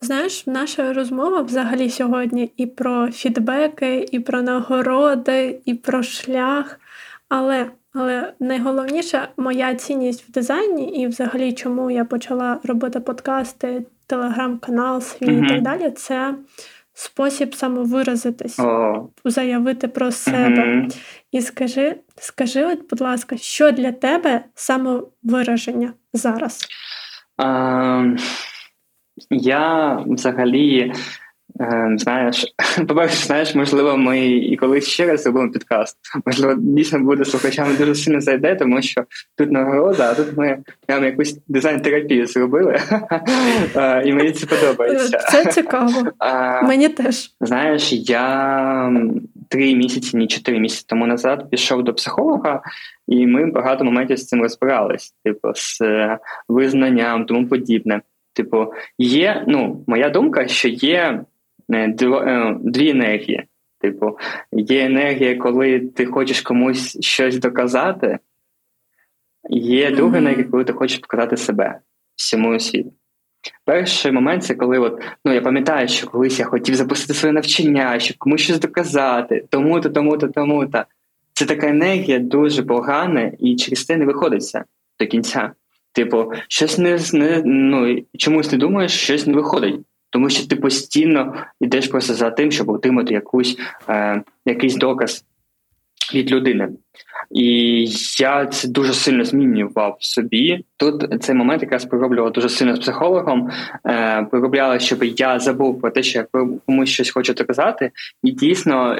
Знаєш, 0.00 0.46
наша 0.46 0.92
розмова 0.92 1.42
взагалі 1.42 1.90
сьогодні 1.90 2.52
і 2.56 2.66
про 2.66 3.10
фідбеки, 3.10 4.08
і 4.12 4.20
про 4.20 4.42
нагороди, 4.42 5.60
і 5.64 5.74
про 5.74 6.02
шлях. 6.02 6.80
Але 7.28 7.70
але 7.94 8.32
найголовніше 8.40 9.28
моя 9.36 9.74
цінність 9.74 10.28
в 10.28 10.32
дизайні, 10.32 11.02
і 11.02 11.06
взагалі, 11.06 11.52
чому 11.52 11.90
я 11.90 12.04
почала 12.04 12.60
робити 12.64 13.00
подкасти, 13.00 13.86
телеграм-канал 14.06 15.00
свій 15.00 15.26
mm-hmm. 15.26 15.44
і 15.44 15.48
так 15.48 15.62
далі, 15.62 15.90
це 15.90 16.34
спосіб 16.94 17.54
самовиразитись, 17.54 18.58
oh. 18.58 19.06
заявити 19.24 19.88
про 19.88 20.12
себе. 20.12 20.64
Mm-hmm. 20.64 20.96
І 21.32 21.40
скажи, 21.40 21.96
скажи, 22.16 22.64
от, 22.64 22.90
будь 22.90 23.00
ласка, 23.00 23.36
що 23.36 23.70
для 23.70 23.92
тебе 23.92 24.44
самовираження 24.54 25.92
зараз? 26.12 26.66
Я 29.30 29.94
взагалі. 30.06 30.94
Ем, 31.60 31.98
знаєш, 31.98 32.46
по-перше, 32.88 33.26
знаєш, 33.26 33.54
можливо, 33.54 33.96
ми 33.96 34.26
і 34.26 34.56
колись 34.56 34.88
ще 34.88 35.06
раз 35.06 35.22
зробимо 35.22 35.52
підкаст. 35.52 35.96
Можливо, 36.26 36.54
дійсно 36.58 36.98
буде 36.98 37.24
слухачам 37.24 37.76
дуже 37.78 37.94
сильно 37.94 38.20
зайде, 38.20 38.54
тому 38.54 38.82
що 38.82 39.04
тут 39.38 39.52
нагорода, 39.52 40.10
а 40.10 40.14
тут 40.14 40.36
ми 40.36 40.58
прямо 40.86 41.06
якусь 41.06 41.38
дизайн-терапію 41.48 42.26
зробили, 42.26 42.76
і 44.04 44.12
мені 44.12 44.32
це 44.32 44.46
подобається. 44.46 45.18
Це 45.18 45.44
цікаво. 45.44 45.92
Мені 46.62 46.88
теж. 46.88 47.30
Знаєш, 47.40 47.92
я 47.92 48.92
три 49.48 49.74
місяці, 49.74 50.16
ні 50.16 50.26
чотири 50.26 50.58
місяці 50.58 50.84
тому 50.88 51.06
назад 51.06 51.50
пішов 51.50 51.82
до 51.82 51.94
психолога, 51.94 52.62
і 53.08 53.26
ми 53.26 53.46
багато 53.46 53.84
моментів 53.84 54.18
з 54.18 54.26
цим 54.26 54.42
розбирались, 54.42 55.14
типу, 55.24 55.48
з 55.54 55.80
е, 55.80 56.18
визнанням, 56.48 57.24
тому 57.24 57.46
подібне. 57.46 58.00
Типу, 58.34 58.66
є, 58.98 59.44
ну, 59.48 59.84
моя 59.86 60.08
думка, 60.08 60.48
що 60.48 60.68
є 60.68 60.98
е, 60.98 61.02
е, 61.02 61.24
дві 62.60 62.90
енергії. 62.90 63.44
Типу, 63.80 64.18
є 64.52 64.84
енергія, 64.84 65.36
коли 65.36 65.80
ти 65.80 66.06
хочеш 66.06 66.40
комусь 66.40 66.98
щось 67.00 67.38
доказати, 67.38 68.18
є 69.50 69.90
mm-hmm. 69.90 69.96
друга 69.96 70.18
енергія, 70.18 70.44
коли 70.44 70.64
ти 70.64 70.72
хочеш 70.72 70.98
показати 70.98 71.36
себе 71.36 71.80
всьому 72.16 72.60
світу. 72.60 72.92
Перший 73.64 74.12
момент 74.12 74.44
це 74.44 74.54
коли 74.54 74.78
от, 74.78 75.02
ну 75.24 75.32
я 75.32 75.40
пам'ятаю, 75.40 75.88
що 75.88 76.06
колись 76.06 76.38
я 76.38 76.44
хотів 76.44 76.74
запустити 76.74 77.14
своє 77.14 77.32
навчання, 77.32 77.98
щоб 77.98 78.16
комусь 78.18 78.40
щось 78.40 78.60
доказати, 78.60 79.44
тому-то, 79.50 79.90
тому-то, 79.90 80.28
тому-то. 80.28 80.84
Це 81.32 81.46
така 81.46 81.68
енергія 81.68 82.18
дуже 82.18 82.62
погана, 82.62 83.32
і 83.38 83.56
через 83.56 83.84
це 83.84 83.96
не 83.96 84.04
виходиться 84.04 84.64
до 85.00 85.06
кінця. 85.06 85.52
Типу, 85.92 86.32
щось 86.48 86.78
не 86.78 86.98
не 87.12 87.42
ну, 87.44 88.02
чомусь 88.18 88.52
не 88.52 88.58
думаєш, 88.58 88.92
щось 88.92 89.26
не 89.26 89.34
виходить. 89.34 89.80
Тому 90.12 90.30
що 90.30 90.46
ти 90.46 90.56
постійно 90.56 91.34
йдеш 91.60 91.88
просто 91.88 92.14
за 92.14 92.30
тим, 92.30 92.52
щоб 92.52 92.68
отримати 92.68 93.14
якусь 93.14 93.58
е, 93.88 94.22
якийсь 94.46 94.76
доказ 94.76 95.24
від 96.14 96.32
людини. 96.32 96.68
І 97.30 97.86
я 98.20 98.46
це 98.46 98.68
дуже 98.68 98.92
сильно 98.92 99.24
змінював 99.24 99.96
в 100.00 100.04
собі. 100.04 100.64
Тут 100.76 101.22
цей 101.22 101.34
момент 101.34 101.62
якраз 101.62 101.84
пророблював 101.84 102.32
дуже 102.32 102.48
сильно 102.48 102.76
з 102.76 102.78
психологом. 102.78 103.50
Е, 103.86 104.26
Проробляла, 104.30 104.78
щоб 104.78 105.04
я 105.04 105.38
забув 105.38 105.80
про 105.80 105.90
те, 105.90 106.02
що 106.02 106.18
я 106.18 106.26
комусь 106.66 106.88
щось 106.88 107.10
хочу 107.10 107.32
доказати, 107.32 107.90
і 108.22 108.30
дійсно 108.30 108.96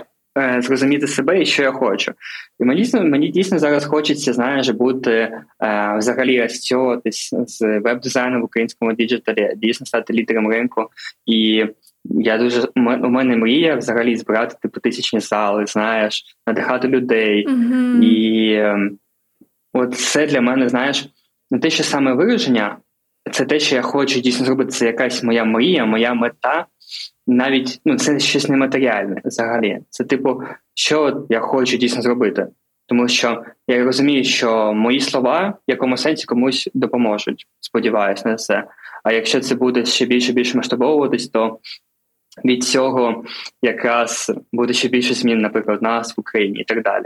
зрозуміти 0.59 1.07
себе 1.07 1.43
і 1.43 1.47
що 1.47 1.62
я 1.62 1.72
хочу. 1.72 2.12
І 2.61 2.64
мені 2.64 2.80
дійсно 2.80 3.05
мені 3.05 3.28
дійсно 3.28 3.59
зараз 3.59 3.85
хочеться, 3.85 4.33
знаєш, 4.33 4.68
бути 4.68 5.11
е, 5.12 5.41
взагалі 5.99 6.41
асоціюватись 6.41 7.35
з 7.47 7.61
веб-дизайном 7.61 8.41
в 8.41 8.45
українському 8.45 8.93
діджиталі, 8.93 9.53
дійсно 9.57 9.87
стати 9.87 10.12
лідером 10.12 10.49
ринку 10.49 10.89
і. 11.26 11.66
Я 12.05 12.39
дуже 12.39 12.68
у 12.76 13.09
мене 13.09 13.37
мрія 13.37 13.76
взагалі 13.76 14.16
збирати 14.16 14.57
типу 14.62 14.80
тисячні 14.80 15.20
зали, 15.20 15.66
знаєш, 15.66 16.24
надихати 16.47 16.89
людей. 16.89 17.47
Mm-hmm. 17.47 18.03
І 18.03 18.53
е, 18.53 18.91
от 19.72 19.95
це 19.95 20.26
для 20.26 20.41
мене, 20.41 20.68
знаєш, 20.68 21.09
не 21.51 21.59
те, 21.59 21.70
що 21.70 21.85
саме 21.85 22.12
вираження, 22.12 22.76
це 23.33 23.45
те, 23.45 23.59
що 23.59 23.76
я 23.76 23.83
хочу 23.83 24.20
дійсно 24.20 24.47
зробити. 24.47 24.70
Це 24.70 24.87
якась 24.87 25.22
моя 25.22 25.45
мрія, 25.45 25.85
моя 25.85 26.14
мета. 26.14 26.66
Навіть 27.27 27.81
ну, 27.85 27.97
це 27.97 28.18
щось 28.18 28.49
нематеріальне 28.49 29.20
взагалі. 29.25 29.79
Це, 29.91 30.05
типу, 30.05 30.43
що 30.75 31.27
я 31.29 31.41
хочу 31.41 31.77
дійсно 31.77 32.03
зробити. 32.03 32.47
Тому 32.87 33.09
що 33.09 33.45
я 33.68 33.85
розумію, 33.85 34.25
що 34.25 34.73
мої 34.75 35.01
слова 35.01 35.49
в 35.49 35.70
якому 35.70 35.97
сенсі 35.97 36.27
комусь 36.27 36.70
допоможуть. 36.75 37.47
Сподіваюся 37.61 38.29
на 38.29 38.37
це. 38.37 38.64
А 39.05 39.12
якщо 39.12 39.41
це 39.41 39.55
буде 39.55 39.85
ще 39.85 40.07
більше 40.07 40.33
більше 40.33 40.57
масштабовуватись, 40.57 41.29
то 41.29 41.59
від 42.45 42.64
цього 42.64 43.25
якраз 43.62 44.33
буде 44.53 44.73
ще 44.73 44.89
більше 44.89 45.14
змін, 45.14 45.39
наприклад, 45.39 45.83
нас 45.83 46.16
в 46.16 46.20
Україні 46.20 46.61
і 46.61 46.64
так 46.64 46.83
далі. 46.83 47.05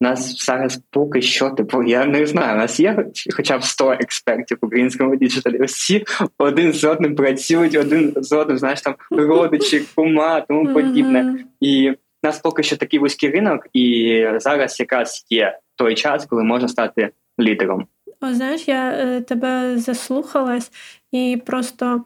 У 0.00 0.04
нас 0.04 0.44
зараз 0.44 0.80
поки 0.90 1.22
що, 1.22 1.50
типу, 1.50 1.82
я 1.82 2.06
не 2.06 2.26
знаю, 2.26 2.54
у 2.54 2.58
нас 2.58 2.80
є 2.80 3.06
хоча 3.36 3.58
б 3.58 3.64
100 3.64 3.92
експертів 3.92 4.58
в 4.62 4.66
українському 4.66 5.16
діджиталі. 5.16 5.62
Всі 5.62 6.04
один 6.38 6.72
з 6.72 6.84
одним 6.84 7.14
працюють, 7.14 7.74
один 7.74 8.12
з 8.16 8.32
одним, 8.32 8.58
знаєш, 8.58 8.82
там 8.82 8.94
родичі, 9.10 9.82
кума, 9.94 10.40
тому 10.40 10.74
подібне. 10.74 11.44
І 11.60 11.90
в 11.90 12.26
нас 12.26 12.38
поки 12.38 12.62
що 12.62 12.76
такий 12.76 13.00
вузький 13.00 13.30
ринок, 13.30 13.66
і 13.72 14.24
зараз 14.36 14.80
якраз 14.80 15.26
є 15.30 15.58
той 15.76 15.94
час, 15.94 16.26
коли 16.26 16.44
можна 16.44 16.68
стати 16.68 17.10
лідером. 17.40 17.86
О, 18.20 18.34
знаєш, 18.34 18.68
я 18.68 18.90
е, 18.90 19.20
тебе 19.20 19.78
заслухалась 19.78 20.72
і 21.12 21.42
просто 21.46 22.04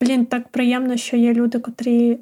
блін, 0.00 0.26
так 0.26 0.48
приємно, 0.48 0.96
що 0.96 1.16
є 1.16 1.34
люди, 1.34 1.58
котрі 1.58 2.18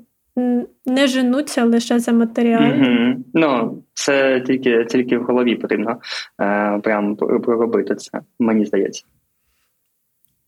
не 0.86 1.06
женуться 1.06 1.64
лише 1.64 1.98
за 1.98 2.12
матеріал. 2.12 2.62
Mm-hmm. 2.62 3.16
Ну, 3.34 3.82
це 3.94 4.40
тільки 4.40 4.84
тільки 4.84 5.18
в 5.18 5.22
голові 5.22 5.54
потрібно 5.54 6.00
е, 6.40 6.78
прямо 6.82 7.16
проробити 7.16 7.94
це, 7.94 8.20
мені 8.38 8.64
здається. 8.64 9.04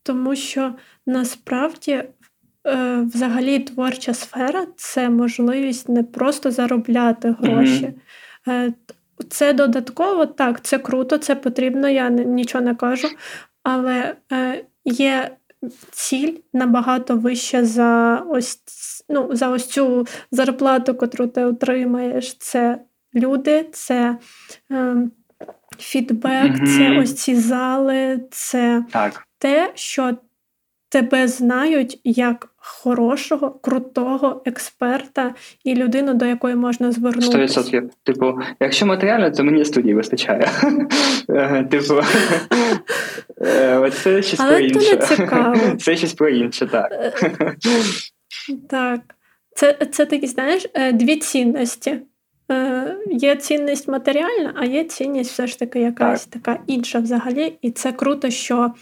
Тому 0.02 0.36
що 0.36 0.72
насправді 1.06 1.92
е, 1.92 2.04
взагалі 3.14 3.58
творча 3.58 4.14
сфера 4.14 4.66
це 4.76 5.10
можливість 5.10 5.88
не 5.88 6.02
просто 6.02 6.50
заробляти 6.50 7.36
гроші. 7.40 7.92
Mm-hmm. 8.46 8.72
Це 9.28 9.52
додатково, 9.52 10.26
так, 10.26 10.62
це 10.62 10.78
круто, 10.78 11.18
це 11.18 11.34
потрібно, 11.34 11.88
я 11.88 12.10
нічого 12.10 12.64
не 12.64 12.74
кажу. 12.74 13.08
Але 13.62 14.14
е, 14.32 14.64
є 14.84 15.30
ціль 15.90 16.36
набагато 16.52 17.16
вища 17.16 17.64
за 17.64 18.16
ось 18.28 18.58
ну, 19.08 19.28
за 19.36 19.48
ось 19.48 19.66
цю 19.66 20.06
зарплату, 20.30 20.92
яку 20.92 21.06
ти 21.06 21.44
отримаєш. 21.44 22.36
Це 22.38 22.80
люди, 23.14 23.68
це 23.72 24.18
е, 24.70 24.96
фідбек, 25.78 26.52
mm-hmm. 26.52 26.76
це 26.76 26.98
ось 27.00 27.14
ці 27.14 27.36
зали, 27.36 28.20
це 28.30 28.84
так. 28.92 29.26
те, 29.38 29.72
що 29.74 30.16
тебе 30.88 31.28
знають 31.28 32.00
як 32.04 32.48
хорошого, 32.58 33.50
крутого 33.50 34.42
експерта 34.44 35.34
і 35.64 35.74
людину, 35.74 36.14
до 36.14 36.24
якої 36.24 36.54
можна 36.54 36.92
звернутися. 36.92 37.60
100%. 37.60 37.88
Типу, 38.02 38.38
якщо 38.60 38.86
матеріально, 38.86 39.30
то 39.30 39.44
мені 39.44 39.64
студії 39.64 39.94
вистачає. 39.94 40.48
Е, 41.30 41.64
типу, 41.70 41.94
е, 43.40 43.90
це 43.90 44.22
щось 44.22 44.40
про 44.40 44.58
інше. 44.58 44.96
цікаво. 44.96 45.56
Це 45.78 45.96
щось 45.96 46.12
про 46.12 46.28
інше, 46.28 46.66
так. 46.66 46.92
Е, 46.92 47.54
так. 48.70 49.00
Це 49.54 49.76
це 49.90 50.06
такі, 50.06 50.26
знаєш, 50.26 50.66
дві 50.92 51.16
цінності. 51.16 52.00
Є 53.10 53.36
цінність 53.36 53.88
матеріальна, 53.88 54.54
а 54.56 54.64
є 54.64 54.84
цінність 54.84 55.32
все 55.32 55.46
ж 55.46 55.58
таки 55.58 55.80
якась 55.80 56.26
так. 56.26 56.42
така 56.42 56.62
інша 56.66 56.98
взагалі. 56.98 57.58
І 57.62 57.70
це 57.70 57.92
круто, 57.92 58.30
що 58.30 58.72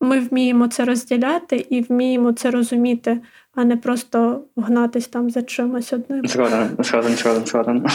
ми 0.00 0.20
вміємо 0.20 0.68
це 0.68 0.84
розділяти 0.84 1.66
і 1.70 1.80
вміємо 1.80 2.32
це 2.32 2.50
розуміти, 2.50 3.20
а 3.54 3.64
не 3.64 3.76
просто 3.76 4.44
гнатись 4.56 5.08
там 5.08 5.30
за 5.30 5.42
чимось 5.42 5.92
одним. 5.92 6.26
Згоден, 6.26 6.68
згоден, 6.78 7.12
згоден, 7.12 7.46
згоден. 7.46 7.86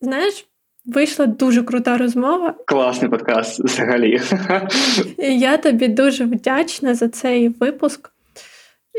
Знаєш, 0.00 0.46
вийшла 0.84 1.26
дуже 1.26 1.62
крута 1.62 1.98
розмова. 1.98 2.54
Класний 2.66 3.10
подкаст 3.10 3.64
взагалі. 3.64 4.20
Я 5.18 5.56
тобі 5.56 5.88
дуже 5.88 6.24
вдячна 6.24 6.94
за 6.94 7.08
цей 7.08 7.48
випуск. 7.48 8.10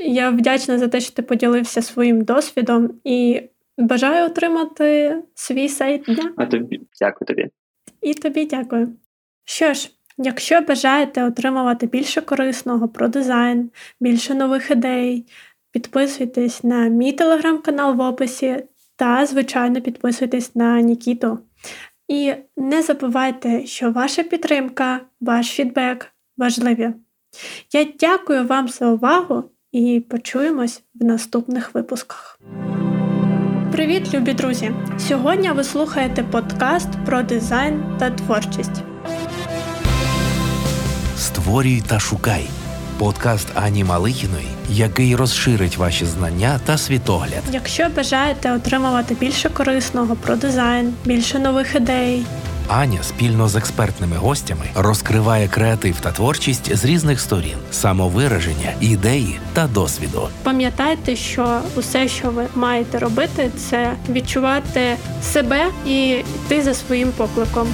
Я 0.06 0.30
вдячна 0.30 0.78
за 0.78 0.88
те, 0.88 1.00
що 1.00 1.14
ти 1.14 1.22
поділився 1.22 1.82
своїм 1.82 2.22
досвідом 2.22 2.90
і 3.04 3.42
бажаю 3.78 4.26
отримати 4.26 5.16
свій 5.34 5.70
сайт 5.70 6.02
дня. 6.02 6.34
А 6.38 6.46
тобі 6.46 6.82
дякую 7.02 7.28
тобі. 7.28 7.50
І 8.02 8.14
тобі 8.14 8.46
дякую. 8.46 8.94
Що 9.44 9.74
ж, 9.74 9.92
якщо 10.18 10.62
бажаєте 10.62 11.24
отримувати 11.24 11.88
більше 11.88 12.22
корисного 12.22 12.88
про 12.88 13.08
дизайн, 13.08 13.70
більше 14.00 14.36
нових 14.36 14.72
ідей, 14.72 15.26
підписуйтесь 15.72 16.64
на 16.64 16.88
мій 16.88 17.14
телеграм-канал 17.14 17.96
в 17.96 18.00
описі 18.00 18.64
та, 18.96 19.26
звичайно, 19.26 19.82
підписуйтесь 19.82 20.56
на 20.56 20.82
Нікіту. 20.82 21.40
І 22.08 22.34
не 22.58 22.82
забувайте, 22.82 23.66
що 23.66 23.92
ваша 23.92 24.24
підтримка, 24.24 25.00
ваш 25.22 25.48
фідбек 25.48 26.08
важливі. 26.38 26.94
Я 27.74 27.86
дякую 28.00 28.48
вам 28.48 28.68
за 28.68 28.92
увагу 28.92 29.44
і 29.72 30.04
почуємось 30.10 30.84
в 30.96 31.04
наступних 31.04 31.76
випусках. 31.76 32.40
Привіт, 33.78 34.14
любі 34.14 34.34
друзі! 34.34 34.72
Сьогодні 35.00 35.52
ви 35.52 35.64
слухаєте 35.64 36.24
подкаст 36.24 36.90
про 37.06 37.24
дизайн 37.24 37.84
та 38.00 38.10
творчість. 38.10 38.84
Створюй 41.18 41.84
та 41.88 42.00
шукай 42.00 42.48
подкаст 42.98 43.48
Ані 43.56 43.84
Малихіної, 43.84 44.48
який 44.70 45.16
розширить 45.16 45.78
ваші 45.78 46.06
знання 46.06 46.60
та 46.66 46.78
світогляд. 46.78 47.44
Якщо 47.52 47.88
бажаєте 47.96 48.52
отримувати 48.52 49.16
більше 49.16 49.50
корисного 49.50 50.16
про 50.16 50.36
дизайн, 50.36 50.94
більше 51.06 51.40
нових 51.40 51.76
ідей. 51.76 52.26
Аня 52.68 53.04
спільно 53.04 53.48
з 53.48 53.56
експертними 53.56 54.16
гостями 54.16 54.66
розкриває 54.76 55.48
креатив 55.48 55.96
та 56.00 56.12
творчість 56.12 56.76
з 56.76 56.86
різних 56.86 57.20
сторін, 57.20 57.58
самовираження, 57.72 58.74
ідеї 58.82 59.40
та 59.54 59.68
досвіду. 59.68 60.30
Пам'ятайте, 60.44 61.16
що 61.16 61.60
усе, 61.76 62.08
що 62.08 62.30
ви 62.30 62.46
маєте 62.56 63.00
робити, 63.00 63.52
це 63.58 63.94
відчувати 64.10 64.96
себе 65.24 65.66
і 65.86 66.10
йти 66.10 66.62
за 66.62 66.74
своїм 66.74 67.12
покликом. 67.12 67.68